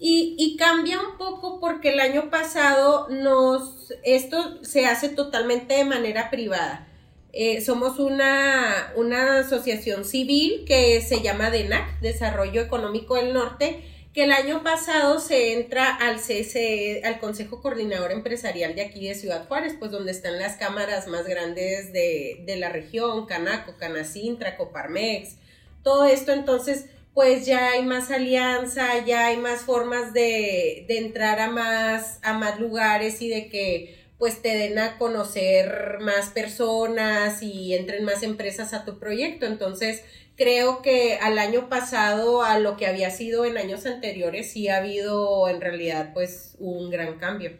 y, 0.00 0.56
cambia 0.58 1.00
un 1.00 1.18
poco 1.18 1.58
porque 1.60 1.90
el 1.90 2.00
año 2.00 2.30
pasado 2.30 3.08
nos, 3.08 3.92
esto 4.04 4.62
se 4.62 4.86
hace 4.86 5.08
totalmente 5.08 5.74
de 5.74 5.84
manera 5.84 6.30
privada. 6.30 6.86
Eh, 7.32 7.60
somos 7.60 7.98
una, 7.98 8.92
una 8.96 9.40
asociación 9.40 10.04
civil 10.04 10.64
que 10.66 11.00
se 11.00 11.20
llama 11.20 11.50
DENAC, 11.50 12.00
Desarrollo 12.00 12.62
Económico 12.62 13.16
del 13.16 13.34
Norte, 13.34 13.84
que 14.14 14.24
el 14.24 14.32
año 14.32 14.62
pasado 14.62 15.20
se 15.20 15.52
entra 15.52 15.94
al 15.94 16.16
CSE, 16.16 17.02
al 17.04 17.20
Consejo 17.20 17.60
Coordinador 17.60 18.12
Empresarial 18.12 18.74
de 18.74 18.82
aquí 18.82 19.06
de 19.06 19.14
Ciudad 19.14 19.46
Juárez, 19.46 19.74
pues 19.78 19.90
donde 19.90 20.12
están 20.12 20.38
las 20.38 20.56
cámaras 20.56 21.06
más 21.08 21.26
grandes 21.26 21.92
de, 21.92 22.42
de 22.46 22.56
la 22.56 22.68
región, 22.70 23.26
Canaco, 23.26 23.76
Canacintra, 23.76 24.56
Coparmex, 24.56 25.36
todo 25.82 26.04
esto 26.04 26.32
entonces 26.32 26.86
pues 27.18 27.46
ya 27.46 27.72
hay 27.72 27.84
más 27.84 28.12
alianza, 28.12 29.04
ya 29.04 29.26
hay 29.26 29.38
más 29.38 29.62
formas 29.62 30.12
de, 30.12 30.86
entrar 30.88 31.40
a 31.40 31.50
más, 31.50 32.20
a 32.22 32.38
más 32.38 32.60
lugares 32.60 33.20
y 33.20 33.28
de 33.28 33.48
que 33.48 33.96
pues 34.18 34.40
te 34.40 34.50
den 34.50 34.78
a 34.78 34.98
conocer 34.98 35.98
más 36.00 36.28
personas 36.28 37.42
y 37.42 37.74
entren 37.74 38.04
más 38.04 38.22
empresas 38.22 38.72
a 38.72 38.84
tu 38.84 39.00
proyecto. 39.00 39.46
Entonces, 39.46 40.04
creo 40.36 40.80
que 40.80 41.16
al 41.16 41.40
año 41.40 41.68
pasado, 41.68 42.44
a 42.44 42.60
lo 42.60 42.76
que 42.76 42.86
había 42.86 43.10
sido 43.10 43.44
en 43.44 43.56
años 43.56 43.84
anteriores, 43.84 44.52
sí 44.52 44.68
ha 44.68 44.76
habido 44.76 45.48
en 45.48 45.60
realidad 45.60 46.12
pues 46.14 46.54
un 46.60 46.88
gran 46.88 47.18
cambio. 47.18 47.50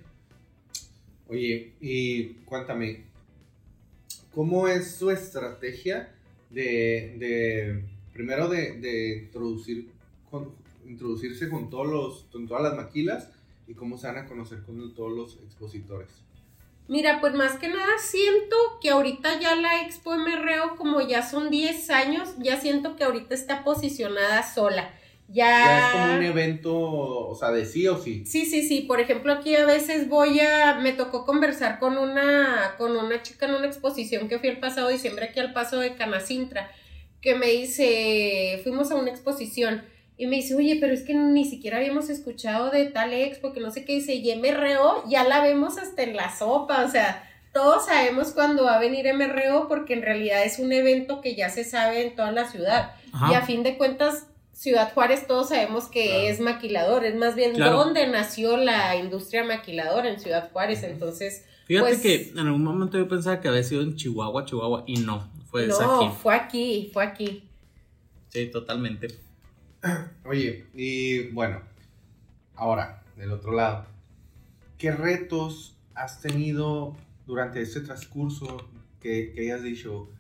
Oye, 1.27 1.73
y 1.81 2.27
cuéntame, 2.45 3.07
¿cómo 4.33 4.69
es 4.69 4.93
su 4.93 5.11
estrategia 5.11 6.15
de 6.49 7.98
primero 8.19 8.49
de, 8.49 9.23
introducir, 9.27 9.93
introducirse 10.85 11.49
con, 11.49 11.71
todos 11.71 11.87
los, 11.87 12.25
con 12.33 12.49
todas 12.49 12.65
las 12.65 12.75
maquilas 12.75 13.31
y 13.69 13.75
cómo 13.75 13.97
se 13.97 14.09
van 14.09 14.19
a 14.19 14.27
conocer 14.27 14.61
con 14.63 14.93
todos 14.93 15.13
los 15.13 15.39
expositores. 15.45 16.09
Mira, 16.89 17.21
pues 17.21 17.35
más 17.35 17.61
que 17.61 17.69
nada 17.69 17.93
siento 18.01 18.57
que 18.83 18.91
ahorita 18.91 19.39
ya 19.39 19.55
la 19.55 19.83
Expo 19.83 20.17
MRO, 20.17 20.75
como 20.77 21.01
ya 21.01 21.23
son 21.23 21.49
10 21.49 21.91
años, 21.91 22.31
ya 22.39 22.61
siento 22.61 22.97
que 22.97 23.05
ahorita 23.05 23.37
está 23.37 23.63
posicionada 23.63 24.43
sola. 24.43 24.93
Ya... 25.29 25.47
ya 25.47 25.79
es 25.79 25.93
como 25.93 26.15
un 26.15 26.25
evento, 26.25 26.77
o 26.77 27.37
sea, 27.37 27.53
de 27.53 27.67
sí 27.67 27.87
o 27.87 28.03
sí. 28.03 28.25
Sí, 28.27 28.47
sí, 28.47 28.67
sí. 28.67 28.81
Por 28.81 28.99
ejemplo, 28.99 29.33
aquí 29.33 29.55
a 29.55 29.65
veces 29.65 30.09
voy 30.09 30.41
a. 30.41 30.81
Me 30.81 30.93
tocó 30.93 31.25
conversar 31.25 31.79
con 31.79 31.99
una, 31.99 32.75
con 32.79 32.97
una 32.97 33.23
chica 33.23 33.47
en 33.47 33.55
una 33.55 33.67
exposición 33.67 34.27
que 34.27 34.41
fui 34.41 34.49
el 34.49 34.59
pasado 34.59 34.89
diciembre 34.89 35.27
aquí 35.27 35.39
al 35.39 35.53
paso 35.53 35.79
de 35.79 35.95
Canacintra 35.95 36.69
que 37.21 37.35
me 37.35 37.47
dice, 37.47 38.61
fuimos 38.63 38.91
a 38.91 38.97
una 38.97 39.11
exposición 39.11 39.83
y 40.17 40.27
me 40.27 40.37
dice, 40.37 40.57
oye, 40.57 40.79
pero 40.81 40.93
es 40.93 41.03
que 41.03 41.15
ni 41.15 41.45
siquiera 41.45 41.79
habíamos 41.79 42.11
escuchado 42.11 42.71
de 42.71 42.87
tal 42.87 43.13
expo, 43.13 43.53
que 43.53 43.61
no 43.61 43.71
sé 43.71 43.85
qué 43.85 43.95
dice, 43.95 44.15
y 44.15 44.35
MRO 44.37 45.09
ya 45.09 45.25
la 45.25 45.41
vemos 45.41 45.79
hasta 45.79 46.03
en 46.03 46.17
la 46.17 46.37
sopa, 46.37 46.85
o 46.85 46.89
sea, 46.89 47.25
todos 47.53 47.87
sabemos 47.87 48.33
cuándo 48.33 48.65
va 48.65 48.77
a 48.77 48.81
venir 48.81 49.07
MRO 49.15 49.69
porque 49.69 49.95
en 49.95 50.03
realidad 50.03 50.45
es 50.45 50.59
un 50.59 50.73
evento 50.73 51.21
que 51.21 51.35
ya 51.35 51.51
se 51.51 51.65
sabe 51.65 52.07
en 52.07 52.15
toda 52.15 52.31
la 52.31 52.49
ciudad. 52.49 52.93
Y 53.31 53.35
a 53.35 53.43
fin 53.43 53.63
de 53.63 53.77
cuentas, 53.77 54.27
Ciudad 54.53 54.93
Juárez 54.93 55.27
todos 55.27 55.51
sabemos 55.51 55.87
que 55.87 56.29
es 56.29 56.41
maquilador, 56.41 57.05
es 57.05 57.15
más 57.15 57.37
bien 57.37 57.57
dónde 57.57 58.07
nació 58.09 58.57
la 58.57 58.97
industria 58.97 59.45
maquiladora 59.45 60.09
en 60.09 60.19
Ciudad 60.19 60.51
Juárez, 60.53 60.83
entonces... 60.83 61.45
Fíjate 61.67 61.89
pues 61.89 62.01
que 62.01 62.31
en 62.31 62.39
algún 62.39 62.65
momento 62.65 62.99
yo 62.99 63.07
pensaba 63.09 63.41
que 63.41 63.49
había 63.49 63.63
sido 63.63 63.83
en 63.83 63.95
Chihuahua, 63.95 64.45
Chihuahua, 64.47 64.85
y 64.87 64.97
no, 64.97 65.29
fue 65.51 65.67
no, 65.67 66.13
fue 66.13 66.35
aquí, 66.35 66.91
fue 66.93 67.05
aquí. 67.05 67.49
Sí, 68.29 68.51
totalmente. 68.51 69.09
Oye, 70.25 70.67
y 70.75 71.29
bueno, 71.31 71.63
ahora, 72.55 73.03
del 73.17 73.33
otro 73.33 73.53
lado, 73.53 73.87
¿qué 74.77 74.91
retos 74.91 75.77
has 75.95 76.21
tenido 76.21 76.97
durante 77.27 77.63
este 77.63 77.81
transcurso 77.81 78.69
que, 79.01 79.33
que 79.33 79.41
hayas 79.43 79.63
dicho, 79.63 80.11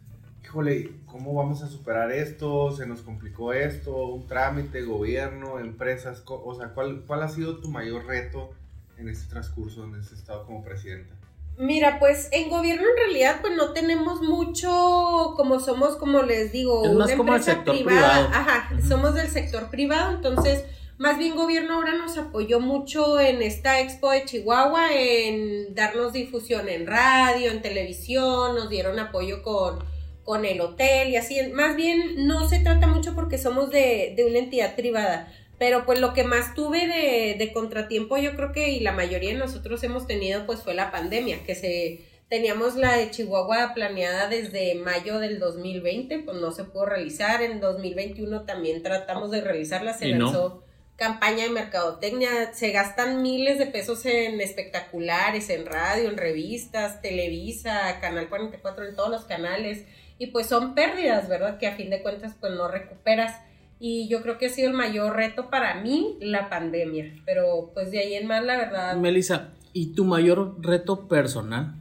híjole, 0.42 0.92
¿cómo 1.04 1.34
vamos 1.34 1.62
a 1.62 1.68
superar 1.68 2.10
esto? 2.10 2.70
¿Se 2.74 2.86
nos 2.86 3.02
complicó 3.02 3.52
esto? 3.52 3.94
¿Un 4.06 4.26
trámite, 4.26 4.82
gobierno, 4.82 5.58
empresas? 5.58 6.22
O 6.26 6.54
sea, 6.54 6.68
¿cuál, 6.72 7.02
cuál 7.06 7.22
ha 7.22 7.28
sido 7.28 7.58
tu 7.58 7.70
mayor 7.70 8.06
reto 8.06 8.50
en 8.96 9.10
este 9.10 9.28
transcurso 9.28 9.82
donde 9.82 10.00
has 10.00 10.10
estado 10.10 10.46
como 10.46 10.64
presidenta? 10.64 11.17
Mira, 11.58 11.98
pues 11.98 12.28
en 12.30 12.48
gobierno 12.48 12.86
en 12.88 12.96
realidad 12.96 13.38
pues 13.40 13.56
no 13.56 13.72
tenemos 13.72 14.22
mucho, 14.22 15.34
como 15.36 15.58
somos, 15.58 15.96
como 15.96 16.22
les 16.22 16.52
digo, 16.52 16.82
una 16.82 17.12
empresa 17.12 17.64
privada. 17.64 18.30
Ajá, 18.32 18.70
somos 18.88 19.14
del 19.14 19.28
sector 19.28 19.68
privado, 19.68 20.14
entonces 20.14 20.64
más 20.98 21.18
bien 21.18 21.34
gobierno 21.34 21.74
ahora 21.74 21.94
nos 21.94 22.16
apoyó 22.16 22.60
mucho 22.60 23.18
en 23.18 23.42
esta 23.42 23.80
expo 23.80 24.12
de 24.12 24.24
Chihuahua, 24.24 24.92
en 24.94 25.74
darnos 25.74 26.12
difusión 26.12 26.68
en 26.68 26.86
radio, 26.86 27.50
en 27.50 27.60
televisión, 27.60 28.54
nos 28.54 28.68
dieron 28.68 29.00
apoyo 29.00 29.42
con, 29.42 29.84
con 30.22 30.44
el 30.44 30.60
hotel 30.60 31.08
y 31.08 31.16
así. 31.16 31.40
Más 31.52 31.74
bien 31.74 32.26
no 32.28 32.48
se 32.48 32.60
trata 32.60 32.86
mucho 32.86 33.16
porque 33.16 33.36
somos 33.36 33.70
de, 33.70 34.14
de 34.16 34.24
una 34.26 34.38
entidad 34.38 34.76
privada 34.76 35.32
pero 35.58 35.84
pues 35.84 36.00
lo 36.00 36.14
que 36.14 36.24
más 36.24 36.54
tuve 36.54 36.86
de, 36.86 37.36
de, 37.38 37.52
contratiempo, 37.52 38.16
yo 38.16 38.36
creo 38.36 38.52
que 38.52 38.70
y 38.70 38.80
la 38.80 38.92
mayoría 38.92 39.32
de 39.32 39.38
nosotros 39.38 39.82
hemos 39.82 40.06
tenido, 40.06 40.46
pues 40.46 40.62
fue 40.62 40.74
la 40.74 40.90
pandemia, 40.90 41.44
que 41.44 41.54
se 41.54 42.00
teníamos 42.28 42.76
la 42.76 42.96
de 42.96 43.10
Chihuahua 43.10 43.72
planeada 43.74 44.28
desde 44.28 44.74
mayo 44.74 45.18
del 45.18 45.38
2020, 45.38 46.20
pues 46.20 46.36
no 46.36 46.52
se 46.52 46.64
pudo 46.64 46.86
realizar. 46.86 47.42
En 47.42 47.60
2021 47.60 48.42
también 48.42 48.82
tratamos 48.82 49.30
de 49.30 49.40
realizarla, 49.40 49.94
se 49.94 50.08
lanzó 50.08 50.62
campaña 50.96 51.44
de 51.44 51.50
mercadotecnia, 51.50 52.52
se 52.52 52.70
gastan 52.72 53.22
miles 53.22 53.58
de 53.58 53.66
pesos 53.66 54.04
en 54.04 54.40
espectaculares, 54.40 55.48
en 55.48 55.64
radio, 55.64 56.10
en 56.10 56.16
revistas, 56.16 57.00
Televisa, 57.00 57.98
Canal 58.00 58.28
44, 58.28 58.84
en 58.84 58.96
todos 58.96 59.08
los 59.08 59.24
canales, 59.24 59.84
y 60.18 60.28
pues 60.28 60.48
son 60.48 60.74
pérdidas, 60.74 61.28
¿verdad? 61.28 61.58
Que 61.58 61.68
a 61.68 61.76
fin 61.76 61.88
de 61.88 62.02
cuentas 62.02 62.34
pues 62.40 62.52
no 62.52 62.68
recuperas. 62.68 63.40
Y 63.80 64.08
yo 64.08 64.22
creo 64.22 64.38
que 64.38 64.46
ha 64.46 64.50
sido 64.50 64.68
el 64.68 64.74
mayor 64.74 65.14
reto 65.16 65.50
para 65.50 65.74
mí 65.76 66.16
la 66.20 66.48
pandemia, 66.48 67.14
pero 67.24 67.70
pues 67.74 67.90
de 67.90 68.00
ahí 68.00 68.14
en 68.14 68.26
más 68.26 68.42
la 68.44 68.56
verdad. 68.56 68.96
Melissa, 68.96 69.50
¿y 69.72 69.94
tu 69.94 70.04
mayor 70.04 70.56
reto 70.60 71.06
personal? 71.08 71.74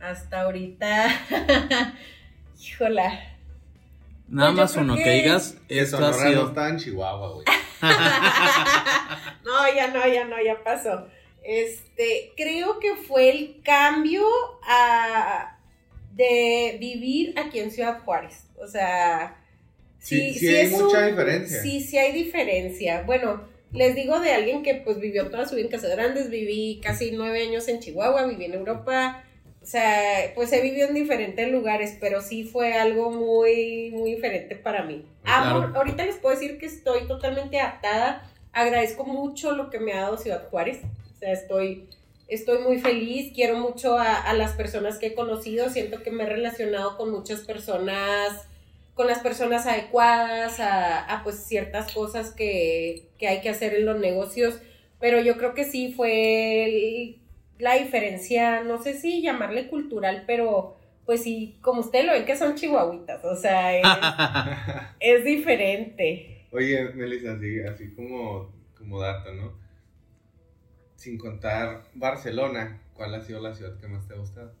Hasta 0.00 0.42
ahorita, 0.42 1.08
híjola. 2.60 3.20
Nada 4.28 4.50
Pues 4.50 4.60
más 4.60 4.76
uno, 4.76 4.94
que, 4.96 5.02
que- 5.04 5.10
digas, 5.10 5.56
Que 5.68 5.80
esto 5.80 5.96
ha 5.98 6.12
Sonora 6.12 6.24
no 6.24 6.30
sido... 6.30 6.48
está 6.48 6.68
en 6.68 6.76
Chihuahua, 6.78 7.32
güey. 7.32 7.44
no, 9.44 9.74
ya 9.74 9.88
no, 9.88 10.06
ya 10.06 10.24
no, 10.24 10.36
ya 10.42 10.62
pasó. 10.62 11.06
Este, 11.42 12.32
creo 12.36 12.78
que 12.78 12.94
fue 12.96 13.30
el 13.30 13.60
cambio 13.62 14.22
a, 14.68 15.58
de 16.12 16.76
vivir 16.80 17.38
aquí 17.38 17.58
en 17.58 17.70
Ciudad 17.70 18.00
Juárez. 18.04 18.46
O 18.62 18.66
sea, 18.68 19.36
Sí, 20.00 20.34
sí 20.34 20.48
hay 20.48 20.68
mucha 20.68 21.06
diferencia. 21.06 21.62
Sí, 21.62 21.80
sí 21.80 21.98
hay 21.98 22.12
diferencia. 22.12 23.02
Bueno, 23.02 23.42
les 23.72 23.94
digo 23.94 24.18
de 24.18 24.32
alguien 24.32 24.62
que 24.62 24.74
pues 24.74 24.98
vivió 24.98 25.30
toda 25.30 25.46
su 25.46 25.54
vida 25.54 25.66
en 25.66 25.70
Casa 25.70 25.88
Grandes, 25.88 26.30
viví 26.30 26.80
casi 26.82 27.12
nueve 27.12 27.42
años 27.42 27.68
en 27.68 27.80
Chihuahua, 27.80 28.26
viví 28.26 28.46
en 28.46 28.54
Europa. 28.54 29.22
O 29.62 29.66
sea, 29.66 30.32
pues 30.34 30.52
he 30.52 30.62
vivido 30.62 30.88
en 30.88 30.94
diferentes 30.94 31.52
lugares, 31.52 31.96
pero 32.00 32.22
sí 32.22 32.44
fue 32.44 32.72
algo 32.72 33.10
muy, 33.10 33.90
muy 33.92 34.14
diferente 34.14 34.56
para 34.56 34.84
mí. 34.84 35.04
Claro. 35.22 35.70
ahorita 35.74 36.06
les 36.06 36.16
puedo 36.16 36.34
decir 36.34 36.58
que 36.58 36.66
estoy 36.66 37.06
totalmente 37.06 37.60
adaptada. 37.60 38.26
Agradezco 38.52 39.04
mucho 39.04 39.52
lo 39.52 39.68
que 39.68 39.78
me 39.78 39.92
ha 39.92 40.00
dado 40.00 40.16
Ciudad 40.16 40.48
Juárez. 40.48 40.80
O 41.14 41.18
sea, 41.18 41.32
estoy, 41.32 41.86
estoy 42.26 42.58
muy 42.60 42.80
feliz. 42.80 43.32
Quiero 43.34 43.58
mucho 43.58 43.98
a, 43.98 44.16
a 44.16 44.32
las 44.32 44.52
personas 44.52 44.98
que 44.98 45.08
he 45.08 45.14
conocido. 45.14 45.68
Siento 45.68 46.02
que 46.02 46.10
me 46.10 46.24
he 46.24 46.26
relacionado 46.26 46.96
con 46.96 47.10
muchas 47.10 47.42
personas, 47.42 48.48
con 49.00 49.06
las 49.06 49.20
personas 49.20 49.64
adecuadas, 49.66 50.60
a, 50.60 51.00
a, 51.10 51.24
pues 51.24 51.36
ciertas 51.36 51.90
cosas 51.90 52.32
que, 52.34 53.08
que 53.18 53.28
hay 53.28 53.40
que 53.40 53.48
hacer 53.48 53.72
en 53.72 53.86
los 53.86 53.98
negocios. 53.98 54.60
Pero 55.00 55.22
yo 55.22 55.38
creo 55.38 55.54
que 55.54 55.64
sí 55.64 55.94
fue 55.94 56.64
el- 56.66 57.16
la 57.58 57.76
diferencia, 57.76 58.62
no 58.62 58.76
sé 58.82 58.92
si 58.92 59.22
llamarle 59.22 59.68
cultural, 59.68 60.24
pero 60.26 60.76
pues 61.06 61.22
sí, 61.22 61.56
como 61.62 61.80
ustedes 61.80 62.04
lo 62.04 62.12
ven 62.12 62.26
que 62.26 62.36
son 62.36 62.56
chihuahuitas, 62.56 63.24
o 63.24 63.34
sea, 63.36 63.74
es, 63.74 63.86
es 65.00 65.24
diferente. 65.24 66.44
Oye, 66.52 66.90
Melissa, 66.92 67.32
así, 67.32 67.58
así 67.60 67.94
como, 67.94 68.52
como 68.76 69.00
dato, 69.00 69.32
¿no? 69.32 69.54
Sin 70.96 71.16
contar 71.16 71.84
Barcelona, 71.94 72.82
¿cuál 72.92 73.14
ha 73.14 73.22
sido 73.22 73.40
la 73.40 73.54
ciudad 73.54 73.80
que 73.80 73.88
más 73.88 74.06
te 74.06 74.12
ha 74.12 74.18
gustado? 74.18 74.52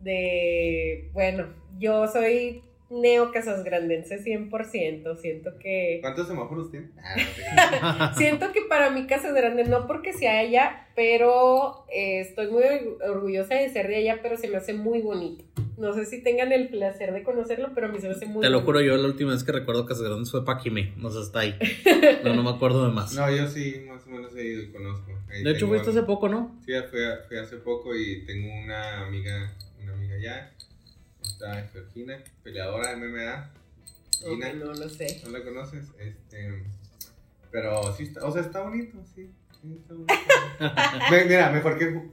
De, 0.00 1.10
bueno, 1.12 1.52
yo 1.78 2.08
soy 2.08 2.62
neo 2.90 3.30
casasgrandense 3.32 4.18
100%, 4.22 5.16
siento 5.16 5.56
que... 5.58 5.98
¿Cuántos 6.00 6.26
semáforos 6.28 6.70
tiene? 6.70 6.88
Ah. 7.02 8.12
Siento 8.18 8.52
que 8.52 8.62
para 8.68 8.90
mí 8.90 9.06
Casas 9.06 9.32
Grande, 9.34 9.64
no 9.64 9.86
porque 9.86 10.12
sea 10.12 10.40
allá, 10.40 10.88
pero 10.96 11.84
eh, 11.92 12.20
estoy 12.20 12.48
muy 12.50 12.64
orgullosa 13.08 13.54
de 13.54 13.68
ser 13.70 13.86
de 13.88 13.96
allá, 13.96 14.18
pero 14.22 14.36
se 14.36 14.48
me 14.48 14.56
hace 14.56 14.74
muy 14.74 15.00
bonito. 15.02 15.44
No 15.78 15.94
sé 15.94 16.04
si 16.04 16.22
tengan 16.22 16.52
el 16.52 16.68
placer 16.68 17.12
de 17.14 17.22
conocerlo, 17.22 17.70
pero 17.74 17.86
a 17.86 17.90
mí 17.90 17.98
se 18.00 18.08
me 18.08 18.14
hace 18.14 18.26
muy 18.26 18.42
Te 18.42 18.50
lo 18.50 18.60
juro, 18.60 18.80
yo 18.82 18.96
la 18.98 19.06
última 19.06 19.32
vez 19.32 19.44
que 19.44 19.52
recuerdo 19.52 19.86
Casa 19.86 20.02
Grande 20.04 20.28
fue 20.28 20.44
Paquime, 20.44 20.92
no 20.96 21.10
sé, 21.10 21.20
hasta 21.20 21.40
ahí. 21.40 21.54
No, 22.24 22.34
no 22.34 22.42
me 22.42 22.50
acuerdo 22.50 22.86
de 22.86 22.92
más. 22.92 23.14
No, 23.14 23.34
yo 23.34 23.46
sí, 23.48 23.82
más 23.88 24.06
o 24.06 24.10
menos 24.10 24.34
he 24.36 24.44
ido 24.44 24.62
y 24.62 24.70
conozco. 24.72 25.12
Ahí 25.30 25.42
de 25.42 25.52
hecho, 25.52 25.68
fuiste 25.68 25.88
hace 25.90 26.02
poco, 26.02 26.28
¿no? 26.28 26.54
Sí, 26.66 26.72
fui, 26.90 27.02
a- 27.02 27.20
fui 27.28 27.38
hace 27.38 27.56
poco 27.58 27.94
y 27.96 28.26
tengo 28.26 28.48
una 28.62 29.06
amiga, 29.06 29.54
una 29.82 29.92
amiga 29.94 30.16
allá. 30.16 30.52
Está 31.22 31.68
Georgina, 31.72 32.22
peleadora 32.42 32.90
de 32.90 32.96
MMA. 32.96 33.50
Gina, 34.22 34.52
no 34.52 34.72
lo 34.74 34.88
sé. 34.88 35.20
¿no 35.24 35.30
la 35.30 35.42
conoces? 35.44 35.86
Este, 35.98 36.62
pero 37.50 37.94
sí 37.96 38.04
está, 38.04 38.24
o 38.26 38.32
sea, 38.32 38.42
está 38.42 38.60
bonito, 38.62 38.98
sí. 39.14 39.30
sí 39.62 39.78
está 39.80 39.94
bonito. 39.94 41.26
Mira, 41.28 41.50
mejor 41.50 41.78
que 41.78 41.86
Ju- 41.92 42.10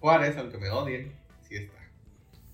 Juárez, 0.00 0.36
aunque 0.38 0.58
me 0.58 0.70
odien, 0.70 1.12
sí 1.48 1.56
está. 1.56 1.74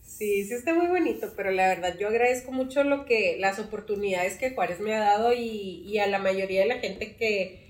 Sí, 0.03 0.45
sí 0.45 0.55
está 0.55 0.75
muy 0.75 0.87
bonito, 0.87 1.33
pero 1.37 1.51
la 1.51 1.69
verdad 1.69 1.97
yo 1.99 2.09
agradezco 2.09 2.51
mucho 2.51 2.83
lo 2.85 3.05
que, 3.05 3.37
las 3.39 3.59
oportunidades 3.59 4.37
que 4.39 4.51
Juárez 4.53 4.81
me 4.81 4.95
ha 4.95 5.01
dado 5.01 5.33
y, 5.35 5.83
y 5.87 5.99
a 5.99 6.07
la 6.07 6.19
mayoría 6.19 6.63
de 6.63 6.67
la 6.69 6.79
gente 6.79 7.17
que 7.17 7.65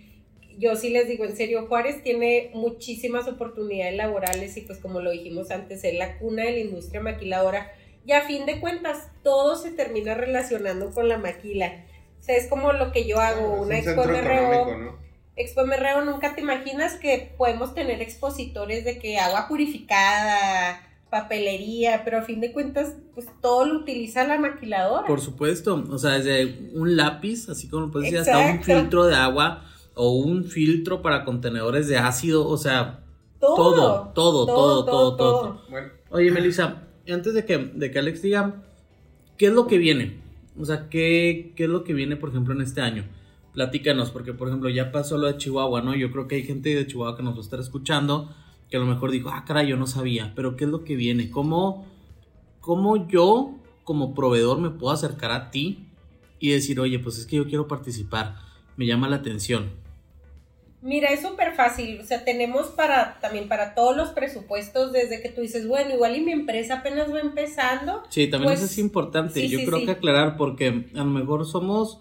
yo 0.56 0.74
sí 0.76 0.90
les 0.90 1.08
digo 1.08 1.24
en 1.24 1.36
serio, 1.36 1.66
Juárez 1.66 2.02
tiene 2.02 2.50
muchísimas 2.54 3.26
oportunidades 3.28 3.96
laborales 3.96 4.56
y 4.56 4.60
pues 4.62 4.78
como 4.78 5.00
lo 5.00 5.10
dijimos 5.10 5.50
antes, 5.50 5.82
es 5.84 5.94
la 5.94 6.18
cuna 6.18 6.44
de 6.44 6.52
la 6.52 6.58
industria 6.60 7.00
maquiladora 7.02 7.70
y 8.06 8.12
a 8.12 8.22
fin 8.22 8.46
de 8.46 8.60
cuentas 8.60 9.08
todo 9.24 9.56
se 9.56 9.72
termina 9.72 10.14
relacionando 10.14 10.92
con 10.92 11.08
la 11.08 11.18
maquila. 11.18 11.84
O 12.20 12.22
sea, 12.22 12.36
es 12.36 12.48
como 12.48 12.72
lo 12.72 12.92
que 12.92 13.06
yo 13.06 13.20
hago, 13.20 13.54
una 13.54 13.62
un 13.62 13.72
expo 13.72 14.04
MRO. 14.04 14.78
¿no? 14.78 14.96
Expo 15.34 15.66
MRO, 15.66 16.04
nunca 16.04 16.34
te 16.34 16.40
imaginas 16.40 16.94
que 16.94 17.34
podemos 17.36 17.74
tener 17.74 18.00
expositores 18.00 18.84
de 18.84 18.98
que 18.98 19.18
agua 19.18 19.48
purificada, 19.48 20.80
papelería, 21.10 22.02
pero 22.04 22.18
a 22.18 22.22
fin 22.22 22.40
de 22.40 22.52
cuentas, 22.52 22.94
pues 23.12 23.26
todo 23.42 23.64
lo 23.64 23.80
utiliza 23.80 24.24
la 24.24 24.38
maquiladora. 24.38 25.06
Por 25.06 25.20
supuesto, 25.20 25.84
o 25.90 25.98
sea, 25.98 26.12
desde 26.12 26.70
un 26.74 26.96
lápiz, 26.96 27.48
así 27.48 27.68
como 27.68 27.90
puedes 27.90 28.12
decir, 28.12 28.30
hasta 28.30 28.52
un 28.52 28.62
filtro 28.62 29.06
de 29.06 29.16
agua 29.16 29.64
o 29.94 30.12
un 30.12 30.44
filtro 30.44 31.02
para 31.02 31.24
contenedores 31.24 31.88
de 31.88 31.98
ácido, 31.98 32.46
o 32.48 32.56
sea, 32.56 33.00
todo, 33.40 34.12
todo, 34.14 34.46
todo, 34.46 34.46
todo, 34.46 34.84
todo, 34.84 35.16
todo. 35.16 35.62
Bueno, 35.68 35.88
Oye, 36.10 36.30
Melissa, 36.30 36.85
antes 37.12 37.34
de 37.34 37.44
que, 37.44 37.58
de 37.58 37.90
que 37.90 37.98
Alex 37.98 38.22
diga, 38.22 38.62
¿qué 39.36 39.46
es 39.46 39.52
lo 39.52 39.66
que 39.66 39.78
viene? 39.78 40.18
O 40.58 40.64
sea, 40.64 40.88
¿qué, 40.88 41.52
¿qué 41.54 41.64
es 41.64 41.70
lo 41.70 41.84
que 41.84 41.92
viene, 41.92 42.16
por 42.16 42.30
ejemplo, 42.30 42.54
en 42.54 42.62
este 42.62 42.80
año? 42.80 43.04
Platícanos, 43.52 44.10
porque, 44.10 44.32
por 44.32 44.48
ejemplo, 44.48 44.68
ya 44.68 44.92
pasó 44.92 45.18
lo 45.18 45.26
de 45.26 45.36
Chihuahua, 45.36 45.82
¿no? 45.82 45.94
Yo 45.94 46.10
creo 46.10 46.28
que 46.28 46.36
hay 46.36 46.44
gente 46.44 46.74
de 46.74 46.86
Chihuahua 46.86 47.16
que 47.16 47.22
nos 47.22 47.34
va 47.34 47.38
a 47.38 47.42
estar 47.42 47.60
escuchando, 47.60 48.34
que 48.70 48.76
a 48.76 48.80
lo 48.80 48.86
mejor 48.86 49.10
dijo, 49.10 49.30
ah, 49.30 49.44
caray, 49.46 49.68
yo 49.68 49.76
no 49.76 49.86
sabía, 49.86 50.32
pero 50.34 50.56
¿qué 50.56 50.64
es 50.64 50.70
lo 50.70 50.84
que 50.84 50.96
viene? 50.96 51.30
¿Cómo, 51.30 51.86
cómo 52.60 53.08
yo, 53.08 53.56
como 53.84 54.14
proveedor, 54.14 54.60
me 54.60 54.70
puedo 54.70 54.92
acercar 54.92 55.30
a 55.30 55.50
ti 55.50 55.86
y 56.38 56.50
decir, 56.50 56.80
oye, 56.80 56.98
pues 56.98 57.18
es 57.18 57.26
que 57.26 57.36
yo 57.36 57.46
quiero 57.46 57.68
participar, 57.68 58.36
me 58.76 58.86
llama 58.86 59.08
la 59.08 59.16
atención? 59.16 59.70
Mira, 60.82 61.08
es 61.08 61.22
súper 61.22 61.54
fácil, 61.54 62.00
o 62.00 62.04
sea, 62.04 62.24
tenemos 62.24 62.68
para 62.68 63.18
también 63.20 63.48
para 63.48 63.74
todos 63.74 63.96
los 63.96 64.10
presupuestos, 64.10 64.92
desde 64.92 65.20
que 65.20 65.30
tú 65.30 65.40
dices, 65.40 65.66
bueno, 65.66 65.92
igual 65.94 66.16
y 66.16 66.20
mi 66.20 66.32
empresa 66.32 66.74
apenas 66.78 67.12
va 67.12 67.20
empezando, 67.20 68.02
Sí, 68.08 68.28
también 68.28 68.50
Pues, 68.52 68.62
eso 68.62 68.70
es 68.70 68.78
importante. 68.78 69.40
sí, 69.40 69.48
Yo 69.48 69.58
sí, 69.58 69.66
creo 69.66 69.80
sí. 69.80 69.84
que 69.86 69.90
aclarar 69.92 70.36
porque 70.36 70.86
a 70.94 70.98
lo 70.98 71.06
mejor 71.06 71.46
somos 71.46 71.98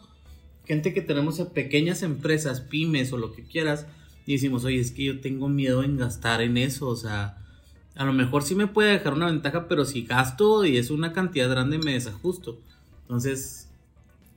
gente 0.66 0.94
que 0.94 1.02
tenemos 1.02 1.40
pequeñas 1.54 2.04
empresas, 2.04 2.62
pymes 2.62 3.12
o 3.14 3.18
lo 3.18 3.32
que 3.34 3.44
quieras, 3.44 3.88
y 4.28 4.34
decimos, 4.34 4.66
oye, 4.66 4.80
es 4.80 4.92
que 4.92 5.06
yo 5.06 5.22
tengo 5.22 5.48
miedo 5.48 5.84
en 5.84 5.98
gastar 5.98 6.42
en 6.42 6.58
eso, 6.58 6.88
o 6.88 6.96
sea, 6.96 7.38
a 7.96 8.04
lo 8.04 8.14
mejor 8.14 8.44
sí 8.44 8.56
me 8.56 8.68
puede 8.68 8.92
dejar 8.92 9.14
una 9.14 9.28
ventaja, 9.28 9.68
pero 9.68 9.86
si 9.86 10.04
gasto 10.04 10.66
y 10.66 10.78
es 10.78 10.92
una 10.92 11.14
cantidad 11.14 11.50
grande 11.50 11.78
me 11.78 11.94
desajusto. 11.94 12.60
Entonces, 13.04 13.65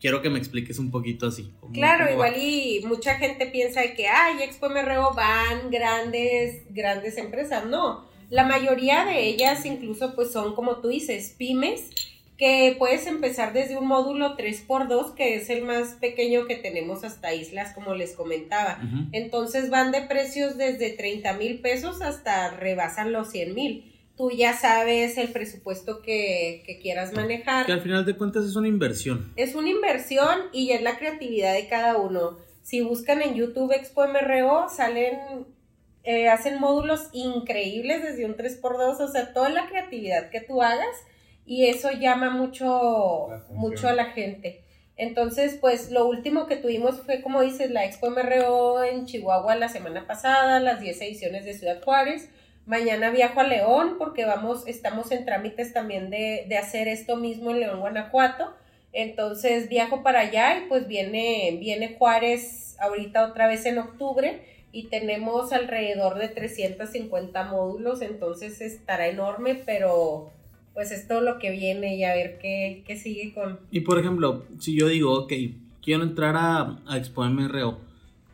quiero 0.01 0.23
que 0.23 0.31
me 0.31 0.39
expliques 0.39 0.79
un 0.79 0.91
poquito 0.91 1.27
así. 1.27 1.53
¿cómo- 1.61 1.73
Claro, 1.73 2.07
cómo 2.07 2.19
va? 2.19 2.29
igual 2.29 2.43
y 2.43 2.83
mucha 2.87 3.17
gente 3.17 3.47
piensa 3.47 3.83
que, 3.95 4.07
ay, 4.09 4.43
Expo 4.43 4.67
MRO 4.69 5.13
van 5.15 5.71
grandes, 5.71 6.63
grandes 6.71 7.17
empresas. 7.19 7.67
No, 7.67 8.07
la 8.31 8.45
mayoría 8.45 9.05
de 9.05 9.27
ellas 9.27 9.65
incluso 9.67 10.15
pues 10.15 10.33
son, 10.33 10.55
como 10.55 10.77
tú 10.77 10.89
dices, 10.89 11.35
pymes, 11.37 11.91
que 12.37 12.77
puedes 12.79 13.07
empezar 13.09 13.53
desde 13.53 13.77
un 13.77 13.89
módulo 13.89 14.37
3x2, 14.37 15.15
que 15.17 15.35
es 15.35 15.51
el 15.51 15.63
más 15.65 15.95
pequeño 15.95 16.47
que 16.47 16.55
tenemos 16.55 17.03
hasta 17.03 17.35
islas, 17.35 17.73
como 17.75 17.95
les 17.97 18.13
comentaba. 18.15 18.79
Entonces 19.11 19.71
van 19.71 19.91
de 19.91 20.03
precios 20.03 20.57
desde 20.57 20.91
30 20.91 21.33
mil 21.33 21.59
pesos 21.59 22.01
hasta 22.01 22.51
rebasan 22.51 23.13
los 23.13 23.31
100 23.33 23.55
mil. 23.57 23.88
Tú 24.19 24.33
ya 24.33 24.53
sabes 24.53 25.17
el 25.17 25.29
presupuesto 25.29 26.03
que, 26.03 26.65
que 26.67 26.81
quieras 26.81 27.15
manejar. 27.15 27.65
Que 27.67 27.73
al 27.73 27.81
final 27.81 28.05
de 28.05 28.17
cuentas 28.17 28.45
es 28.45 28.57
una 28.57 28.67
inversión. 28.67 29.33
Es 29.37 29.55
una 29.55 29.71
inversión 29.71 30.37
y 30.53 30.73
es 30.73 30.83
la 30.83 30.99
creatividad 30.99 31.55
de 31.55 31.69
cada 31.69 31.97
uno. 31.97 32.37
Si 32.63 32.83
buscan 32.83 33.23
en 33.23 33.35
YouTube 33.35 33.73
Expo 33.73 34.07
MRO, 34.09 34.69
salen, 34.69 35.47
eh, 36.03 36.29
hacen 36.29 36.61
módulos 36.61 37.09
increíbles 37.13 38.03
desde 38.03 38.27
un 38.27 38.37
3x2, 38.37 39.01
o 39.01 39.09
sea, 39.09 39.33
toda 39.33 39.49
la 39.49 39.69
creatividad 39.69 40.29
que 40.31 40.41
tú 40.41 40.61
hagas 40.63 40.97
y 41.47 41.67
eso 41.67 41.91
llama 41.93 42.29
mucho, 42.29 43.29
mucho 43.51 43.89
a 43.89 43.95
la 43.95 44.07
gente. 44.07 44.65
Entonces, 44.99 45.57
pues 45.61 45.93
lo 45.93 46.07
último 46.07 46.47
que 46.47 46.57
tuvimos 46.57 47.01
fue, 47.03 47.23
como 47.23 47.41
dices, 47.41 47.71
la 47.71 47.85
Expo 47.85 48.11
MRO 48.11 48.83
en 48.83 49.07
Chihuahua 49.07 49.55
la 49.55 49.69
semana 49.69 50.09
pasada, 50.09 50.59
las 50.59 50.81
10 50.81 51.01
ediciones 51.03 51.45
de 51.45 51.55
Ciudad 51.55 51.81
Juárez. 51.83 52.29
Mañana 52.69 53.11
viajo 53.11 53.41
a 53.41 53.45
León 53.45 53.95
porque 53.97 54.27
vamos, 54.27 54.67
estamos 54.67 55.11
en 55.11 55.25
trámites 55.25 55.73
también 55.73 56.11
de, 56.11 56.45
de 56.47 56.59
hacer 56.59 56.87
esto 56.87 57.17
mismo 57.17 57.51
en 57.51 57.61
León, 57.61 57.81
Guanajuato. 57.81 58.53
Entonces 58.93 59.71
viajo 59.71 60.03
para 60.03 60.21
allá 60.21 60.59
y 60.59 60.69
pues 60.69 60.87
viene, 60.87 61.57
viene 61.59 61.97
Juárez 61.99 62.77
ahorita 62.79 63.27
otra 63.27 63.47
vez 63.47 63.65
en 63.65 63.79
octubre 63.79 64.43
y 64.71 64.89
tenemos 64.89 65.51
alrededor 65.53 66.19
de 66.19 66.29
350 66.29 67.45
módulos, 67.45 68.03
entonces 68.03 68.61
estará 68.61 69.09
enorme, 69.09 69.63
pero 69.65 70.31
pues 70.75 70.91
es 70.91 71.09
todo 71.09 71.23
lo 71.23 71.39
que 71.39 71.51
viene 71.51 71.97
y 71.97 72.05
a 72.05 72.13
ver 72.13 72.39
qué, 72.39 72.83
qué 72.87 72.97
sigue 72.97 73.33
con... 73.33 73.61
Y 73.71 73.81
por 73.81 73.99
ejemplo, 73.99 74.45
si 74.61 74.79
yo 74.79 74.89
digo, 74.89 75.15
ok, 75.21 75.33
quiero 75.83 76.03
entrar 76.03 76.37
a, 76.37 76.79
a 76.87 76.99
Expo 76.99 77.25
MRO, 77.25 77.79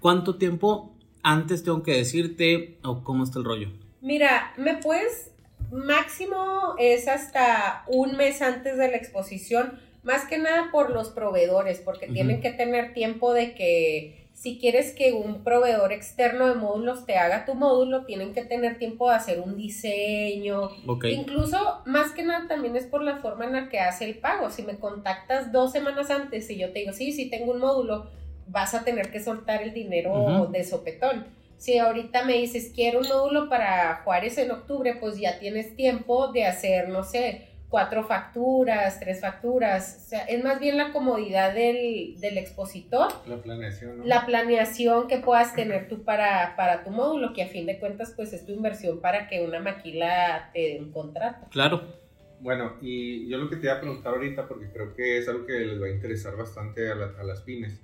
¿cuánto 0.01 0.35
tiempo 0.35 0.93
antes 1.23 1.63
tengo 1.63 1.85
que 1.85 1.93
decirte 1.93 2.79
o 2.83 3.05
cómo 3.05 3.23
está 3.23 3.39
el 3.39 3.45
rollo? 3.45 3.84
Mira, 4.05 4.53
me 4.59 4.75
puedes, 4.75 5.31
máximo 5.73 6.75
es 6.79 7.09
hasta 7.09 7.85
un 7.89 8.19
mes 8.19 8.43
antes 8.43 8.77
de 8.77 8.91
la 8.91 8.99
exposición, 8.99 9.81
más 10.03 10.27
que 10.27 10.37
nada 10.37 10.69
por 10.71 10.91
los 10.91 11.09
proveedores, 11.09 11.81
porque 11.81 12.07
tienen 12.09 12.43
que 12.43 12.51
tener 12.51 12.93
tiempo 12.93 13.33
de 13.33 13.55
que 13.55 14.27
si 14.35 14.59
quieres 14.59 14.93
que 14.93 15.15
un 15.15 15.43
proveedor 15.43 15.91
externo 15.91 16.49
de 16.49 16.55
módulos 16.55 17.07
te 17.07 17.17
haga 17.17 17.47
tu 17.47 17.55
módulo, 17.55 18.05
tienen 18.05 18.35
que 18.35 18.45
tener 18.45 18.77
tiempo 18.77 19.09
de 19.09 19.17
hacer 19.17 19.41
un 19.41 19.57
diseño. 19.57 20.69
Incluso, 21.11 21.57
más 21.87 22.13
que 22.13 22.25
nada, 22.25 22.47
también 22.47 22.77
es 22.77 22.85
por 22.85 23.03
la 23.03 23.17
forma 23.17 23.47
en 23.47 23.55
la 23.55 23.69
que 23.71 23.81
hace 23.81 24.05
el 24.05 24.19
pago. 24.19 24.51
Si 24.51 24.65
me 24.65 24.77
contactas 24.77 25.51
dos 25.51 25.73
semanas 25.73 26.11
antes 26.11 26.51
y 26.51 26.59
yo 26.59 26.75
te 26.75 26.81
digo, 26.81 26.93
sí, 26.93 27.11
sí 27.13 27.31
tengo 27.31 27.53
un 27.53 27.61
módulo, 27.61 28.11
vas 28.49 28.75
a 28.75 28.85
tener 28.85 29.11
que 29.11 29.21
soltar 29.21 29.63
el 29.63 29.73
dinero 29.73 30.47
de 30.53 30.63
sopetón. 30.63 31.25
Si 31.59 31.79
ahorita 31.79 32.25
me 32.25 32.35
dices, 32.35 32.73
quiero 32.75 33.01
un 33.01 33.09
módulo 33.09 33.49
para 33.49 34.03
Juárez 34.05 34.37
en 34.39 34.51
octubre, 34.51 34.97
pues 35.01 35.19
ya 35.19 35.39
tienes 35.39 35.77
tiempo 35.77 36.31
de 36.33 36.45
hacer, 36.47 36.89
no 36.89 37.03
sé, 37.05 37.49
cuatro 37.71 38.05
facturas, 38.05 39.01
tres 39.01 39.21
facturas. 39.21 40.03
O 40.05 40.09
sea, 40.11 40.25
es 40.27 40.45
más 40.45 40.61
bien 40.61 40.77
la 40.77 40.93
comodidad 40.93 41.55
del, 41.55 42.21
del 42.21 42.39
expositor 42.39 43.09
La 43.27 43.37
planeación, 43.43 43.99
¿no? 43.99 44.05
la 44.05 44.27
planeación 44.27 45.09
que 45.09 45.19
puedas 45.19 45.55
tener 45.55 45.89
tú 45.89 46.05
para, 46.05 46.55
para 46.57 46.85
tu 46.85 46.91
módulo, 46.91 47.33
que 47.33 47.43
a 47.43 47.49
fin 47.49 47.67
de 47.67 47.79
cuentas 47.81 48.13
pues 48.15 48.33
es 48.33 48.45
tu 48.47 48.53
inversión 48.53 49.01
para 49.01 49.27
que 49.27 49.45
una 49.45 49.59
maquila 49.61 50.51
te 50.53 50.61
dé 50.61 50.79
un 50.81 50.93
contrato. 50.93 51.47
Claro. 51.51 52.05
Bueno, 52.41 52.77
y 52.83 53.27
yo 53.29 53.39
lo 53.39 53.49
que 53.49 53.57
te 53.57 53.67
iba 53.67 53.75
a 53.77 53.81
preguntar 53.81 54.13
ahorita, 54.13 54.47
porque 54.47 54.71
creo 54.71 54.95
que 54.95 55.17
es 55.19 55.29
algo 55.29 55.47
que 55.47 55.55
les 55.61 55.81
va 55.81 55.87
a 55.87 55.91
interesar 55.91 56.37
bastante 56.37 56.91
a, 56.91 56.95
la- 56.95 57.15
a 57.19 57.25
las 57.25 57.41
pymes, 57.41 57.81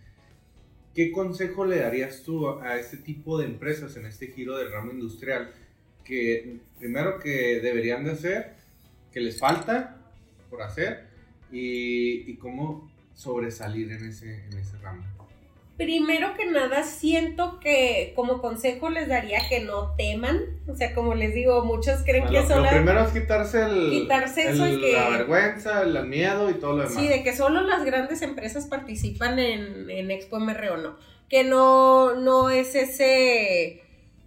¿qué 0.94 1.12
consejo 1.12 1.64
le 1.64 1.78
darías 1.78 2.22
tú 2.22 2.48
a 2.48 2.76
este 2.78 2.96
tipo 2.96 3.38
de 3.38 3.46
empresas 3.46 3.96
en 3.96 4.06
este 4.06 4.28
giro 4.28 4.56
del 4.56 4.72
ramo 4.72 4.92
industrial 4.92 5.52
que 6.04 6.58
primero 6.78 7.18
que 7.18 7.60
deberían 7.60 8.04
de 8.04 8.12
hacer, 8.12 8.54
que 9.12 9.20
les 9.20 9.38
falta 9.38 9.96
por 10.48 10.62
hacer 10.62 11.06
y, 11.52 12.30
y 12.30 12.36
cómo 12.36 12.90
sobresalir 13.14 13.92
en 13.92 14.06
ese, 14.06 14.44
en 14.46 14.58
ese 14.58 14.78
ramo? 14.78 15.19
Primero 15.84 16.34
que 16.36 16.44
nada, 16.44 16.82
siento 16.84 17.58
que 17.58 18.12
como 18.14 18.42
consejo 18.42 18.90
les 18.90 19.08
daría 19.08 19.38
que 19.48 19.60
no 19.60 19.94
teman, 19.96 20.38
o 20.68 20.74
sea, 20.74 20.94
como 20.94 21.14
les 21.14 21.32
digo, 21.34 21.64
muchos 21.64 22.02
creen 22.04 22.24
Bueno, 22.24 22.42
que 22.42 22.48
lo, 22.48 22.54
son 22.54 22.62
lo 22.64 22.68
primero 22.68 23.00
es 23.02 23.12
quitarse 23.12 23.62
el, 23.62 23.90
Quitarse 23.90 24.50
eso 24.50 24.66
el- 24.66 24.78
que- 24.78 24.92
la 24.92 25.08
vergüenza, 25.08 25.80
el 25.82 26.04
miedo 26.06 26.50
y 26.50 26.54
todo 26.60 26.72
lo 26.76 26.82
demás. 26.82 26.94
Sí, 26.94 27.08
de 27.08 27.22
que 27.22 27.34
solo 27.34 27.62
las 27.62 27.82
grandes 27.86 28.20
empresas 28.20 28.66
participan 28.66 29.38
en, 29.38 29.88
en 29.88 30.10
Expo 30.10 30.38
MRO, 30.38 30.76
no. 30.76 30.98
Que 31.30 31.44
no, 31.44 32.14
no 32.14 32.50
es 32.50 32.74
ese, 32.74 33.80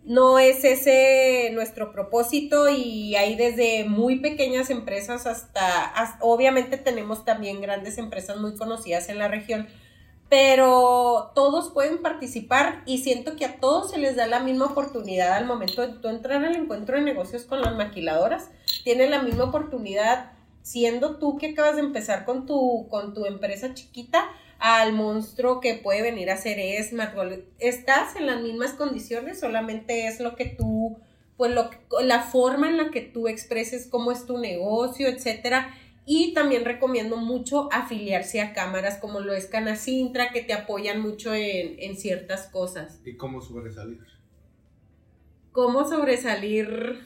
no 0.06 0.39
es 0.39 0.64
ese 0.64 1.51
nuestro 1.54 1.91
propósito 1.91 2.68
y 2.68 3.16
hay 3.16 3.36
desde 3.36 3.84
muy 3.86 4.16
pequeñas 4.22 4.72
empresas 4.72 5.28
hasta, 5.28 5.86
hasta- 5.86 6.18
obviamente 6.26 6.78
tenemos 6.78 7.26
también 7.26 7.62
grandes 7.62 7.99
empresas 7.99 8.38
muy 8.38 8.56
conocidas 8.56 9.08
en 9.10 9.20
la 9.20 9.28
región, 9.28 9.68
pero 10.30 11.32
todos 11.36 11.69
pueden 11.69 12.01
participar 12.01 12.82
y 12.86 12.99
siento 12.99 13.36
que 13.36 13.45
a 13.45 13.59
todos 13.59 13.91
se 13.91 13.99
les 13.99 14.15
da 14.15 14.28
la 14.28 14.39
misma 14.39 14.65
oportunidad 14.65 15.34
al 15.34 15.45
momento 15.45 15.82
de 15.82 15.93
tú 15.93 16.07
entrar 16.07 16.43
al 16.43 16.55
encuentro 16.55 16.95
de 16.95 17.03
negocios 17.03 17.43
con 17.43 17.61
las 17.61 17.76
maquiladoras, 17.76 18.49
tienen 18.84 19.11
la 19.11 19.21
misma 19.21 19.45
oportunidad 19.45 20.32
siendo 20.63 21.17
tú 21.17 21.38
que 21.38 21.49
acabas 21.49 21.76
de 21.76 21.82
empezar 21.82 22.26
con 22.26 22.45
tu, 22.45 22.88
con 22.89 23.13
tu 23.13 23.26
empresa 23.26 23.74
chiquita 23.74 24.30
al 24.59 24.93
monstruo 24.93 25.59
que 25.59 25.76
puede 25.76 26.01
venir 26.01 26.32
a 26.32 26.38
ser 26.38 26.57
Smart. 26.84 27.13
Estás 27.59 28.15
en 28.15 28.28
las 28.28 28.41
mismas 28.41 28.71
condiciones, 28.71 29.39
solamente 29.39 30.07
es 30.07 30.21
lo 30.21 30.38
que 30.38 30.45
tú, 30.45 30.97
pues 31.36 31.51
lo 31.51 31.69
la 32.01 32.21
forma 32.21 32.69
en 32.69 32.78
la 32.78 32.89
que 32.89 33.01
tú 33.01 33.28
expreses 33.28 33.88
cómo 33.88 34.13
es 34.13 34.26
tu 34.26 34.38
negocio, 34.38 35.09
etcétera. 35.09 35.76
Y 36.06 36.34
también 36.34 36.66
recomiendo 36.66 37.16
mucho 37.18 37.70
afiliarse 37.72 38.41
a 38.41 38.54
cámaras 38.54 38.97
como 38.99 39.22
lo 39.22 39.34
es 39.34 39.45
Canacintra, 39.47 40.32
que 40.32 40.41
te 40.41 40.54
apoyan 40.54 40.99
mucho 41.01 41.34
en, 41.34 41.76
en 41.80 41.95
ciertas 41.97 42.47
cosas. 42.47 42.99
¿Y 43.06 43.16
cómo 43.16 43.41
sobresalir? 43.41 43.99
¿Cómo 45.51 45.88
sobresalir? 45.88 46.99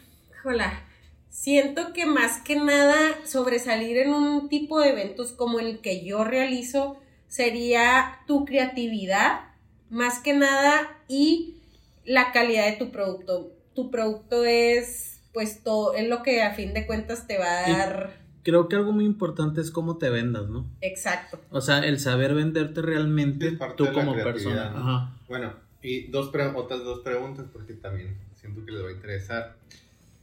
Hola. 0.46 0.84
Siento 1.30 1.94
que 1.94 2.06
más 2.08 2.42
que 2.42 2.56
nada 2.56 2.98
sobresalir 3.26 3.98
en 3.98 4.14
un 4.14 4.50
tipo 4.50 4.80
de 4.80 4.90
eventos 4.90 5.34
como 5.34 5.60
el 5.60 5.82
que 5.82 6.04
yo 6.04 6.24
realizo 6.24 7.00
sería 7.28 8.20
tu 8.26 8.46
creatividad, 8.46 9.42
más 9.90 10.20
que 10.20 10.34
nada, 10.34 10.98
y 11.08 11.62
la 12.06 12.32
calidad 12.32 12.66
de 12.66 12.78
tu 12.78 12.90
producto. 12.92 13.52
Tu 13.76 13.92
producto 13.92 14.46
es, 14.46 15.22
pues, 15.34 15.62
todo, 15.64 15.94
es 15.94 16.08
lo 16.08 16.24
que 16.24 16.42
a 16.42 16.56
fin 16.56 16.74
de 16.74 16.88
cuentas 16.88 17.28
te 17.28 17.38
va 17.38 17.66
a 17.66 17.70
Y- 17.70 17.74
dar. 17.74 18.27
Creo 18.44 18.68
que 18.70 18.76
algo 18.78 18.92
muy 18.94 19.06
importante 19.06 19.60
es 19.62 19.72
cómo 19.72 19.98
te 19.98 20.10
vendas, 20.10 20.48
¿no? 20.48 20.66
Exacto. 20.82 21.40
O 21.50 21.60
sea, 21.62 21.80
el 21.80 22.00
saber 22.00 22.34
venderte 22.34 22.82
realmente 22.82 23.48
Sí, 23.50 23.54
es 23.54 23.60
parte 23.60 23.76
tú 23.76 23.84
de 23.86 23.92
la 23.92 23.96
como 24.00 24.14
persona. 24.16 24.70
¿no? 24.70 24.78
Ajá. 24.78 25.18
Bueno, 25.28 25.54
y 25.82 26.08
dos 26.08 26.30
pre- 26.30 26.46
otras 26.48 26.84
dos 26.84 27.00
preguntas 27.02 27.46
porque 27.52 27.74
también 27.74 28.18
siento 28.36 28.66
que 28.66 28.72
les 28.72 28.84
va 28.84 28.88
a 28.90 28.92
interesar. 28.94 29.58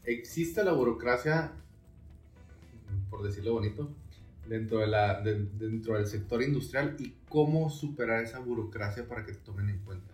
¿Existe 0.05 0.65
la 0.65 0.73
burocracia, 0.73 1.53
por 3.11 3.23
decirlo 3.23 3.53
bonito, 3.55 3.91
dentro, 4.49 4.79
de 4.81 4.87
la, 4.87 5.21
de- 5.21 5.47
dentro 5.59 5.95
del 5.95 6.07
sector 6.07 6.43
industrial 6.43 6.97
y 6.99 7.15
cómo 7.29 7.71
superar 7.71 8.23
esa 8.23 8.39
burocracia 8.39 9.07
para 9.07 9.25
que 9.25 9.33
te 9.33 9.39
tomen 9.39 9.69
en 9.71 9.79
cuenta? 9.81 10.13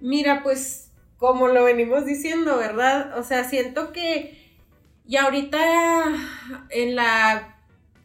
Mira, 0.00 0.42
pues 0.42 0.90
como 1.18 1.46
lo 1.48 1.64
venimos 1.64 2.04
diciendo, 2.04 2.56
¿verdad? 2.58 3.16
O 3.18 3.22
sea, 3.22 3.44
siento 3.44 3.92
que 3.92 4.41
y 5.06 5.16
ahorita 5.16 6.06
en 6.70 6.96
la, 6.96 7.58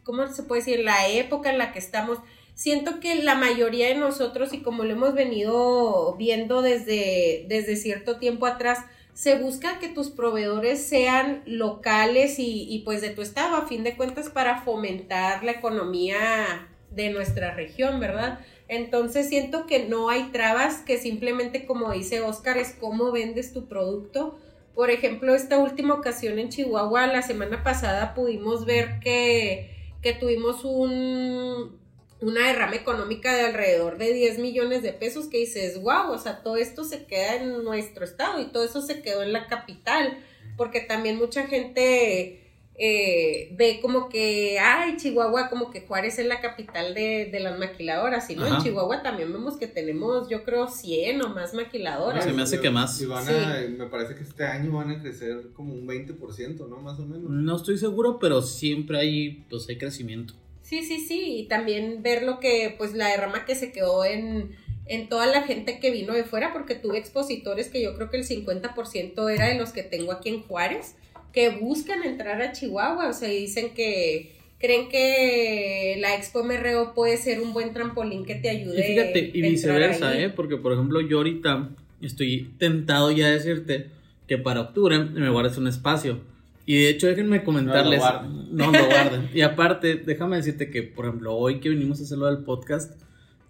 ¿cómo 0.04 0.26
se 0.28 0.42
puede 0.42 0.62
decir? 0.62 0.80
La 0.80 1.08
época 1.08 1.50
en 1.50 1.58
la 1.58 1.72
que 1.72 1.78
estamos, 1.78 2.18
siento 2.54 3.00
que 3.00 3.22
la 3.22 3.34
mayoría 3.34 3.88
de 3.88 3.94
nosotros 3.94 4.52
y 4.52 4.62
como 4.62 4.84
lo 4.84 4.92
hemos 4.92 5.14
venido 5.14 6.16
viendo 6.16 6.62
desde, 6.62 7.46
desde 7.48 7.76
cierto 7.76 8.18
tiempo 8.18 8.46
atrás, 8.46 8.80
se 9.14 9.36
busca 9.36 9.78
que 9.80 9.88
tus 9.88 10.10
proveedores 10.10 10.84
sean 10.86 11.42
locales 11.44 12.38
y, 12.38 12.66
y 12.68 12.80
pues 12.80 13.00
de 13.00 13.10
tu 13.10 13.22
estado, 13.22 13.56
a 13.56 13.66
fin 13.66 13.82
de 13.84 13.96
cuentas, 13.96 14.30
para 14.30 14.62
fomentar 14.62 15.42
la 15.42 15.52
economía 15.52 16.68
de 16.90 17.10
nuestra 17.10 17.54
región, 17.54 18.00
¿verdad? 18.00 18.40
Entonces 18.68 19.28
siento 19.28 19.66
que 19.66 19.88
no 19.88 20.08
hay 20.08 20.24
trabas, 20.30 20.82
que 20.82 20.98
simplemente 20.98 21.66
como 21.66 21.92
dice 21.92 22.20
Oscar, 22.20 22.58
es 22.58 22.74
cómo 22.78 23.10
vendes 23.12 23.52
tu 23.52 23.66
producto. 23.66 24.38
Por 24.78 24.92
ejemplo, 24.92 25.34
esta 25.34 25.58
última 25.58 25.94
ocasión 25.94 26.38
en 26.38 26.50
Chihuahua, 26.50 27.08
la 27.08 27.22
semana 27.22 27.64
pasada 27.64 28.14
pudimos 28.14 28.64
ver 28.64 29.00
que, 29.00 29.74
que 30.02 30.12
tuvimos 30.12 30.64
un, 30.64 31.76
una 32.20 32.46
derrama 32.46 32.76
económica 32.76 33.34
de 33.34 33.46
alrededor 33.46 33.98
de 33.98 34.12
10 34.12 34.38
millones 34.38 34.84
de 34.84 34.92
pesos 34.92 35.26
que 35.26 35.38
dices, 35.38 35.82
wow, 35.82 36.12
o 36.12 36.18
sea, 36.18 36.44
todo 36.44 36.56
esto 36.56 36.84
se 36.84 37.06
queda 37.06 37.34
en 37.34 37.64
nuestro 37.64 38.04
estado 38.04 38.40
y 38.40 38.52
todo 38.52 38.62
eso 38.62 38.80
se 38.80 39.02
quedó 39.02 39.24
en 39.24 39.32
la 39.32 39.48
capital, 39.48 40.16
porque 40.56 40.80
también 40.80 41.18
mucha 41.18 41.48
gente 41.48 42.47
eh, 42.80 43.48
ve 43.56 43.80
como 43.82 44.08
que, 44.08 44.58
ay, 44.60 44.96
Chihuahua, 44.96 45.48
como 45.48 45.72
que 45.72 45.80
Juárez 45.80 46.20
es 46.20 46.26
la 46.26 46.40
capital 46.40 46.94
de, 46.94 47.28
de 47.30 47.40
las 47.40 47.58
maquiladoras, 47.58 48.30
y 48.30 48.36
no, 48.36 48.46
en. 48.46 48.62
Chihuahua 48.62 49.02
también 49.02 49.32
vemos 49.32 49.56
que 49.56 49.66
tenemos, 49.66 50.28
yo 50.28 50.44
creo, 50.44 50.68
100 50.68 51.22
o 51.22 51.28
más 51.30 51.54
maquiladoras. 51.54 52.22
Se 52.22 52.32
me 52.32 52.42
hace 52.42 52.60
que 52.60 52.70
más. 52.70 53.00
Y 53.00 53.06
van 53.06 53.28
a, 53.28 53.66
me 53.68 53.86
parece 53.86 54.14
que 54.14 54.22
este 54.22 54.44
año 54.44 54.70
van 54.70 54.92
a 54.92 55.02
crecer 55.02 55.48
como 55.54 55.74
un 55.74 55.88
20%, 55.88 56.68
¿no? 56.68 56.76
Más 56.80 57.00
o 57.00 57.04
menos. 57.04 57.28
No 57.28 57.56
estoy 57.56 57.78
seguro, 57.78 58.20
pero 58.20 58.42
siempre 58.42 59.00
hay, 59.00 59.44
pues, 59.50 59.68
hay 59.68 59.76
crecimiento. 59.76 60.34
Sí, 60.62 60.84
sí, 60.84 61.00
sí, 61.00 61.38
y 61.38 61.48
también 61.48 62.04
ver 62.04 62.22
lo 62.22 62.38
que, 62.38 62.74
pues 62.78 62.94
la 62.94 63.08
derrama 63.08 63.44
que 63.44 63.56
se 63.56 63.72
quedó 63.72 64.04
en, 64.04 64.54
en 64.86 65.08
toda 65.08 65.26
la 65.26 65.42
gente 65.42 65.80
que 65.80 65.90
vino 65.90 66.12
de 66.12 66.22
fuera, 66.22 66.52
porque 66.52 66.76
tuve 66.76 66.98
expositores 66.98 67.70
que 67.70 67.82
yo 67.82 67.96
creo 67.96 68.08
que 68.08 68.18
el 68.18 68.24
50% 68.24 69.34
era 69.34 69.48
de 69.48 69.56
los 69.56 69.70
que 69.70 69.82
tengo 69.82 70.12
aquí 70.12 70.28
en 70.28 70.42
Juárez, 70.42 70.94
que 71.32 71.50
buscan 71.50 72.02
entrar 72.02 72.40
a 72.42 72.52
Chihuahua, 72.52 73.08
o 73.08 73.12
sea, 73.12 73.32
y 73.32 73.40
dicen 73.40 73.74
que 73.74 74.32
creen 74.58 74.88
que 74.88 75.96
la 76.00 76.16
Expo 76.16 76.42
MRO 76.42 76.94
puede 76.94 77.16
ser 77.16 77.40
un 77.40 77.52
buen 77.52 77.72
trampolín 77.72 78.24
que 78.24 78.34
te 78.34 78.50
ayude. 78.50 78.80
Y 78.80 78.94
fíjate, 78.94 79.30
y 79.34 79.42
viceversa, 79.42 80.10
ahí. 80.10 80.24
¿eh? 80.24 80.28
Porque, 80.30 80.56
por 80.56 80.72
ejemplo, 80.72 81.00
yo 81.00 81.18
ahorita 81.18 81.70
estoy 82.02 82.50
tentado 82.58 83.10
ya 83.10 83.26
a 83.26 83.30
decirte 83.30 83.90
que 84.26 84.38
para 84.38 84.60
octubre 84.60 84.98
me 84.98 85.30
guardes 85.30 85.56
un 85.56 85.68
espacio. 85.68 86.20
Y 86.66 86.82
de 86.82 86.90
hecho, 86.90 87.06
déjenme 87.06 87.44
comentarles. 87.44 88.00
No, 88.00 88.04
lo 88.04 88.10
guarden. 88.10 88.56
No, 88.56 88.72
lo 88.72 88.86
guarden. 88.86 89.30
y 89.32 89.40
aparte, 89.40 89.96
déjame 89.96 90.36
decirte 90.36 90.70
que, 90.70 90.82
por 90.82 91.06
ejemplo, 91.06 91.34
hoy 91.34 91.60
que 91.60 91.70
vinimos 91.70 92.00
a 92.00 92.02
hacerlo 92.02 92.26
del 92.26 92.44
podcast, 92.44 93.00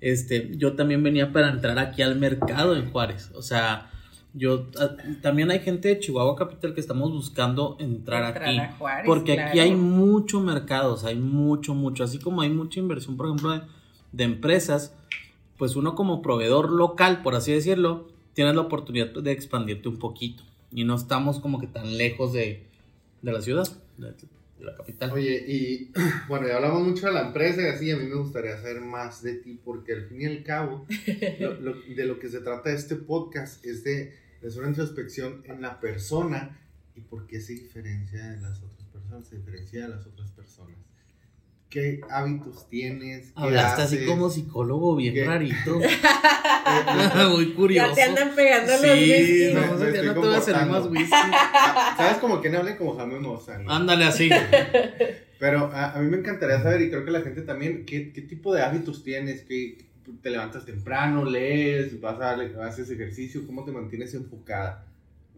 este, 0.01 0.51
yo 0.53 0.75
también 0.75 1.03
venía 1.03 1.33
para 1.33 1.51
entrar 1.51 1.79
aquí 1.79 2.03
al 2.03 2.17
mercado 2.17 2.77
en 2.77 2.91
Juárez. 2.91 3.31
O 3.35 3.43
sea, 3.43 3.91
Yo 4.35 4.67
ah, 4.79 4.91
también 5.23 5.51
hay 5.51 5.61
gente 5.61 5.89
de 5.89 5.99
Chihuahua 5.99 6.37
Capital 6.37 6.75
que 6.75 6.81
estamos 6.81 7.11
buscando 7.11 7.77
entrar, 7.81 8.27
Entrar 8.27 8.49
aquí. 8.49 8.59
a 8.59 8.73
Juárez, 8.73 9.07
porque 9.07 9.41
aquí 9.41 9.59
hay 9.59 9.75
mucho 9.75 10.41
mercado, 10.41 10.95
o 10.95 10.97
sea, 10.97 11.11
hay 11.11 11.17
mucho, 11.17 11.75
mucho. 11.75 12.05
Así 12.05 12.19
como 12.19 12.43
hay 12.43 12.51
mucha 12.51 12.79
inversión, 12.81 13.17
por 13.17 13.27
ejemplo, 13.27 13.53
de, 13.53 13.63
de 14.13 14.25
empresas, 14.25 14.95
pues 15.57 15.77
uno 15.77 15.95
como 15.95 16.23
proveedor 16.23 16.71
local, 16.71 17.23
por 17.23 17.35
así 17.35 17.53
decirlo, 17.53 18.09
tienes 18.35 18.55
la 18.55 18.63
oportunidad 18.63 19.11
de 19.11 19.33
expandirte 19.33 19.89
un 19.89 19.99
poquito. 19.99 20.45
Y 20.71 20.85
no 20.85 20.95
estamos 20.95 21.41
como 21.41 21.59
que 21.59 21.67
tan 21.67 21.97
lejos 21.97 22.33
de, 22.33 22.67
de 23.23 23.33
la 23.33 23.41
ciudad, 23.41 23.67
de, 24.59 24.65
la 24.65 24.77
capital. 24.77 25.11
Oye, 25.13 25.45
y 25.49 25.93
bueno, 26.29 26.49
ya 26.49 26.57
hablamos 26.57 26.87
mucho 26.87 27.07
de 27.07 27.13
la 27.13 27.27
empresa 27.29 27.63
y 27.63 27.67
así, 27.67 27.91
a 27.91 27.97
mí 27.97 28.05
me 28.07 28.17
gustaría 28.17 28.57
saber 28.57 28.81
más 28.81 29.23
de 29.23 29.35
ti, 29.35 29.61
porque 29.65 29.93
al 29.93 30.07
fin 30.07 30.23
y 30.23 30.27
al 30.27 30.43
cabo, 30.45 30.87
lo- 31.41 31.61
lo- 31.61 31.81
de 31.83 32.05
lo 32.07 32.19
que 32.19 32.29
se 32.29 32.41
trata 32.41 32.71
este 32.73 32.97
podcast 32.97 33.65
es 33.65 33.85
de, 33.85 34.15
una 34.59 34.69
introspección 34.69 35.43
en 35.47 35.61
la 35.63 35.81
persona 35.81 36.59
y 36.95 37.01
por 37.01 37.27
qué 37.27 37.41
se 37.41 37.55
diferencia 37.55 38.31
de 38.31 38.41
las 38.41 38.63
otras 38.63 38.89
personas, 38.89 39.27
se 39.29 39.37
diferencia 39.37 39.83
de 39.83 39.89
las 39.89 40.07
otras 40.07 40.31
personas. 40.33 40.77
¿Qué 41.71 42.01
hábitos 42.11 42.67
tienes? 42.69 43.27
¿Qué 43.27 43.33
Hablaste 43.35 43.83
así 43.83 44.07
como 44.07 44.31
psicólogo 44.31 44.97
bien 44.97 45.13
¿Qué? 45.15 45.25
rarito. 45.27 45.79
Muy 47.31 47.53
curioso. 47.53 47.89
Ya 47.91 47.95
te 47.95 48.03
andan 48.05 48.35
pegando 48.35 48.73
los 48.73 48.81
Sí, 48.81 48.89
whisky. 48.89 49.55
no, 49.55 49.61
ya 49.79 49.93
te 49.93 49.99
voy 50.01 50.09
a 50.09 50.15
comportando. 50.15 50.73
más 50.73 50.87
whisky. 50.91 51.11
ah, 51.13 51.95
¿Sabes 51.97 52.17
como 52.19 52.41
que 52.41 52.49
no 52.51 52.59
hable 52.61 52.77
como 52.77 52.97
Jaime? 52.97 53.19
¿no? 53.21 53.41
Ándale 53.71 54.05
así. 54.07 54.31
Pero 55.39 55.71
a, 55.73 55.93
a 55.93 56.01
mí 56.01 56.09
me 56.11 56.17
encantaría 56.17 56.61
saber, 56.63 56.81
y 56.83 56.91
creo 56.91 57.05
que 57.05 57.11
la 57.13 57.21
gente 57.21 57.43
también, 57.43 57.85
¿qué, 57.85 58.13
qué 58.13 58.23
tipo 58.23 58.53
de 58.55 58.63
hábitos 58.63 59.05
tienes? 59.05 59.43
¿Qué, 59.43 59.87
¿Te 60.23 60.31
levantas 60.31 60.65
temprano, 60.65 61.25
lees, 61.27 62.01
vas 62.01 62.19
a, 62.21 62.33
haces 62.67 62.91
ejercicio? 62.91 63.47
¿Cómo 63.47 63.65
te 63.65 63.71
mantienes 63.73 64.15
enfocada? 64.15 64.87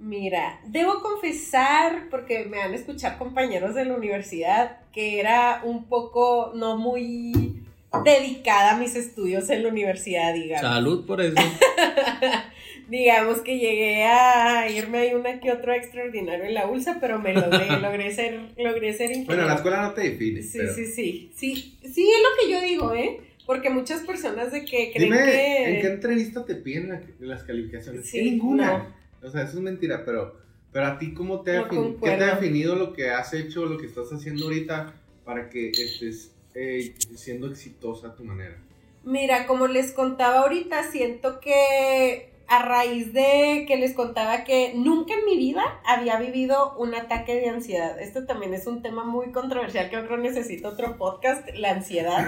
Mira, 0.00 0.60
debo 0.66 1.00
confesar, 1.02 2.08
porque 2.10 2.46
me 2.46 2.60
han 2.62 2.72
escuchado 2.72 3.18
compañeros 3.18 3.74
de 3.74 3.84
la 3.84 3.94
universidad, 3.94 4.78
que 4.92 5.20
era 5.20 5.60
un 5.62 5.84
poco 5.84 6.52
no 6.54 6.78
muy 6.78 7.62
dedicada 8.04 8.72
a 8.72 8.78
mis 8.78 8.96
estudios 8.96 9.50
en 9.50 9.62
la 9.62 9.68
universidad, 9.68 10.32
digamos. 10.32 10.62
Salud 10.62 11.06
por 11.06 11.20
eso. 11.20 11.34
digamos 12.88 13.40
que 13.42 13.58
llegué 13.58 14.04
a 14.04 14.68
irme 14.70 14.98
ahí 14.98 15.14
una 15.14 15.38
que 15.38 15.52
otro 15.52 15.72
extraordinario 15.72 16.44
en 16.44 16.54
la 16.54 16.66
ULSA, 16.66 16.98
pero 17.00 17.18
me 17.18 17.32
logré, 17.32 17.66
logré 17.80 18.10
ser, 18.10 18.40
logré 18.56 18.92
ser 18.92 19.06
ingeniero. 19.10 19.26
Bueno, 19.26 19.46
la 19.46 19.54
escuela 19.54 19.82
no 19.82 19.92
te 19.92 20.02
define. 20.02 20.42
Sí, 20.42 20.58
pero- 20.58 20.74
sí, 20.74 20.86
sí, 20.86 21.30
sí, 21.34 21.78
sí, 21.82 22.08
es 22.10 22.22
lo 22.22 22.28
que 22.46 22.52
yo 22.52 22.60
digo, 22.62 22.94
¿eh? 22.94 23.20
Porque 23.46 23.70
muchas 23.70 24.00
personas 24.02 24.52
de 24.52 24.64
que 24.64 24.92
creen 24.92 25.12
Dime, 25.12 25.24
que... 25.24 25.74
¿en 25.74 25.80
qué 25.80 25.86
entrevista 25.88 26.44
te 26.44 26.54
piden 26.54 26.88
la- 26.88 27.02
las 27.20 27.42
calificaciones? 27.42 28.06
Sí, 28.08 28.18
En 28.20 28.24
ninguna. 28.26 28.94
O 29.22 29.30
sea, 29.30 29.42
eso 29.42 29.58
es 29.58 29.62
mentira, 29.62 30.04
pero, 30.04 30.36
pero 30.72 30.86
a 30.86 30.98
ti, 30.98 31.12
¿cómo 31.14 31.40
te 31.40 31.56
ha, 31.56 31.62
No 31.62 31.68
¿qué 31.68 31.96
te 32.00 32.24
ha 32.24 32.34
definido 32.34 32.74
lo 32.74 32.92
que 32.92 33.10
has 33.10 33.32
hecho, 33.34 33.66
lo 33.66 33.76
que 33.78 33.86
estás 33.86 34.12
haciendo 34.12 34.44
ahorita 34.44 34.94
para 35.24 35.48
que 35.48 35.70
estés 35.70 36.32
eh, 36.54 36.94
siendo 37.14 37.46
exitosa 37.48 38.08
a 38.08 38.14
tu 38.14 38.24
manera? 38.24 38.56
Mira, 39.04 39.46
como 39.46 39.66
les 39.66 39.92
contaba 39.92 40.40
ahorita, 40.40 40.90
siento 40.90 41.40
que 41.40 42.30
a 42.50 42.62
raíz 42.62 43.12
de 43.12 43.64
que 43.68 43.76
les 43.76 43.94
contaba 43.94 44.42
que 44.42 44.72
nunca 44.74 45.14
en 45.14 45.24
mi 45.24 45.36
vida 45.36 45.62
había 45.86 46.18
vivido 46.18 46.76
un 46.78 46.96
ataque 46.96 47.36
de 47.36 47.48
ansiedad. 47.48 48.00
Esto 48.00 48.26
también 48.26 48.54
es 48.54 48.66
un 48.66 48.82
tema 48.82 49.04
muy 49.04 49.30
controversial 49.30 49.88
que 49.88 49.96
yo 49.96 50.04
creo 50.04 50.18
necesito 50.18 50.68
otro 50.68 50.98
podcast, 50.98 51.48
la 51.54 51.70
ansiedad. 51.70 52.26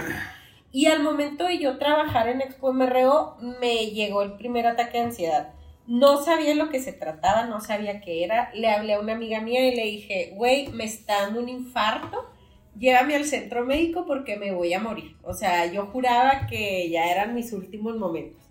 Y 0.71 0.85
al 0.85 1.03
momento 1.03 1.45
de 1.45 1.59
yo 1.59 1.77
trabajar 1.77 2.29
en 2.29 2.39
Expo 2.39 2.71
MRO, 2.71 3.35
me 3.59 3.91
llegó 3.91 4.23
el 4.23 4.37
primer 4.37 4.65
ataque 4.65 4.97
de 4.97 5.03
ansiedad. 5.03 5.53
No 5.85 6.23
sabía 6.23 6.55
lo 6.55 6.69
que 6.69 6.79
se 6.79 6.93
trataba, 6.93 7.45
no 7.45 7.59
sabía 7.59 8.01
qué 8.01 8.23
era. 8.23 8.51
Le 8.53 8.69
hablé 8.69 8.93
a 8.93 8.99
una 8.99 9.13
amiga 9.13 9.41
mía 9.41 9.67
y 9.67 9.75
le 9.75 9.83
dije, 9.83 10.31
güey, 10.35 10.69
me 10.69 10.85
está 10.85 11.21
dando 11.21 11.41
un 11.41 11.49
infarto 11.49 12.33
llévame 12.77 13.15
al 13.15 13.25
centro 13.25 13.65
médico 13.65 14.05
porque 14.05 14.37
me 14.37 14.51
voy 14.51 14.73
a 14.73 14.79
morir. 14.79 15.15
O 15.23 15.33
sea, 15.33 15.71
yo 15.71 15.85
juraba 15.87 16.47
que 16.47 16.89
ya 16.89 17.11
eran 17.11 17.35
mis 17.35 17.53
últimos 17.53 17.97
momentos. 17.97 18.41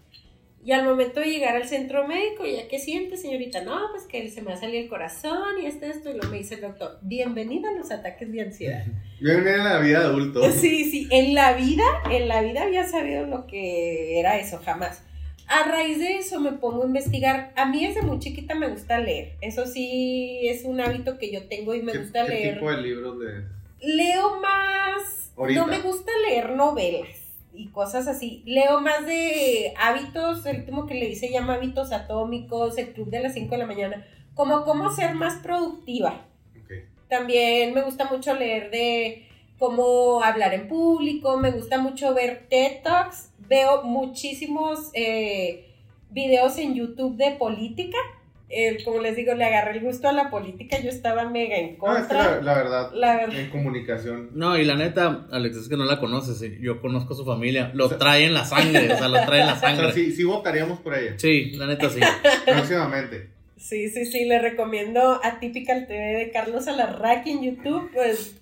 Y 0.65 0.71
al 0.71 0.85
momento 0.85 1.19
de 1.19 1.27
llegar 1.27 1.57
al 1.57 1.67
centro 1.67 2.07
médico, 2.07 2.47
¿ya 2.47 2.69
qué 2.69 2.79
siente, 2.79 3.17
señorita? 3.17 3.63
No, 3.65 3.77
pues 3.91 4.05
que 4.05 4.31
se 4.31 4.43
me 4.43 4.53
ha 4.53 4.57
salido 4.57 4.81
el 4.81 4.89
corazón 4.89 5.61
y 5.61 5.67
este, 5.67 5.91
esto, 5.91 6.09
y 6.09 6.15
lo 6.15 6.31
me 6.31 6.39
dice 6.39 6.55
el 6.55 6.61
doctor, 6.61 7.01
bienvenida 7.03 7.69
a 7.69 7.73
los 7.73 7.91
ataques 7.91 8.31
de 8.31 8.43
ansiedad. 8.43 8.85
Venía 9.21 9.57
en 9.57 9.65
la 9.65 9.81
vida 9.81 9.99
adulto. 10.03 10.41
Sí, 10.53 10.89
sí, 10.89 11.09
en 11.11 11.35
la 11.35 11.55
vida, 11.55 11.83
en 12.09 12.29
la 12.29 12.43
vida 12.43 12.63
había 12.63 12.85
sabido 12.85 13.27
lo 13.27 13.49
que 13.49 14.21
era 14.21 14.39
eso, 14.39 14.61
jamás. 14.65 15.03
A 15.49 15.65
raíz 15.69 15.99
de 15.99 16.17
eso 16.19 16.41
me 16.41 16.53
pongo 16.53 16.83
a 16.83 16.87
investigar. 16.87 17.53
A 17.57 17.67
mí 17.67 17.87
desde 17.87 18.03
muy 18.03 18.19
chiquita 18.19 18.55
me 18.55 18.69
gusta 18.69 18.99
leer. 19.01 19.35
Eso 19.41 19.67
sí 19.67 20.41
es 20.49 20.65
un 20.65 20.81
hábito 20.81 21.19
que 21.19 21.31
yo 21.33 21.47
tengo 21.49 21.75
y 21.75 21.83
me 21.83 21.93
¿Qué, 21.93 21.99
gusta 21.99 22.25
qué 22.25 22.31
leer. 22.31 22.55
tipo 22.55 22.71
de 22.71 22.81
libros 22.83 23.17
lees? 23.19 23.45
Leo 23.81 24.41
más. 24.41 25.33
Ahorita. 25.37 25.61
No 25.61 25.67
me 25.67 25.81
gusta 25.81 26.11
leer 26.29 26.51
novelas 26.51 27.09
y 27.53 27.69
cosas 27.69 28.07
así. 28.07 28.43
Leo 28.47 28.81
más 28.81 29.05
de 29.07 29.75
hábitos. 29.79 30.47
El 30.47 30.61
último 30.61 30.87
que 30.87 30.95
leí 30.95 31.17
se 31.17 31.31
llama 31.31 31.55
Hábitos 31.55 31.93
Atómicos, 31.93 32.79
el 32.79 32.93
Club 32.93 33.11
de 33.11 33.21
las 33.21 33.35
5 33.35 33.51
de 33.51 33.59
la 33.59 33.67
mañana. 33.67 34.07
Como 34.35 34.65
cómo 34.65 34.91
ser 34.91 35.15
más 35.15 35.35
productiva. 35.43 36.27
Ok. 36.63 36.73
También 37.09 37.75
me 37.75 37.83
gusta 37.83 38.07
mucho 38.07 38.35
leer 38.35 38.71
de 38.71 39.27
cómo 39.67 40.25
hablar 40.25 40.53
en 40.55 40.67
público. 40.67 41.37
Me 41.37 41.53
gusta 41.53 41.79
mucho 41.79 42.13
ver 42.15 42.47
TED 42.51 42.83
Talks. 42.83 43.31
Veo 43.49 43.85
muchísimos 43.85 44.91
eh, 44.95 45.69
videos 46.11 46.59
en 46.59 46.75
YouTube 46.75 47.17
de 47.17 47.31
política. 47.33 47.97
Como 48.85 48.99
les 49.01 49.15
digo, 49.17 49.35
le 49.35 49.45
agarré 49.45 49.79
el 49.79 49.85
gusto 49.85 50.09
a 50.09 50.13
la 50.13 50.31
política. 50.31 50.79
Yo 50.81 50.91
estaba 50.91 51.25
mega 51.31 51.57
en 51.57 51.67
es 51.67 51.71
que 51.73 51.79
contra. 51.79 52.19
la, 52.37 52.41
la 52.43 52.55
verdad, 52.55 52.91
La 52.93 53.17
verdad. 53.17 53.39
en 53.39 53.51
comunicación. 53.51 54.31
No, 54.35 54.59
y 54.59 54.65
la 54.65 54.75
neta, 54.75 55.27
Alex, 55.31 55.57
es 55.57 55.69
que 55.69 55.77
no 55.77 55.85
la 55.85 56.01
conoces. 56.01 56.43
Yo 56.61 56.81
conozco 56.83 57.15
a 57.15 57.17
su 57.17 57.25
familia. 57.25 57.71
Lo 57.73 57.87
O 57.87 57.89
sea- 57.89 57.99
trae 57.99 58.25
en 58.27 58.35
la 58.35 58.45
sangre. 58.45 58.93
O 58.93 58.99
sea, 58.99 59.09
lo 59.09 59.25
trae 59.25 59.41
en 59.43 59.47
la 59.47 59.53
O 59.57 59.59
sea, 59.61 59.69
sangre. 59.77 59.93
sí, 59.93 60.13
sí 60.13 60.25
votaríamos 60.25 60.81
por 60.81 60.93
ella. 60.99 61.15
Sí, 61.19 61.53
la 61.53 61.67
neta 61.69 61.89
sí. 61.89 62.01
Próximamente. 62.45 63.31
Sí, 63.57 63.89
sí, 63.89 64.05
sí, 64.07 64.25
le 64.25 64.39
recomiendo 64.41 65.21
a 65.23 65.39
Typical 65.39 65.87
TV 65.87 66.03
de 66.19 66.31
Carlos 66.33 66.67
Alarraqui 66.67 67.31
en 67.31 67.43
YouTube, 67.45 67.91
pues, 67.95 68.35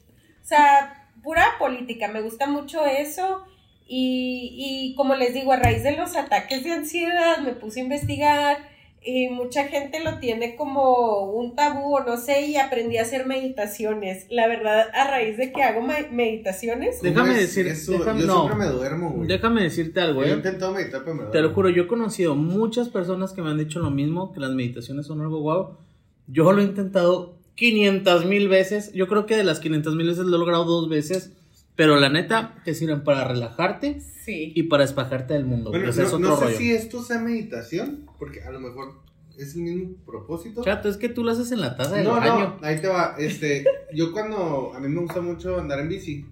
o 0.42 0.46
sea, 0.46 0.99
pura 1.22 1.44
política, 1.58 2.08
me 2.08 2.20
gusta 2.22 2.46
mucho 2.46 2.84
eso 2.86 3.42
y, 3.88 4.90
y 4.92 4.94
como 4.96 5.14
les 5.16 5.34
digo, 5.34 5.52
a 5.52 5.56
raíz 5.56 5.82
de 5.82 5.96
los 5.96 6.16
ataques 6.16 6.62
de 6.64 6.72
ansiedad 6.72 7.38
me 7.38 7.52
puse 7.52 7.80
a 7.80 7.82
investigar 7.84 8.58
y 9.02 9.28
mucha 9.30 9.64
gente 9.64 10.04
lo 10.04 10.18
tiene 10.18 10.56
como 10.56 11.30
un 11.32 11.54
tabú 11.56 11.96
o 11.96 12.04
no 12.04 12.18
sé 12.18 12.42
y 12.46 12.56
aprendí 12.56 12.98
a 12.98 13.02
hacer 13.02 13.26
meditaciones. 13.26 14.26
La 14.30 14.46
verdad, 14.46 14.88
a 14.92 15.10
raíz 15.10 15.38
de 15.38 15.52
que 15.52 15.62
hago 15.62 15.80
me- 15.80 16.08
meditaciones, 16.10 17.00
Déjame 17.00 17.28
¿Cómo 17.30 17.32
es 17.32 17.54
decir- 17.56 17.66
eso? 17.66 17.92
déjame- 17.92 18.20
yo 18.20 18.26
no. 18.26 18.34
siempre 18.46 18.56
me 18.66 18.66
duermo, 18.66 19.10
güey. 19.12 19.26
Déjame 19.26 19.62
decirte 19.62 20.00
algo, 20.00 20.20
Yo 20.22 20.28
he 20.28 20.32
¿eh? 20.32 20.36
intentado 20.36 20.72
meditar, 20.74 21.00
pero 21.00 21.14
me 21.14 21.22
duermo. 21.22 21.32
Te 21.32 21.40
lo 21.40 21.54
juro, 21.54 21.70
yo 21.70 21.84
he 21.84 21.86
conocido 21.86 22.34
muchas 22.36 22.90
personas 22.90 23.32
que 23.32 23.40
me 23.42 23.48
han 23.50 23.58
dicho 23.58 23.80
lo 23.80 23.90
mismo, 23.90 24.32
que 24.32 24.40
las 24.40 24.50
meditaciones 24.50 25.06
son 25.06 25.22
algo 25.22 25.40
guau. 25.40 25.78
Yo 26.26 26.52
lo 26.52 26.60
he 26.60 26.64
intentado 26.64 27.39
500 27.60 28.24
mil 28.24 28.48
veces. 28.48 28.90
Yo 28.94 29.06
creo 29.06 29.26
que 29.26 29.36
de 29.36 29.44
las 29.44 29.60
500 29.60 29.94
mil 29.94 30.06
veces 30.06 30.24
lo 30.24 30.36
he 30.36 30.38
logrado 30.38 30.64
dos 30.64 30.88
veces. 30.88 31.32
Pero 31.76 32.00
la 32.00 32.08
neta, 32.08 32.56
te 32.64 32.74
sirven 32.74 33.04
para 33.04 33.24
relajarte 33.28 34.00
sí. 34.00 34.52
y 34.54 34.62
para 34.64 34.82
despajarte 34.82 35.34
del 35.34 35.44
mundo. 35.44 35.68
Bueno, 35.70 35.84
no, 35.84 35.90
es 35.90 35.98
otro 35.98 36.18
no 36.18 36.36
sé 36.38 36.44
rollo. 36.44 36.56
si 36.56 36.72
esto 36.72 37.02
sea 37.02 37.18
meditación, 37.18 38.06
porque 38.18 38.42
a 38.42 38.50
lo 38.50 38.60
mejor 38.60 38.94
es 39.38 39.54
el 39.56 39.62
mismo 39.62 39.94
propósito. 40.06 40.64
Chato, 40.64 40.88
es 40.88 40.96
que 40.96 41.10
tú 41.10 41.22
lo 41.22 41.32
haces 41.32 41.52
en 41.52 41.60
la 41.60 41.76
taza 41.76 41.96
del 41.96 42.04
No, 42.04 42.12
baño. 42.16 42.58
no, 42.60 42.66
ahí 42.66 42.80
te 42.80 42.88
va. 42.88 43.14
Este, 43.18 43.64
yo 43.94 44.10
cuando, 44.12 44.72
a 44.74 44.80
mí 44.80 44.88
me 44.88 45.00
gusta 45.02 45.20
mucho 45.20 45.58
andar 45.58 45.80
en 45.80 45.88
bici, 45.90 46.24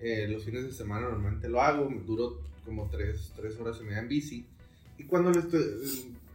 eh, 0.00 0.26
los 0.30 0.44
fines 0.44 0.64
de 0.64 0.72
semana 0.72 1.08
normalmente 1.08 1.48
lo 1.48 1.60
hago, 1.60 1.88
me 1.90 2.00
duro 2.00 2.40
como 2.64 2.88
tres, 2.90 3.32
tres 3.36 3.58
horas 3.60 3.76
y 3.82 3.84
media 3.84 3.98
en 4.00 4.08
bici. 4.08 4.46
Y 4.98 5.04
cuando 5.04 5.30
lo 5.30 5.40
estoy, 5.40 5.62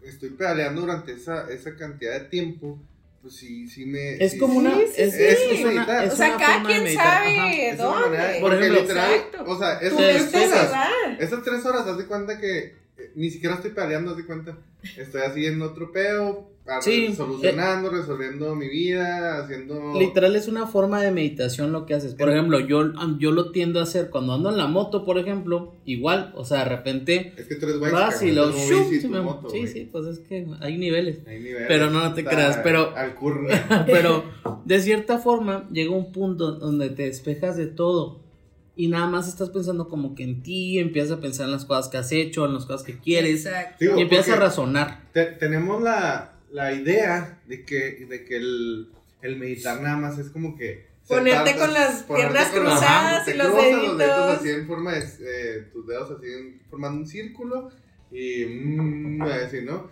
estoy 0.04 0.30
pedaleando 0.30 0.82
durante 0.82 1.14
esa, 1.14 1.52
esa 1.52 1.76
cantidad 1.76 2.14
de 2.20 2.28
tiempo, 2.30 2.80
pues 3.26 3.38
sí, 3.38 3.68
sí 3.68 3.88
me... 3.88 4.24
Es 4.24 4.34
sí- 4.34 4.38
como 4.38 4.60
una. 4.60 4.76
sí, 4.76 4.84
es, 4.84 5.14
sí. 5.16 5.24
es 5.24 5.40
Es 5.40 5.60
una- 5.62 5.72
meditar. 5.74 6.04
es 6.06 6.14
o 6.14 6.16
sea, 6.16 6.28
una 6.28 6.38
cada 6.38 6.54
forma 6.54 6.68
quien 6.70 6.94
sabe 6.96 7.40
Ajá. 7.40 7.52
es 7.52 7.80
una 7.80 7.90
manera 7.90 8.24
de- 8.28 8.34
dónde. 8.34 8.40
Por 8.40 8.52
porque 8.52 8.56
ejemplo, 8.58 8.82
literal, 8.82 9.14
Exacto. 9.16 9.44
o 9.48 9.58
sea, 9.58 9.74
esas 9.80 9.98
tres 10.32 10.52
horas, 10.52 10.72
esas 11.20 11.44
tres 11.44 11.66
horas, 11.66 11.88
haz 11.88 11.98
de 11.98 12.06
cuenta 12.06 12.40
que 12.40 12.85
ni 13.16 13.30
siquiera 13.30 13.56
estoy 13.56 13.72
pedaleando, 13.72 14.12
haz 14.12 14.18
de 14.18 14.26
cuenta. 14.26 14.58
Estoy 14.98 15.22
así 15.22 15.46
en 15.46 15.62
otro 15.62 15.92
Sí, 16.82 17.14
solucionando, 17.16 17.92
resolviendo 17.92 18.56
mi 18.56 18.68
vida, 18.68 19.44
haciendo... 19.44 19.94
Literal 20.00 20.36
es 20.36 20.48
una 20.48 20.66
forma 20.66 21.00
de 21.02 21.12
meditación 21.12 21.72
lo 21.72 21.86
que 21.86 21.94
haces. 21.94 22.16
Por 22.16 22.30
ejemplo, 22.30 22.60
yo, 22.60 22.92
yo 23.20 23.32
lo 23.32 23.52
tiendo 23.52 23.80
a 23.80 23.84
hacer 23.84 24.10
cuando 24.10 24.34
ando 24.34 24.50
en 24.50 24.58
la 24.58 24.66
moto, 24.66 25.06
por 25.06 25.20
ejemplo, 25.20 25.74
igual, 25.86 26.34
o 26.36 26.44
sea, 26.44 26.60
de 26.64 26.70
repente 26.70 27.34
Es 27.38 27.46
que 27.48 27.56
tú 27.56 27.68
eres 27.68 27.80
bike, 27.80 27.94
vas 27.94 28.22
y 28.24 28.32
lo 28.32 28.52
sí, 28.52 29.08
me- 29.08 29.22
moto, 29.22 29.50
sí, 29.52 29.68
sí, 29.68 29.88
pues 29.92 30.08
es 30.08 30.20
que 30.20 30.48
hay 30.60 30.78
niveles. 30.78 31.20
Hay 31.28 31.40
niveles, 31.40 31.68
Pero 31.68 31.92
no, 31.92 32.02
no 32.04 32.14
te 32.16 32.26
creas, 32.26 32.58
pero- 32.64 32.96
Al 32.96 33.14
curro. 33.14 33.48
Pero 33.86 34.24
de 34.66 34.80
cierta 34.80 35.20
forma 35.20 35.70
llega 35.72 35.92
un 35.92 36.12
punto 36.12 36.54
donde 36.54 36.90
te 36.90 37.04
despejas 37.04 37.58
de 37.58 37.68
todo 37.68 38.25
y 38.76 38.88
nada 38.88 39.08
más 39.08 39.28
estás 39.28 39.50
pensando 39.50 39.88
como 39.88 40.16
que 40.16 40.24
en 40.24 40.44
ti, 40.44 40.80
empiezas 40.80 41.18
a 41.18 41.22
pensar 41.22 41.46
en 41.46 41.52
las 41.54 41.66
cosas 41.66 41.90
que 41.90 41.98
has 41.98 42.12
hecho, 42.12 42.46
en 42.46 42.54
las 42.54 42.66
cosas 42.66 42.84
que 42.84 42.98
quieres. 43.00 43.48
Digo, 43.80 43.98
y 43.98 44.02
empiezas 44.02 44.36
a 44.36 44.40
razonar. 44.40 45.02
te- 45.14 45.26
tenemos 45.28 45.82
la, 45.82 46.34
la 46.52 46.74
idea 46.74 47.40
de 47.48 47.64
que, 47.66 48.06
de 48.10 48.26
que 48.26 48.38
el, 48.38 48.90
el 49.22 49.38
meditar 49.38 49.82
nada 49.82 49.98
más 49.98 50.20
es 50.20 50.30
como 50.30 50.56
que 50.58 50.94
Ponerte 51.08 51.56
con 51.56 51.72
las 51.72 52.02
piernas 52.04 52.48
con 52.50 52.64
las- 52.64 52.80
cruzadas 52.80 53.26
te 53.26 53.36
y 53.36 53.38
los 53.38 53.48
cruzas 53.50 53.72
los 53.72 53.98
dedos 53.98 53.98
deditos. 53.98 54.38
así 54.40 54.50
en 54.50 54.68
forma 54.68 54.92
de, 54.94 55.00
eh, 55.00 55.70
tus 55.72 55.86
dedos 55.86 56.12
así 56.12 56.26
en- 56.32 56.62
formando 56.70 57.00
un 57.02 57.08
círculo 57.08 57.70
y 58.12 58.46
mm, 58.46 59.22
así, 59.22 59.62
¿no? 59.62 59.90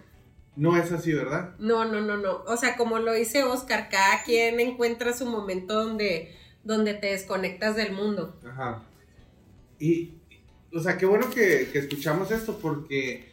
No 0.55 0.75
es 0.77 0.91
así, 0.91 1.13
¿verdad? 1.13 1.55
No, 1.59 1.86
no, 1.86 2.01
no, 2.01 2.17
no. 2.17 2.43
O 2.47 2.57
sea, 2.57 2.75
como 2.77 2.99
lo 2.99 3.13
dice 3.13 3.43
Oscar, 3.43 3.89
cada 3.89 4.23
quien 4.23 4.59
encuentra 4.59 5.13
su 5.13 5.25
momento 5.25 5.73
donde, 5.84 6.36
donde 6.63 6.93
te 6.95 7.07
desconectas 7.07 7.75
del 7.75 7.91
mundo. 7.91 8.39
Ajá. 8.53 8.83
Y, 9.79 10.11
o 10.73 10.79
sea, 10.79 10.97
qué 10.97 11.05
bueno 11.05 11.29
que, 11.29 11.69
que 11.71 11.79
escuchamos 11.79 12.31
esto 12.31 12.59
porque, 12.61 13.25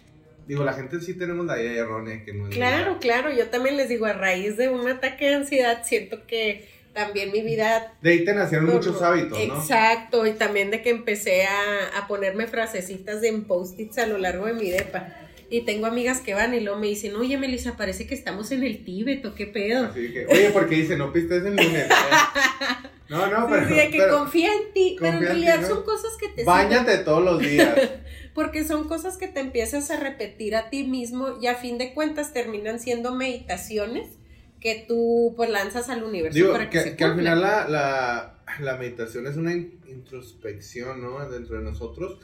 digo, 0.46 0.64
la 0.64 0.72
gente 0.72 1.00
sí 1.00 1.14
tenemos 1.14 1.46
la 1.46 1.60
idea 1.60 1.82
errónea 1.82 2.24
que 2.24 2.32
no 2.32 2.48
es 2.48 2.54
Claro, 2.54 2.98
claro. 2.98 3.30
Yo 3.32 3.48
también 3.48 3.76
les 3.76 3.88
digo, 3.88 4.06
a 4.06 4.12
raíz 4.12 4.56
de 4.56 4.68
un 4.68 4.88
ataque 4.88 5.26
de 5.26 5.34
ansiedad, 5.36 5.82
siento 5.84 6.26
que 6.26 6.68
también 6.92 7.30
mi 7.30 7.42
vida 7.42 7.94
De 8.02 8.10
ahí 8.10 8.24
te 8.24 8.34
nacieron 8.34 8.68
muchos 8.68 9.00
hábitos, 9.02 9.38
¿no? 9.46 9.60
Exacto, 9.60 10.26
y 10.26 10.32
también 10.32 10.70
de 10.70 10.82
que 10.82 10.90
empecé 10.90 11.44
a, 11.44 11.98
a 11.98 12.08
ponerme 12.08 12.46
frasecitas 12.46 13.20
de 13.20 13.28
en 13.28 13.44
post-its 13.44 13.98
a 13.98 14.06
lo 14.06 14.18
largo 14.18 14.46
de 14.46 14.54
mi 14.54 14.70
depa. 14.70 15.14
Y 15.50 15.62
tengo 15.62 15.86
amigas 15.86 16.20
que 16.20 16.32
van 16.32 16.54
y 16.54 16.60
luego 16.60 16.78
me 16.78 16.86
dicen, 16.86 17.14
oye 17.16 17.36
Melissa, 17.36 17.76
parece 17.76 18.06
que 18.06 18.14
estamos 18.14 18.52
en 18.52 18.62
el 18.62 18.84
Tíbet, 18.84 19.24
¿o 19.26 19.34
qué 19.34 19.46
pedo? 19.46 19.86
Así 19.86 20.12
que, 20.12 20.26
oye, 20.26 20.50
porque 20.50 20.76
dice, 20.76 20.96
no 20.96 21.12
pistes 21.12 21.44
el 21.44 21.56
lunes. 21.56 21.86
No, 23.11 23.26
no, 23.26 23.48
pero, 23.48 23.68
sí, 23.68 23.74
de 23.74 23.90
que 23.90 23.98
pero 23.98 24.18
confía 24.18 24.54
en 24.54 24.72
ti, 24.72 24.96
pero 25.00 25.18
en 25.18 25.20
realidad 25.20 25.61
¿no? 25.61 25.66
son 25.66 25.82
cosas 25.82 26.12
que 26.18 26.28
te 26.28 26.44
bañate 26.44 26.98
todos 26.98 27.24
los 27.24 27.40
días. 27.40 27.76
porque 28.34 28.64
son 28.64 28.86
cosas 28.88 29.16
que 29.16 29.26
te 29.26 29.40
empiezas 29.40 29.90
a 29.90 29.98
repetir 29.98 30.54
a 30.54 30.70
ti 30.70 30.84
mismo 30.84 31.36
y 31.40 31.48
a 31.48 31.56
fin 31.56 31.76
de 31.76 31.92
cuentas 31.92 32.32
terminan 32.32 32.78
siendo 32.78 33.14
meditaciones 33.14 34.06
que 34.61 34.84
tú 34.86 35.34
pues 35.36 35.50
lanzas 35.50 35.88
al 35.88 36.04
universo 36.04 36.36
Digo, 36.38 36.52
para 36.52 36.70
que, 36.70 36.78
que, 36.78 36.84
se 36.90 36.96
que 36.96 37.02
al 37.04 37.16
final 37.16 37.40
la, 37.40 37.68
la, 37.68 38.38
la 38.61 38.76
meditación 38.76 39.26
es 39.26 39.36
una 39.36 39.52
in- 39.54 39.80
introspección, 39.88 41.02
¿no? 41.02 41.28
Dentro 41.28 41.56
de 41.58 41.64
nosotros 41.64 42.20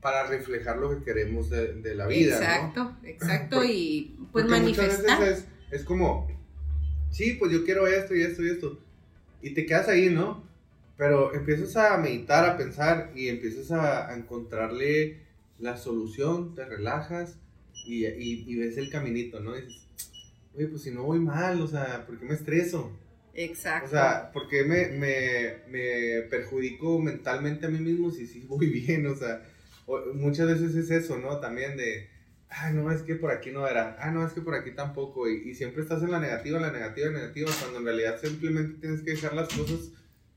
para 0.00 0.26
reflejar 0.26 0.78
lo 0.78 0.90
que 0.98 1.04
queremos 1.04 1.48
de, 1.48 1.74
de 1.74 1.94
la 1.94 2.08
vida, 2.08 2.34
¿no? 2.40 2.42
Exacto, 2.44 2.96
exacto, 3.04 3.64
y 3.64 4.16
pues 4.32 4.46
muchas 4.46 4.60
manifestar. 4.60 5.20
veces 5.20 5.44
es, 5.70 5.80
es 5.80 5.84
como, 5.84 6.26
sí, 7.10 7.34
pues 7.34 7.52
yo 7.52 7.64
quiero 7.64 7.86
esto 7.86 8.16
y 8.16 8.22
esto 8.22 8.42
y 8.42 8.50
esto. 8.50 8.78
Y 9.42 9.54
te 9.54 9.66
quedas 9.66 9.88
ahí, 9.88 10.10
¿no? 10.10 10.44
Pero 10.96 11.34
empiezas 11.34 11.76
a 11.76 11.98
meditar, 11.98 12.44
a 12.48 12.56
pensar 12.56 13.12
y 13.16 13.28
empiezas 13.28 13.70
a, 13.72 14.10
a 14.10 14.16
encontrarle 14.16 15.22
la 15.58 15.76
solución, 15.76 16.54
te 16.54 16.64
relajas 16.64 17.38
y, 17.84 18.06
y- 18.06 18.44
y 18.48 18.56
ves 18.56 18.76
el 18.78 18.90
caminito, 18.90 19.40
¿no? 19.40 19.56
Y 19.58 19.62
dices, 19.62 19.88
oye, 20.54 20.68
pues 20.68 20.82
si 20.82 20.90
no 20.92 21.04
voy 21.04 21.20
mal, 21.20 21.60
o 21.62 21.66
sea, 21.68 22.06
¿por 22.06 22.18
qué 22.18 22.26
me 22.26 22.34
estreso? 22.34 22.92
Exacto. 23.34 23.86
O 23.86 23.88
sea, 23.88 24.30
¿por 24.32 24.48
qué 24.48 24.64
me, 24.64 24.88
me, 24.88 25.58
me 25.68 26.22
perjudico 26.30 26.98
mentalmente 27.00 27.66
a 27.66 27.70
mí 27.70 27.78
mismo 27.80 28.10
si 28.10 28.26
sí 28.26 28.44
voy 28.48 28.66
bien? 28.86 29.06
O 29.06 29.16
sea, 29.16 29.42
muchas 30.14 30.48
veces 30.48 30.74
es 30.76 30.90
eso, 30.90 31.18
¿no? 31.18 31.40
También 31.40 31.76
de, 31.76 32.08
ah, 32.54 32.70
no, 32.72 32.90
es 32.92 33.02
que 33.02 33.14
por 33.16 33.30
aquí 33.30 33.50
no 33.50 33.66
era, 33.66 33.96
ah, 34.00 34.10
no, 34.10 34.26
es 34.26 34.32
que 34.32 34.40
por 34.40 34.54
aquí 34.54 34.72
tampoco, 34.72 35.28
y, 35.28 35.50
y 35.50 35.54
siempre 35.54 35.82
estás 35.82 36.02
en 36.02 36.10
la 36.10 36.20
negativa, 36.20 36.60
la 36.60 36.70
negativa, 36.72 37.08
la 37.10 37.18
negativa, 37.20 37.50
cuando 37.60 37.78
en 37.78 37.84
realidad 37.84 38.20
simplemente 38.20 38.80
tienes 38.80 39.02
que 39.02 39.12
dejar 39.12 39.34
las 39.34 39.48
cosas 39.48 39.90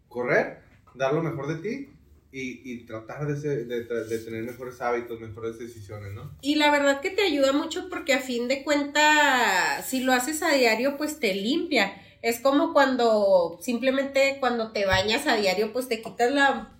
correr, 0.07 0.59
dar 0.95 1.13
lo 1.13 1.21
mejor 1.23 1.47
de 1.47 1.55
ti 1.55 1.89
y, 2.31 2.61
y 2.71 2.85
tratar 2.85 3.27
de, 3.27 3.37
ser- 3.39 3.65
de, 3.67 3.83
de 3.83 4.19
tener 4.19 4.43
mejores 4.43 4.81
hábitos, 4.81 5.19
mejores 5.19 5.59
decisiones, 5.59 6.13
¿no? 6.13 6.31
Y 6.41 6.55
la 6.55 6.71
verdad 6.71 7.01
que 7.01 7.09
te 7.11 7.21
ayuda 7.23 7.51
mucho 7.53 7.89
porque 7.89 8.13
a 8.13 8.19
fin 8.19 8.47
de 8.47 8.63
cuentas, 8.63 9.85
si 9.87 10.01
lo 10.01 10.13
haces 10.13 10.41
a 10.43 10.53
diario, 10.53 10.97
pues 10.97 11.19
te 11.19 11.33
limpia. 11.33 12.01
Es 12.21 12.39
como 12.39 12.73
cuando 12.73 13.59
simplemente 13.61 14.37
cuando 14.39 14.71
te 14.71 14.85
bañas 14.85 15.27
a 15.27 15.35
diario, 15.37 15.71
pues 15.73 15.87
te 15.87 16.01
quitas 16.01 16.31
la, 16.31 16.74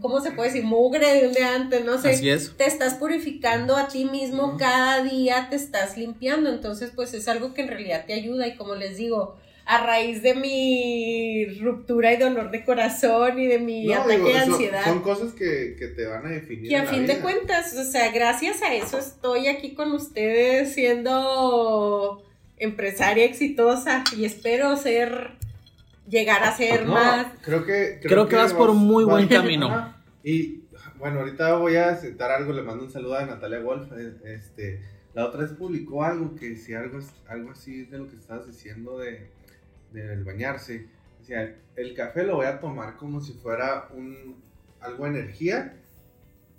¿cómo 0.00 0.20
se 0.20 0.32
puede 0.32 0.50
decir? 0.50 0.64
Mugre 0.64 1.20
de 1.20 1.28
un 1.28 1.34
día 1.34 1.54
antes, 1.54 1.84
no 1.84 2.00
sé. 2.00 2.10
Así 2.10 2.28
es. 2.30 2.56
Te 2.56 2.66
estás 2.66 2.94
purificando 2.94 3.76
a 3.76 3.88
ti 3.88 4.04
mismo 4.04 4.56
cada 4.58 5.02
día, 5.02 5.48
te 5.50 5.56
estás 5.56 5.96
limpiando. 5.96 6.50
Entonces, 6.50 6.92
pues 6.94 7.14
es 7.14 7.28
algo 7.28 7.54
que 7.54 7.62
en 7.62 7.68
realidad 7.68 8.04
te 8.06 8.14
ayuda. 8.14 8.46
Y 8.46 8.56
como 8.56 8.74
les 8.74 8.96
digo, 8.96 9.36
a 9.66 9.84
raíz 9.86 10.22
de 10.22 10.34
mi 10.34 11.46
ruptura 11.60 12.12
y 12.12 12.16
dolor 12.16 12.50
de 12.50 12.64
corazón 12.64 13.38
y 13.38 13.46
de 13.46 13.58
mi 13.58 13.86
No, 13.86 13.94
ataque 13.94 14.16
digo, 14.16 14.28
de 14.28 14.36
ansiedad. 14.36 14.84
Son, 14.84 15.00
cosas 15.00 15.32
que, 15.32 15.76
que 15.78 15.86
te 15.88 16.06
van 16.06 16.26
a 16.26 16.30
definir. 16.30 16.68
Que 16.68 16.76
a 16.76 16.84
la 16.84 16.90
fin 16.90 17.06
de 17.06 17.20
cuentas, 17.20 17.74
o 17.76 17.84
sea, 17.84 18.10
gracias 18.10 18.62
a 18.62 18.74
eso 18.74 18.98
estoy 18.98 19.46
aquí 19.46 19.74
con 19.74 19.92
ustedes 19.92 20.74
siendo 20.74 22.22
empresaria 22.58 23.24
exitosa 23.24 24.04
y 24.16 24.24
espero 24.24 24.76
ser, 24.76 25.30
llegar 26.10 26.42
a 26.44 26.54
ser 26.56 26.84
No, 26.86 26.94
más. 26.94 27.26
Creo 27.42 27.64
que, 27.64 28.00
Creo 28.02 28.28
que 28.28 28.36
vas 28.36 28.52
por 28.52 28.72
muy 28.74 29.04
buen 29.04 29.28
camino. 29.28 29.94
Y 30.22 30.64
bueno, 30.98 31.20
ahorita 31.20 31.54
voy 31.56 31.76
a 31.76 31.96
citar 31.96 32.30
algo, 32.30 32.52
le 32.52 32.62
mando 32.62 32.84
un 32.84 32.90
saludo 32.90 33.16
a 33.16 33.24
Natalia 33.24 33.60
Wolf. 33.60 33.90
eh, 33.92 34.14
Este, 34.24 34.82
la 35.14 35.26
otra 35.26 35.40
vez 35.42 35.52
publicó 35.52 36.04
algo 36.04 36.34
que 36.34 36.56
si 36.56 36.74
algo, 36.74 36.98
es- 36.98 37.12
algo 37.28 37.50
así 37.52 37.84
de 37.84 37.98
lo 37.98 38.08
que 38.08 38.16
estabas 38.16 38.46
diciendo 38.46 38.98
de 38.98 39.30
del 39.92 40.22
bañarse. 40.22 40.86
Decía, 41.18 41.56
el 41.74 41.94
café 41.94 42.22
lo 42.24 42.36
voy 42.36 42.46
a 42.46 42.60
tomar 42.60 42.96
como 42.96 43.20
si 43.20 43.32
fuera 43.34 43.88
un 43.92 44.36
algo 44.80 45.04
de 45.04 45.10
energía 45.10 45.76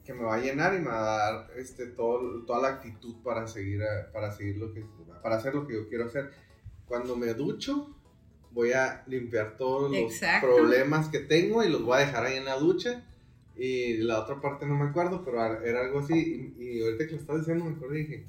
que 0.05 0.13
me 0.13 0.23
va 0.23 0.35
a 0.35 0.39
llenar 0.39 0.73
y 0.75 0.79
me 0.79 0.89
va 0.89 0.99
a 0.99 1.31
dar 1.33 1.47
este 1.55 1.85
todo, 1.87 2.43
toda 2.43 2.61
la 2.61 2.67
actitud 2.75 3.15
para 3.23 3.47
seguir 3.47 3.81
a- 3.83 4.11
para 4.11 4.31
seguir 4.31 4.57
lo 4.57 4.73
que 4.73 4.83
para 5.23 5.37
hacer 5.37 5.53
lo 5.55 5.65
que 5.67 5.75
yo 5.75 5.87
quiero 5.87 6.05
hacer. 6.05 6.31
Cuando 6.85 7.15
me 7.15 7.33
ducho, 7.33 7.95
voy 8.53 8.71
a 8.73 9.03
limpiar 9.07 9.57
todos 9.57 9.91
los 9.91 9.99
Exacto. 10.13 10.47
problemas 10.55 11.07
que 11.09 11.19
tengo 11.19 11.63
y 11.63 11.69
los 11.69 11.83
voy 11.83 11.97
a 11.97 12.01
dejar 12.05 12.25
ahí 12.25 12.37
en 12.37 12.45
la 12.45 12.55
ducha. 12.57 13.03
Y 13.55 13.97
la 13.97 14.19
otra 14.19 14.41
parte 14.41 14.65
no 14.65 14.75
me 14.75 14.89
acuerdo, 14.89 15.23
pero 15.23 15.61
era 15.63 15.81
algo 15.81 15.99
así. 15.99 16.53
Y, 16.57 16.63
y 16.63 16.83
ahorita 16.83 17.05
que 17.05 17.11
lo 17.11 17.17
estaba 17.17 17.39
diciendo, 17.39 17.65
me 17.65 17.75
acuerdo 17.75 17.95
y 17.95 17.99
dije, 18.03 18.23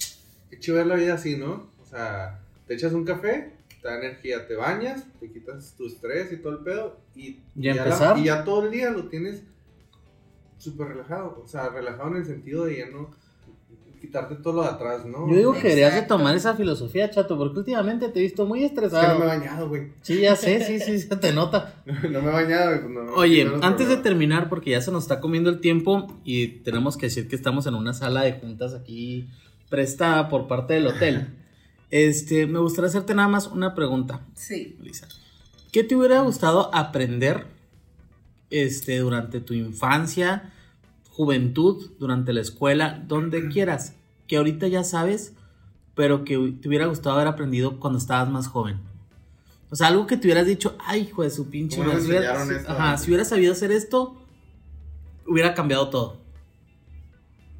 qué 0.50 0.58
chido 0.58 0.76
ver 0.76 0.86
la 0.86 0.96
vida 0.96 1.14
así, 1.14 1.36
¿no? 1.36 1.70
O 1.82 1.86
sea, 1.86 2.40
te 2.66 2.74
echas 2.74 2.92
un 2.92 3.04
café, 3.04 3.52
te 3.80 3.88
da 3.88 3.98
energía, 3.98 4.46
te 4.46 4.54
bañas, 4.56 5.04
te 5.20 5.30
quitas 5.30 5.74
tu 5.76 5.86
estrés 5.86 6.32
y 6.32 6.36
todo 6.36 6.52
el 6.58 6.64
pedo. 6.64 7.00
Y, 7.14 7.40
¿Y 7.54 7.62
ya 7.62 7.74
la- 7.86 8.14
y 8.18 8.24
ya 8.24 8.44
todo 8.44 8.64
el 8.66 8.70
día 8.72 8.90
lo 8.90 9.08
tienes 9.08 9.42
súper 10.58 10.88
relajado. 10.88 11.40
O 11.44 11.48
sea, 11.48 11.68
relajado 11.70 12.10
en 12.10 12.16
el 12.16 12.26
sentido 12.26 12.66
de 12.66 12.78
ya 12.78 12.86
no 12.90 13.10
quitarte 14.03 14.34
todo 14.34 14.53
lo 14.57 14.62
de 14.64 14.68
atrás, 14.68 15.07
¿no? 15.07 15.26
Yo 15.30 15.36
digo 15.36 15.53
que 15.55 15.62
deberías 15.62 15.94
de 15.94 16.03
tomar 16.03 16.36
esa 16.36 16.55
filosofía, 16.55 17.09
chato, 17.11 17.38
porque 17.38 17.61
últimamente 17.61 18.09
te 18.11 18.18
he 18.18 18.22
visto 18.22 18.44
muy 18.44 18.62
Es 18.64 18.72
que 18.72 18.80
no 18.80 18.86
estresado. 18.88 19.18
me 19.18 19.24
he 19.24 19.28
bañado, 19.28 19.68
güey. 19.70 19.92
Sí, 20.03 20.20
ya 20.20 20.36
sé, 20.36 20.62
sí, 20.64 20.78
sí, 20.80 20.98
se 21.00 21.16
te 21.16 21.32
nota. 21.32 21.76
No 21.86 22.20
me 22.20 22.28
he 22.28 22.32
bañado, 22.32 22.78
pues 22.80 22.90
no. 22.92 23.12
Oye, 23.14 23.44
no 23.46 23.64
antes 23.64 23.88
de 23.88 23.96
terminar, 23.96 24.50
porque 24.50 24.72
ya 24.72 24.82
se 24.82 24.92
nos 24.92 25.05
está 25.05 25.20
comiendo 25.20 25.48
el 25.48 25.61
tiempo 25.61 26.20
y 26.24 26.48
tenemos 26.48 26.96
que 26.98 27.07
decir 27.07 27.28
que 27.28 27.36
estamos 27.36 27.66
en 27.66 27.74
una 27.74 27.94
sala 27.94 28.22
de 28.22 28.32
juntas 28.34 28.74
aquí 28.74 29.28
prestada 29.70 30.28
por 30.28 30.48
parte 30.48 30.74
del 30.74 30.88
hotel. 30.88 31.28
Este, 31.92 32.46
me 32.46 32.59
gustaría 32.59 32.88
hacerte 32.88 33.14
nada 33.14 33.28
más 33.28 33.48
una 33.48 33.74
pregunta, 33.74 34.20
Sí. 34.34 34.78
Lisa. 34.80 35.07
¿Qué 35.72 35.84
te 35.84 35.94
hubiera 35.94 36.22
gustado 36.22 36.74
aprender 36.74 37.44
este, 38.48 38.98
durante 38.98 39.40
tu 39.40 39.53
infancia, 39.53 40.50
juventud, 41.12 41.90
durante 41.98 42.32
la 42.32 42.40
escuela, 42.40 43.02
donde 43.06 43.48
quieras? 43.48 43.94
Que 44.26 44.38
ahorita 44.38 44.66
ya 44.68 44.82
sabes, 44.82 45.34
pero 45.94 46.24
que 46.24 46.36
te 46.60 46.68
hubiera 46.68 46.86
gustado 46.86 47.16
haber 47.16 47.28
aprendido 47.28 47.78
cuando 47.78 47.98
estabas 47.98 48.28
más 48.30 48.48
joven. 48.48 48.80
O 49.70 49.76
sea, 49.76 49.88
algo 49.88 50.06
que 50.06 50.16
te 50.16 50.26
hubieras 50.26 50.46
dicho, 50.46 50.76
ay, 50.84 51.02
hijo 51.02 51.22
de 51.22 51.30
su 51.30 51.48
pinche 51.48 51.78
¿Cómo 51.78 51.92
me 51.92 52.00
madre, 52.00 52.60
si 52.60 52.66
ajá, 52.66 52.98
si 52.98 53.10
hubiera 53.10 53.24
sabido 53.24 53.52
hacer 53.52 53.72
esto, 53.72 54.16
hubiera 55.26 55.54
cambiado 55.54 55.88
todo. 55.88 56.18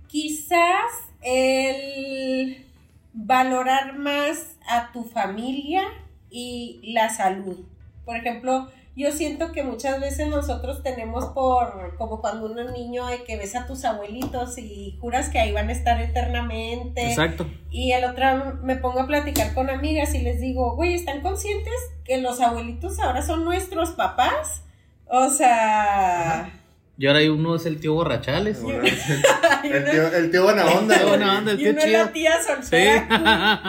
Quizás 0.09 0.93
el 1.23 2.67
valorar 3.15 3.99
más 3.99 4.57
a 4.69 4.93
tu 4.93 5.05
familia 5.05 5.85
y 6.31 6.81
la 6.93 7.09
salud. 7.11 7.59
Por 8.05 8.17
ejemplo, 8.17 8.69
yo 8.95 9.11
siento 9.11 9.53
que 9.53 9.63
muchas 9.63 10.01
veces 10.01 10.29
nosotros 10.29 10.83
tenemos 10.83 11.27
por, 11.27 11.97
como 11.97 12.21
cuando 12.21 12.47
uno 12.47 12.61
es 12.61 12.73
niño, 12.73 13.07
de 13.07 13.25
que 13.25 13.37
ves 13.37 13.57
a 13.57 13.67
tus 13.67 13.85
abuelitos 13.85 14.59
y 14.59 14.99
juras 15.01 15.31
que 15.31 15.39
ahí 15.39 15.53
van 15.53 15.71
a 15.71 15.73
estar 15.73 16.01
eternamente. 16.01 17.09
Exacto. 17.09 17.47
Y 17.71 17.93
el 17.93 18.05
otro 18.05 18.59
me 18.63 18.77
pongo 18.77 19.01
a 19.01 19.07
platicar 19.07 19.55
con 19.55 19.71
amigas 19.71 20.15
y 20.15 20.21
les 20.21 20.41
digo, 20.41 20.77
güey, 20.77 20.95
¿están 20.95 21.23
conscientes 21.23 21.75
que 22.05 22.19
los 22.19 22.41
abuelitos 22.41 22.99
ahora 22.99 23.23
son 23.23 23.45
nuestros 23.45 23.91
papás? 23.93 24.65
O 25.07 25.31
sea... 25.31 26.62
Y 26.99 27.07
ahora 27.07 27.21
hay 27.21 27.29
uno 27.29 27.57
es 27.57 27.67
el 27.67 27.81
tío 27.81 27.95
Borrachales. 27.95 28.61
Bueno, 28.63 28.83
el, 29.65 29.91
tío, 29.91 30.09
el 30.09 30.31
tío 30.31 30.43
buena 30.45 30.67
onda, 30.67 30.95
Tío 30.97 31.07
güey. 31.07 31.19
buena 31.19 31.39
onda, 31.39 31.53
el 31.53 31.61
Y 31.61 31.63
tío 31.63 31.71
uno 31.73 31.79
es 31.81 31.85
chido. 31.87 32.05
la 32.05 32.13
tía 32.13 32.33
soltera. 32.43 33.09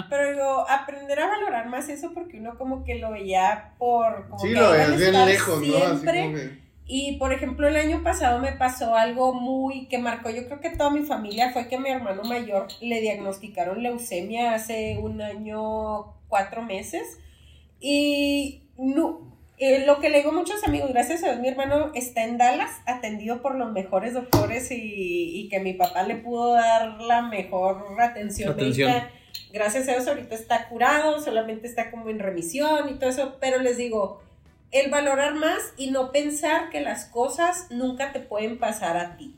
Sí. 0.03 0.05
Pero 0.09 0.31
digo, 0.31 0.65
aprender 0.69 1.19
a 1.19 1.27
valorar 1.27 1.67
más 1.69 1.87
eso 1.89 2.11
porque 2.13 2.39
uno 2.39 2.57
como 2.57 2.83
que 2.83 2.95
lo 2.95 3.11
veía 3.11 3.73
por... 3.77 4.27
Como 4.27 4.39
Sí, 4.39 4.49
que 4.49 4.53
lo 4.55 4.67
a 4.67 4.87
bien 4.87 5.25
lejos, 5.25 5.61
¿no? 5.61 5.77
Así 5.77 5.85
siempre. 6.01 6.21
como 6.23 6.35
que- 6.35 6.63
Y 6.85 7.17
por 7.17 7.31
ejemplo, 7.31 7.67
el 7.67 7.75
año 7.77 8.01
pasado 8.03 8.39
me 8.39 8.51
pasó 8.53 8.95
algo 8.95 9.33
muy 9.33 9.87
que 9.87 9.99
marcó, 9.99 10.29
yo 10.31 10.45
creo 10.47 10.59
que 10.59 10.71
toda 10.71 10.89
mi 10.89 11.03
familia, 11.03 11.51
fue 11.53 11.67
que 11.67 11.75
a 11.77 11.79
mi 11.79 11.89
hermano 11.89 12.23
mayor 12.23 12.67
le 12.81 12.99
diagnosticaron 13.01 13.81
leucemia 13.83 14.53
hace 14.55 14.97
un 15.01 15.21
año, 15.21 16.13
cuatro 16.27 16.61
meses. 16.63 17.19
Y 17.79 18.63
no, 18.77 19.32
eh, 19.57 19.85
lo 19.85 19.99
que 19.99 20.09
le 20.09 20.17
digo 20.17 20.31
a 20.31 20.33
muchos 20.33 20.63
amigos, 20.63 20.89
gracias 20.91 21.23
a 21.23 21.27
Dios, 21.27 21.39
mi 21.39 21.47
hermano 21.47 21.91
está 21.93 22.23
en 22.23 22.37
Dallas, 22.37 22.71
atendido 22.85 23.41
por 23.41 23.55
los 23.55 23.71
mejores 23.71 24.13
doctores 24.13 24.71
y, 24.71 24.75
y 25.39 25.49
que 25.49 25.59
mi 25.59 25.73
papá 25.73 26.03
le 26.03 26.15
pudo 26.15 26.53
dar 26.53 27.01
la 27.01 27.21
mejor 27.21 27.85
atención. 27.99 28.53
Atención. 28.53 28.91
médica. 28.91 29.11
Gracias 29.51 29.87
a 29.87 29.91
Dios 29.93 30.07
ahorita 30.07 30.35
está 30.35 30.67
curado, 30.67 31.21
solamente 31.21 31.67
está 31.67 31.91
como 31.91 32.09
en 32.09 32.19
remisión 32.19 32.89
y 32.89 32.95
todo 32.95 33.09
eso, 33.09 33.37
pero 33.39 33.59
les 33.59 33.77
digo, 33.77 34.21
el 34.71 34.89
valorar 34.89 35.35
más 35.35 35.73
y 35.77 35.91
no 35.91 36.11
pensar 36.11 36.69
que 36.71 36.81
las 36.81 37.05
cosas 37.05 37.67
nunca 37.69 38.11
te 38.11 38.19
pueden 38.19 38.57
pasar 38.57 38.97
a 38.97 39.15
ti. 39.17 39.35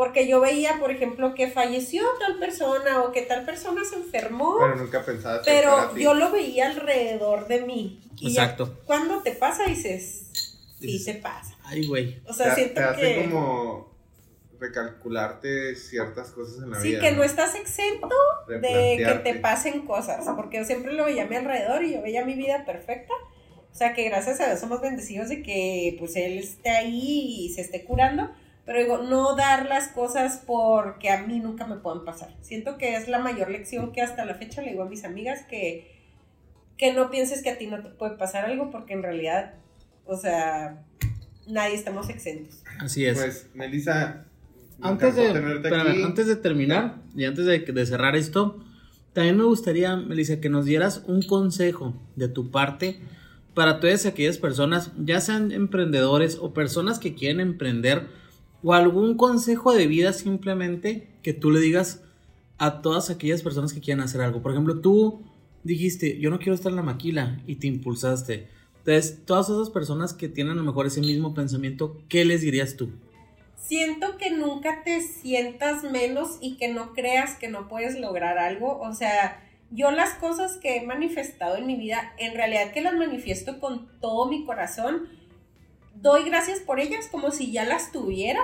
Porque 0.00 0.26
yo 0.26 0.40
veía, 0.40 0.78
por 0.80 0.90
ejemplo, 0.90 1.34
que 1.34 1.50
falleció 1.50 2.02
tal 2.20 2.38
persona 2.38 3.02
o 3.02 3.12
que 3.12 3.20
tal 3.20 3.44
persona 3.44 3.82
se 3.84 3.96
enfermó, 3.96 4.56
Pero 4.58 4.76
nunca 4.76 5.04
pensabas 5.04 5.44
que 5.44 5.50
pero 5.52 5.90
ti. 5.90 6.00
yo 6.02 6.14
lo 6.14 6.30
veía 6.32 6.68
alrededor 6.70 7.46
de 7.48 7.60
mí. 7.66 8.00
Y 8.16 8.32
ya 8.32 8.44
Exacto. 8.44 8.80
cuando 8.86 9.20
te 9.22 9.32
pasa 9.32 9.64
dices, 9.66 10.30
sí 10.80 10.86
Dices, 10.86 11.16
te 11.16 11.20
pasa. 11.20 11.54
Ay, 11.64 11.86
güey. 11.86 12.18
O 12.26 12.32
sea, 12.32 12.54
te, 12.54 12.62
siento 12.62 12.80
te 12.80 12.86
hace 12.86 13.00
que... 13.14 13.24
como 13.30 13.90
recalcularte 14.58 15.74
ciertas 15.76 16.30
cosas 16.30 16.62
en 16.64 16.70
la 16.70 16.80
Sí, 16.80 16.88
vida. 16.92 17.00
que 17.00 17.12
no 17.12 17.22
estás 17.22 17.54
exento 17.54 18.08
de 18.48 18.60
que 19.04 19.20
te 19.22 19.34
pasen 19.38 19.82
cosas, 19.86 20.24
porque 20.34 20.56
yo 20.58 20.64
siempre 20.64 20.94
lo 20.94 21.04
veía 21.04 21.24
a 21.24 21.26
mi 21.26 21.36
alrededor 21.36 21.84
y 21.84 21.92
yo 21.92 22.00
veía 22.00 22.24
mi 22.24 22.36
vida 22.36 22.64
perfecta. 22.64 23.12
O 23.70 23.74
sea, 23.74 23.92
que 23.92 24.04
gracias 24.04 24.40
a 24.40 24.46
Dios 24.46 24.60
somos 24.60 24.80
bendecidos 24.80 25.28
de 25.28 25.42
que 25.42 25.94
pues 25.98 26.16
él 26.16 26.38
esté 26.38 26.70
ahí 26.70 27.44
y 27.44 27.52
se 27.52 27.60
esté 27.60 27.84
curando, 27.84 28.30
pero 28.70 28.82
digo, 28.84 28.98
no 28.98 29.34
dar 29.34 29.66
las 29.66 29.88
cosas 29.88 30.44
porque 30.46 31.10
a 31.10 31.26
mí 31.26 31.40
nunca 31.40 31.66
me 31.66 31.74
puedan 31.74 32.04
pasar. 32.04 32.36
Siento 32.40 32.78
que 32.78 32.94
es 32.94 33.08
la 33.08 33.18
mayor 33.18 33.50
lección 33.50 33.90
que 33.90 34.00
hasta 34.00 34.24
la 34.24 34.36
fecha 34.36 34.62
le 34.62 34.70
digo 34.70 34.84
a 34.84 34.88
mis 34.88 35.02
amigas 35.02 35.40
que 35.50 35.90
que 36.78 36.92
no 36.92 37.10
pienses 37.10 37.42
que 37.42 37.50
a 37.50 37.58
ti 37.58 37.66
no 37.66 37.82
te 37.82 37.88
puede 37.88 38.16
pasar 38.16 38.44
algo 38.44 38.70
porque 38.70 38.92
en 38.92 39.02
realidad, 39.02 39.54
o 40.06 40.16
sea, 40.16 40.84
nadie 41.48 41.74
estamos 41.74 42.10
exentos. 42.10 42.62
Así 42.78 43.04
es. 43.04 43.18
Pues, 43.18 43.50
Melissa, 43.54 44.26
me 44.78 44.88
antes 44.88 45.16
de, 45.16 45.26
espérame, 45.26 45.88
aquí. 45.88 46.02
antes 46.04 46.28
de 46.28 46.36
terminar 46.36 47.02
y 47.16 47.24
antes 47.24 47.46
de, 47.46 47.58
de 47.58 47.86
cerrar 47.86 48.14
esto, 48.14 48.64
también 49.14 49.36
me 49.36 49.42
gustaría, 49.46 49.96
Melissa, 49.96 50.40
que 50.40 50.48
nos 50.48 50.64
dieras 50.64 51.02
un 51.08 51.22
consejo 51.22 51.92
de 52.14 52.28
tu 52.28 52.52
parte 52.52 53.00
para 53.52 53.80
todas 53.80 54.06
aquellas 54.06 54.38
personas, 54.38 54.92
ya 54.96 55.20
sean 55.20 55.50
emprendedores 55.50 56.38
o 56.40 56.54
personas 56.54 57.00
que 57.00 57.16
quieren 57.16 57.40
emprender, 57.40 58.06
o 58.62 58.72
algún 58.72 59.16
consejo 59.16 59.72
de 59.72 59.86
vida 59.86 60.12
simplemente 60.12 61.08
que 61.22 61.32
tú 61.32 61.50
le 61.50 61.60
digas 61.60 62.02
a 62.58 62.82
todas 62.82 63.10
aquellas 63.10 63.42
personas 63.42 63.72
que 63.72 63.80
quieran 63.80 64.04
hacer 64.04 64.20
algo. 64.20 64.42
Por 64.42 64.52
ejemplo, 64.52 64.80
tú 64.80 65.22
dijiste, 65.64 66.18
yo 66.18 66.30
no 66.30 66.38
quiero 66.38 66.54
estar 66.54 66.70
en 66.70 66.76
la 66.76 66.82
maquila 66.82 67.40
y 67.46 67.56
te 67.56 67.66
impulsaste. 67.66 68.48
Entonces, 68.78 69.20
todas 69.24 69.48
esas 69.48 69.70
personas 69.70 70.14
que 70.14 70.28
tienen 70.28 70.52
a 70.52 70.56
lo 70.56 70.64
mejor 70.64 70.86
ese 70.86 71.00
mismo 71.00 71.34
pensamiento, 71.34 72.02
¿qué 72.08 72.24
les 72.24 72.42
dirías 72.42 72.76
tú? 72.76 72.90
siento 73.70 74.16
que 74.18 74.30
nunca 74.30 74.82
te 74.82 75.00
sientas 75.00 75.84
menos 75.84 76.38
y 76.40 76.56
que 76.56 76.66
no 76.66 76.92
creas 76.92 77.36
que 77.36 77.46
no 77.46 77.68
puedes 77.68 77.96
lograr 78.00 78.36
algo. 78.36 78.80
O 78.80 78.92
sea, 78.94 79.40
yo 79.70 79.92
las 79.92 80.14
cosas 80.14 80.56
que 80.56 80.76
he 80.76 80.86
manifestado 80.86 81.56
en 81.56 81.68
mi 81.68 81.76
vida, 81.76 82.12
en 82.18 82.34
realidad 82.34 82.72
que 82.72 82.80
las 82.80 82.94
manifiesto 82.94 83.60
con 83.60 83.88
todo 84.00 84.26
mi 84.26 84.44
corazón, 84.44 85.08
doy 85.94 86.24
gracias 86.24 86.60
por 86.60 86.80
ellas 86.80 87.08
como 87.10 87.30
si 87.30 87.52
ya 87.52 87.64
las 87.64 87.92
tuviera 87.92 88.40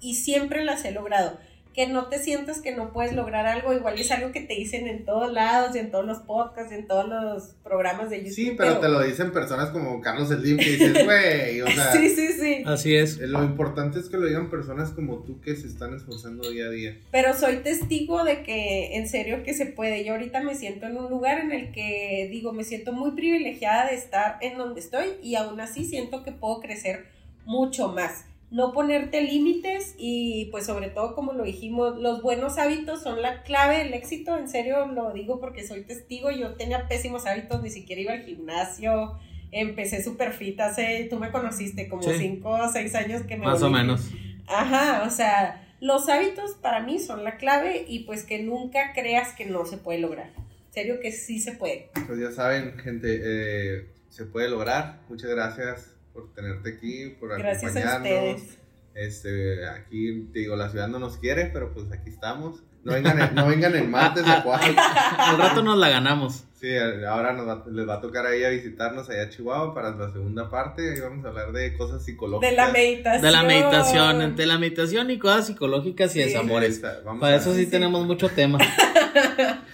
y 0.00 0.14
siempre 0.14 0.64
las 0.64 0.84
he 0.84 0.92
logrado. 0.92 1.38
Que 1.76 1.86
no 1.86 2.08
te 2.08 2.18
sientas 2.18 2.60
que 2.60 2.74
no 2.74 2.92
puedes 2.92 3.12
lograr 3.12 3.46
algo, 3.46 3.72
igual 3.72 4.00
es 4.00 4.10
algo 4.10 4.32
que 4.32 4.40
te 4.40 4.54
dicen 4.54 4.88
en 4.88 5.04
todos 5.04 5.32
lados, 5.32 5.76
y 5.76 5.78
en 5.78 5.90
todos 5.92 6.06
los 6.06 6.18
podcasts, 6.20 6.72
y 6.72 6.76
en 6.76 6.86
todos 6.86 7.06
los 7.06 7.54
programas 7.62 8.10
de 8.10 8.18
YouTube. 8.18 8.34
Sí, 8.34 8.54
pero, 8.56 8.78
te 8.78 8.88
lo 8.88 9.02
dicen 9.02 9.30
personas 9.30 9.70
como 9.70 10.00
Carlos 10.00 10.30
Slim 10.30 10.56
que 10.56 10.70
dices, 10.70 11.04
güey, 11.04 11.60
o 11.60 11.66
sea, 11.68 11.92
Sí, 11.92 12.08
sí, 12.08 12.32
sí. 12.32 12.62
Así 12.64 12.96
es. 12.96 13.18
lo 13.18 13.44
importante 13.44 14.00
es 14.00 14.08
que 14.08 14.16
lo 14.16 14.26
digan 14.26 14.50
personas 14.50 14.90
como 14.90 15.22
tú 15.22 15.40
que 15.40 15.54
se 15.54 15.66
están 15.66 15.94
esforzando 15.94 16.50
día 16.50 16.66
a 16.66 16.70
día. 16.70 16.98
Pero 17.12 17.34
soy 17.34 17.56
testigo 17.58 18.24
de 18.24 18.42
que 18.42 18.96
en 18.96 19.08
serio 19.08 19.42
que 19.42 19.54
se 19.54 19.66
puede. 19.66 20.04
Yo 20.04 20.12
ahorita 20.12 20.42
me 20.42 20.54
siento 20.54 20.86
en 20.86 20.96
un 20.96 21.10
lugar 21.10 21.38
en 21.38 21.52
el 21.52 21.72
que 21.72 22.28
digo, 22.30 22.52
me 22.52 22.64
siento 22.64 22.92
muy 22.92 23.12
privilegiada 23.12 23.90
de 23.90 23.96
estar 23.96 24.38
en 24.40 24.56
donde 24.56 24.80
estoy 24.80 25.06
y 25.22 25.34
aún 25.34 25.60
así 25.60 25.84
siento 25.84 26.24
que 26.24 26.32
puedo 26.32 26.60
crecer 26.60 27.06
mucho 27.44 27.88
más. 27.88 28.24
No 28.50 28.72
ponerte 28.72 29.22
límites 29.22 29.94
y 29.98 30.46
pues 30.52 30.66
sobre 30.66 30.88
todo 30.88 31.14
como 31.16 31.32
lo 31.32 31.42
dijimos, 31.44 31.96
los 31.98 32.22
buenos 32.22 32.58
hábitos 32.58 33.02
son 33.02 33.20
la 33.20 33.42
clave 33.42 33.78
del 33.78 33.92
éxito. 33.94 34.36
En 34.38 34.48
serio 34.48 34.86
lo 34.86 35.12
digo 35.12 35.40
porque 35.40 35.66
soy 35.66 35.82
testigo. 35.82 36.30
Yo 36.30 36.54
tenía 36.54 36.86
pésimos 36.86 37.26
hábitos, 37.26 37.60
ni 37.62 37.70
siquiera 37.70 38.00
iba 38.02 38.12
al 38.12 38.22
gimnasio. 38.24 39.18
Empecé 39.50 40.02
súper 40.02 40.32
fit 40.32 40.60
hace, 40.60 41.06
tú 41.10 41.18
me 41.18 41.30
conociste 41.32 41.88
como 41.88 42.02
Sí. 42.02 42.10
cinco 42.18 42.50
o 42.50 42.68
seis 42.70 42.94
años 42.94 43.22
que 43.22 43.36
me 43.36 43.46
Más 43.46 43.62
o 43.62 43.68
volví 43.68 43.80
menos. 43.82 44.10
Ajá, 44.46 45.02
o 45.04 45.10
sea, 45.10 45.66
los 45.80 46.08
hábitos 46.08 46.52
para 46.62 46.80
mí 46.80 46.98
son 47.00 47.24
la 47.24 47.36
clave 47.38 47.84
y 47.88 48.00
pues 48.04 48.22
que 48.24 48.42
nunca 48.42 48.92
creas 48.94 49.32
que 49.34 49.46
no 49.46 49.64
se 49.66 49.76
puede 49.78 49.98
lograr. 49.98 50.30
En 50.68 50.72
serio 50.72 51.00
que 51.00 51.10
sí 51.10 51.40
se 51.40 51.52
puede. 51.52 51.90
Pues 52.06 52.18
ya 52.20 52.30
saben, 52.30 52.78
gente, 52.78 53.20
eh, 53.24 53.88
se 54.08 54.24
puede 54.26 54.48
lograr. 54.48 55.00
Muchas 55.08 55.30
gracias 55.30 55.95
por 56.16 56.32
tenerte 56.32 56.70
aquí, 56.70 57.10
por 57.20 57.28
Gracias 57.38 57.76
a 57.76 57.96
acompañarnos. 57.96 58.40
ustedes. 58.42 58.58
Este, 58.94 59.68
aquí, 59.68 60.30
te 60.32 60.38
digo, 60.40 60.56
la 60.56 60.70
ciudad 60.70 60.88
no 60.88 60.98
nos 60.98 61.18
quiere, 61.18 61.50
pero 61.52 61.72
pues 61.74 61.92
aquí 61.92 62.08
estamos. 62.08 62.64
No 62.86 62.92
vengan, 62.92 63.20
el- 63.20 63.34
no 63.34 63.46
vengan 63.48 63.74
el 63.74 63.88
martes 63.88 64.22
Ah, 64.26 64.34
a 64.38 64.40
Juárez. 64.42 64.76
Al 65.18 65.38
rato 65.38 65.62
nos 65.62 65.76
la 65.76 65.88
ganamos. 65.88 66.44
Sí, 66.60 66.68
ahora 67.06 67.32
nos 67.32 67.46
va- 67.46 67.64
les 67.70 67.86
va 67.86 67.94
a 67.96 68.00
tocar 68.00 68.24
ahí 68.26 68.42
a 68.44 68.48
visitarnos 68.48 69.10
allá 69.10 69.24
a 69.24 69.28
Chihuahua 69.28 69.74
para 69.74 69.90
la 69.90 70.10
segunda 70.12 70.48
parte. 70.48 70.94
Ahí 70.94 71.00
vamos 71.00 71.24
a 71.24 71.28
hablar 71.28 71.52
de 71.52 71.76
cosas 71.76 72.04
psicológicas. 72.04 72.48
De 72.50 72.56
la 72.56 72.70
meditación. 72.70 73.22
De 73.22 73.30
la 73.30 73.42
meditación, 73.42 74.22
entre 74.22 74.46
la 74.46 74.56
meditación 74.58 75.10
y 75.10 75.18
cosas 75.18 75.48
psicológicas 75.48 76.14
y 76.16 76.20
Sí. 76.22 76.24
desamores. 76.28 76.80
Vamos 77.04 77.20
Para 77.20 77.34
a- 77.34 77.38
eso 77.38 77.52
sí, 77.54 77.64
Sí. 77.64 77.70
tenemos 77.70 78.06
mucho 78.06 78.28
tema. 78.30 78.58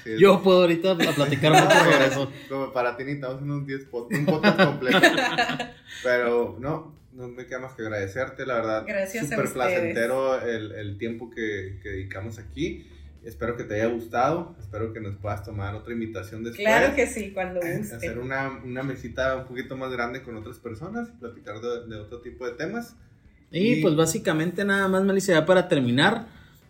sí, 0.05 0.11
Yo 0.19 0.43
puedo 0.43 0.63
ahorita 0.63 0.97
pl- 0.97 1.13
platicar 1.13 1.53
mucho 1.53 1.71
sobre 1.79 2.07
eso. 2.07 2.33
Como 2.49 2.73
para 2.73 2.97
ti 2.97 3.05
necesitamos 3.05 3.43
unos 3.43 3.67
10 3.67 3.91
pod- 3.91 4.09
un 4.11 4.27
podcast 4.27 4.57
completo. 4.65 5.01
Pero 6.03 6.57
no, 6.59 6.95
no 7.13 7.29
me 7.29 7.47
queda 7.47 7.61
más 7.61 7.75
que 7.75 7.83
agradecerte, 7.83 8.45
la 8.47 8.55
verdad. 8.55 8.85
Gracias 8.87 9.25
a 9.31 9.37
Súper 9.37 9.53
placentero 9.53 10.41
el, 10.43 10.73
el 10.73 10.99
tiempo 10.99 11.31
que, 11.31 11.79
que 11.83 11.89
dedicamos 11.91 12.39
aquí. 12.39 12.89
Espero 13.25 13.57
que 13.57 13.64
te 13.64 13.75
haya 13.75 13.87
gustado. 13.87 14.55
Espero 14.59 14.93
que 14.93 15.01
nos 15.01 15.16
puedas 15.16 15.45
tomar 15.45 15.75
otra 15.75 15.93
invitación 15.93 16.43
después. 16.45 16.66
Claro 16.66 16.95
que 16.95 17.07
sí, 17.07 17.31
cuando 17.33 17.61
guste. 17.79 17.95
Hacer 17.97 18.18
una, 18.18 18.61
una 18.64 18.83
mesita 18.83 19.37
un 19.37 19.45
poquito 19.47 19.77
más 19.77 19.93
grande 19.93 20.23
con 20.23 20.37
otras 20.37 20.59
personas 20.59 21.09
y 21.14 21.18
platicar 21.20 21.61
de, 21.61 21.87
de 21.89 22.01
otro 22.01 22.20
tipo 22.20 22.45
de 22.47 22.53
temas. 22.53 22.97
Y 23.51 23.75
Y- 23.75 23.83
pues 23.83 23.95
básicamente 23.97 24.64
nada 24.64 24.89
más, 24.89 25.05
Melissa, 25.05 25.33
ya 25.35 25.47
para 25.47 25.68
terminar, 25.68 26.27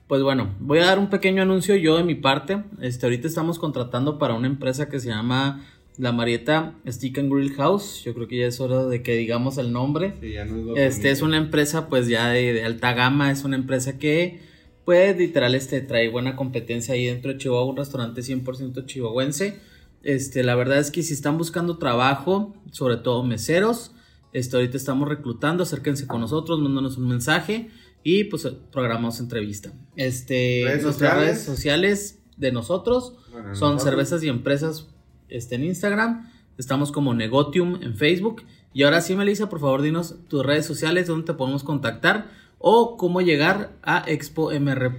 pues 0.09 0.22
bueno, 0.22 0.55
voy 0.61 0.80
a 0.80 0.86
dar 0.86 0.98
un 0.98 1.09
pequeño 1.09 1.42
anuncio 1.42 1.74
yo 1.76 1.96
de 1.96 2.05
mi 2.05 2.14
parte. 2.16 2.62
Este, 2.80 3.07
ahorita 3.07 3.28
estamos 3.28 3.59
contratando 3.59 4.18
para 4.18 4.34
una 4.34 4.46
empresa 4.48 4.88
que 4.90 5.00
se 5.00 5.09
llama 5.09 5.64
La 5.96 6.12
Marieta 6.12 6.74
Stick 6.86 7.18
and 7.18 7.32
Grill 7.32 7.55
House. 7.55 8.03
Yo 8.05 8.12
creo 8.14 8.28
que 8.28 8.36
ya 8.40 8.46
es 8.46 8.61
hora 8.61 8.84
de 8.84 9.03
que 9.03 9.14
digamos 9.14 9.57
el 9.59 9.72
nombre. 9.72 10.14
Sí, 10.20 10.32
ya 10.32 10.44
nos 10.44 10.59
lo 10.59 10.76
Este 10.76 11.11
es 11.11 11.22
una 11.22 11.38
empresa 11.38 11.88
pues 11.88 12.09
ya 12.09 12.28
de, 12.28 12.53
de 12.53 12.64
alta 12.64 12.92
gama, 12.92 13.30
es 13.30 13.44
una 13.44 13.57
empresa 13.57 13.96
que 13.98 14.40
pues 14.85 15.16
literal 15.16 15.55
este 15.55 15.80
trae 15.80 16.09
buena 16.09 16.37
competencia 16.37 16.95
ahí 16.95 17.07
dentro 17.07 17.33
de 17.33 17.39
Chihuahua, 17.39 17.70
un 17.70 17.76
restaurante 17.76 18.20
100% 18.22 18.85
chihuahuense. 18.87 19.59
Este, 20.03 20.43
la 20.43 20.55
verdad 20.57 20.78
es 20.78 20.91
que 20.91 21.03
si 21.03 21.14
están 21.14 21.39
buscando 21.39 21.78
trabajo, 21.78 22.55
sobre 22.72 22.97
todo 22.97 23.22
meseros, 23.22 23.93
este, 24.33 24.57
ahorita 24.57 24.76
estamos 24.76 25.09
reclutando, 25.09 25.62
acérquense 25.62 26.07
con 26.07 26.20
nosotros, 26.20 26.59
mándanos 26.61 26.97
un 26.97 27.07
mensaje 27.09 27.70
y 28.03 28.24
pues 28.24 28.47
programamos 28.72 29.20
entrevista. 29.20 29.72
Este, 29.95 30.62
¿Redes 30.64 30.83
nuestras 30.83 31.11
sociales? 31.12 31.26
redes 31.35 31.43
sociales 31.45 32.18
de 32.37 32.51
nosotros 32.53 33.14
Bueno, 33.30 33.55
son 33.55 33.74
nosotros- 33.74 33.83
cervezas 33.85 34.24
y 34.24 34.28
empresas 34.28 34.89
este, 35.28 35.55
en 35.55 35.64
Instagram. 35.64 36.28
Estamos 36.59 36.91
como 36.91 37.14
Negotium 37.14 37.78
en 37.83 37.95
Facebook. 37.95 38.43
Y 38.74 38.83
ahora 38.83 39.01
sí, 39.03 39.14
Melissa, 39.14 39.49
por 39.49 39.61
favor, 39.61 39.83
dinos 39.83 40.16
tus 40.28 40.45
redes 40.45 40.66
sociales, 40.66 41.07
dónde 41.07 41.26
te 41.26 41.35
podemos 41.35 41.62
contactar 41.62 42.30
o 42.62 42.96
cómo 42.96 43.20
llegar 43.20 43.72
a 43.82 44.02
Expo 44.06 44.50
MR. 44.52 44.92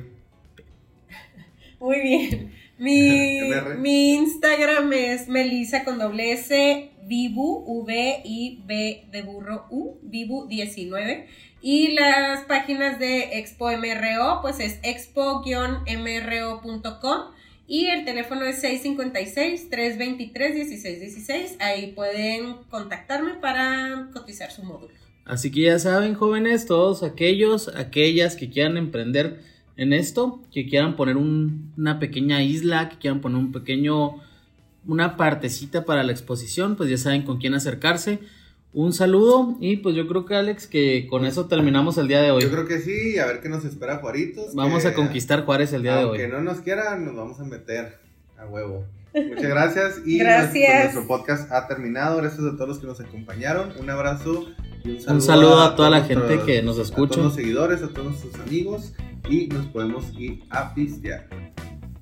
Muy 1.80 2.01
bien. 2.01 2.53
Mi, 2.78 3.39
mi 3.80 4.14
Instagram 4.16 4.91
es 4.93 5.30
Melissa 5.30 5.84
con 5.84 5.97
doble 5.97 6.34
S, 6.34 6.91
Vibu, 7.03 7.64
V 7.66 8.22
I 8.26 8.61
B 8.66 9.05
de 9.11 9.24
burro 9.24 9.66
U, 9.72 9.97
Vibu 10.03 10.45
19. 10.47 11.28
Y 11.61 11.93
las 11.93 12.41
páginas 12.41 12.99
de 12.99 13.39
Expo 13.39 13.72
MRO, 13.72 14.41
pues 14.41 14.59
es 14.59 14.80
expo-mro.com. 14.84 17.22
Y 17.66 17.86
el 17.86 18.03
teléfono 18.03 18.43
es 18.43 18.61
656-323-1616. 18.61 21.55
Ahí 21.61 21.93
pueden 21.93 22.55
contactarme 22.70 23.36
para 23.36 24.09
cotizar 24.11 24.51
su 24.51 24.64
módulo. 24.64 25.03
Así 25.26 25.51
que 25.51 25.61
ya 25.61 25.80
saben, 25.80 26.15
jóvenes, 26.15 26.65
todos 26.65 27.03
aquellos, 27.03 27.69
aquellas 27.76 28.36
que 28.36 28.49
quieran 28.49 28.78
emprender 28.78 29.39
en 29.78 29.93
esto, 29.93 30.41
que 30.51 30.67
quieran 30.67 30.95
poner 30.95 31.17
una 31.17 31.99
pequeña 31.99 32.43
isla, 32.43 32.89
que 32.89 32.97
quieran 32.97 33.21
poner 33.21 33.38
un 33.38 33.51
pequeño, 33.51 34.21
una 34.86 35.15
partecita 35.15 35.86
para 35.86 36.03
la 36.03 36.11
exposición, 36.11 36.76
pues 36.76 36.89
ya 36.89 36.97
saben 36.97 37.24
con 37.24 37.39
quién 37.39 37.53
acercarse. 37.53 38.19
Un 38.74 38.91
saludo 38.91 39.55
y 39.61 39.78
pues 39.78 39.95
yo 39.95 40.07
creo 40.07 40.26
que 40.26 40.36
Alex 40.36 40.65
que 40.65 41.05
con 41.07 41.26
eso 41.26 41.45
terminamos 41.47 41.97
el 41.99 42.07
día 42.07 42.21
de 42.21 42.32
hoy. 42.32 42.41
Yo 42.41 42.51
creo 42.51 42.65
que 42.65 42.80
sí, 42.80 43.19
a 43.19 43.28
ver 43.28 43.39
qué 43.39 43.47
nos 43.47 43.63
espera 43.65 43.97
Juaritos. 43.97 44.55
Vamos 44.55 44.86
a 44.86 44.95
conquistar 44.95 45.45
Juárez 45.45 45.74
el 45.74 45.84
día 45.84 45.97
de 45.97 46.05
hoy. 46.05 46.19
Aunque 46.19 46.28
no 46.28 46.41
nos 46.41 46.61
quieran, 46.61 47.05
nos 47.05 47.15
vamos 47.15 47.39
a 47.39 47.43
meter 47.43 47.99
a 48.36 48.47
huevo. 48.47 48.84
Muchas 49.13 49.43
gracias 49.43 50.01
y 50.05 50.17
gracias. 50.17 50.95
Nuestro, 50.95 51.07
podcast 51.07 51.51
ha 51.51 51.67
terminado. 51.67 52.17
Gracias 52.17 52.41
a 52.41 52.53
todos 52.53 52.67
los 52.67 52.80
que 52.80 52.88
nos 52.88 52.99
acompañaron. 52.99 53.74
Un 53.80 53.91
abrazo 53.91 54.47
un 54.86 55.00
saludo, 55.00 55.14
un 55.16 55.22
saludo 55.22 55.62
a, 55.62 55.76
toda 55.76 55.90
la 55.90 56.04
gente 56.04 56.42
que 56.46 56.62
nos 56.62 56.78
escucha. 56.78 57.14
A 57.14 57.16
todos 57.16 57.26
los 57.26 57.36
seguidores, 57.36 57.84
a 57.84 57.88
todos 57.90 58.08
nuestros 58.08 58.36
amigos 58.36 58.94
y 59.30 59.48
nos 59.48 59.66
podemos 59.68 60.06
ir 60.18 60.44
a 60.50 60.74
pistear. 60.74 61.28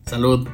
Salud. 0.06 0.48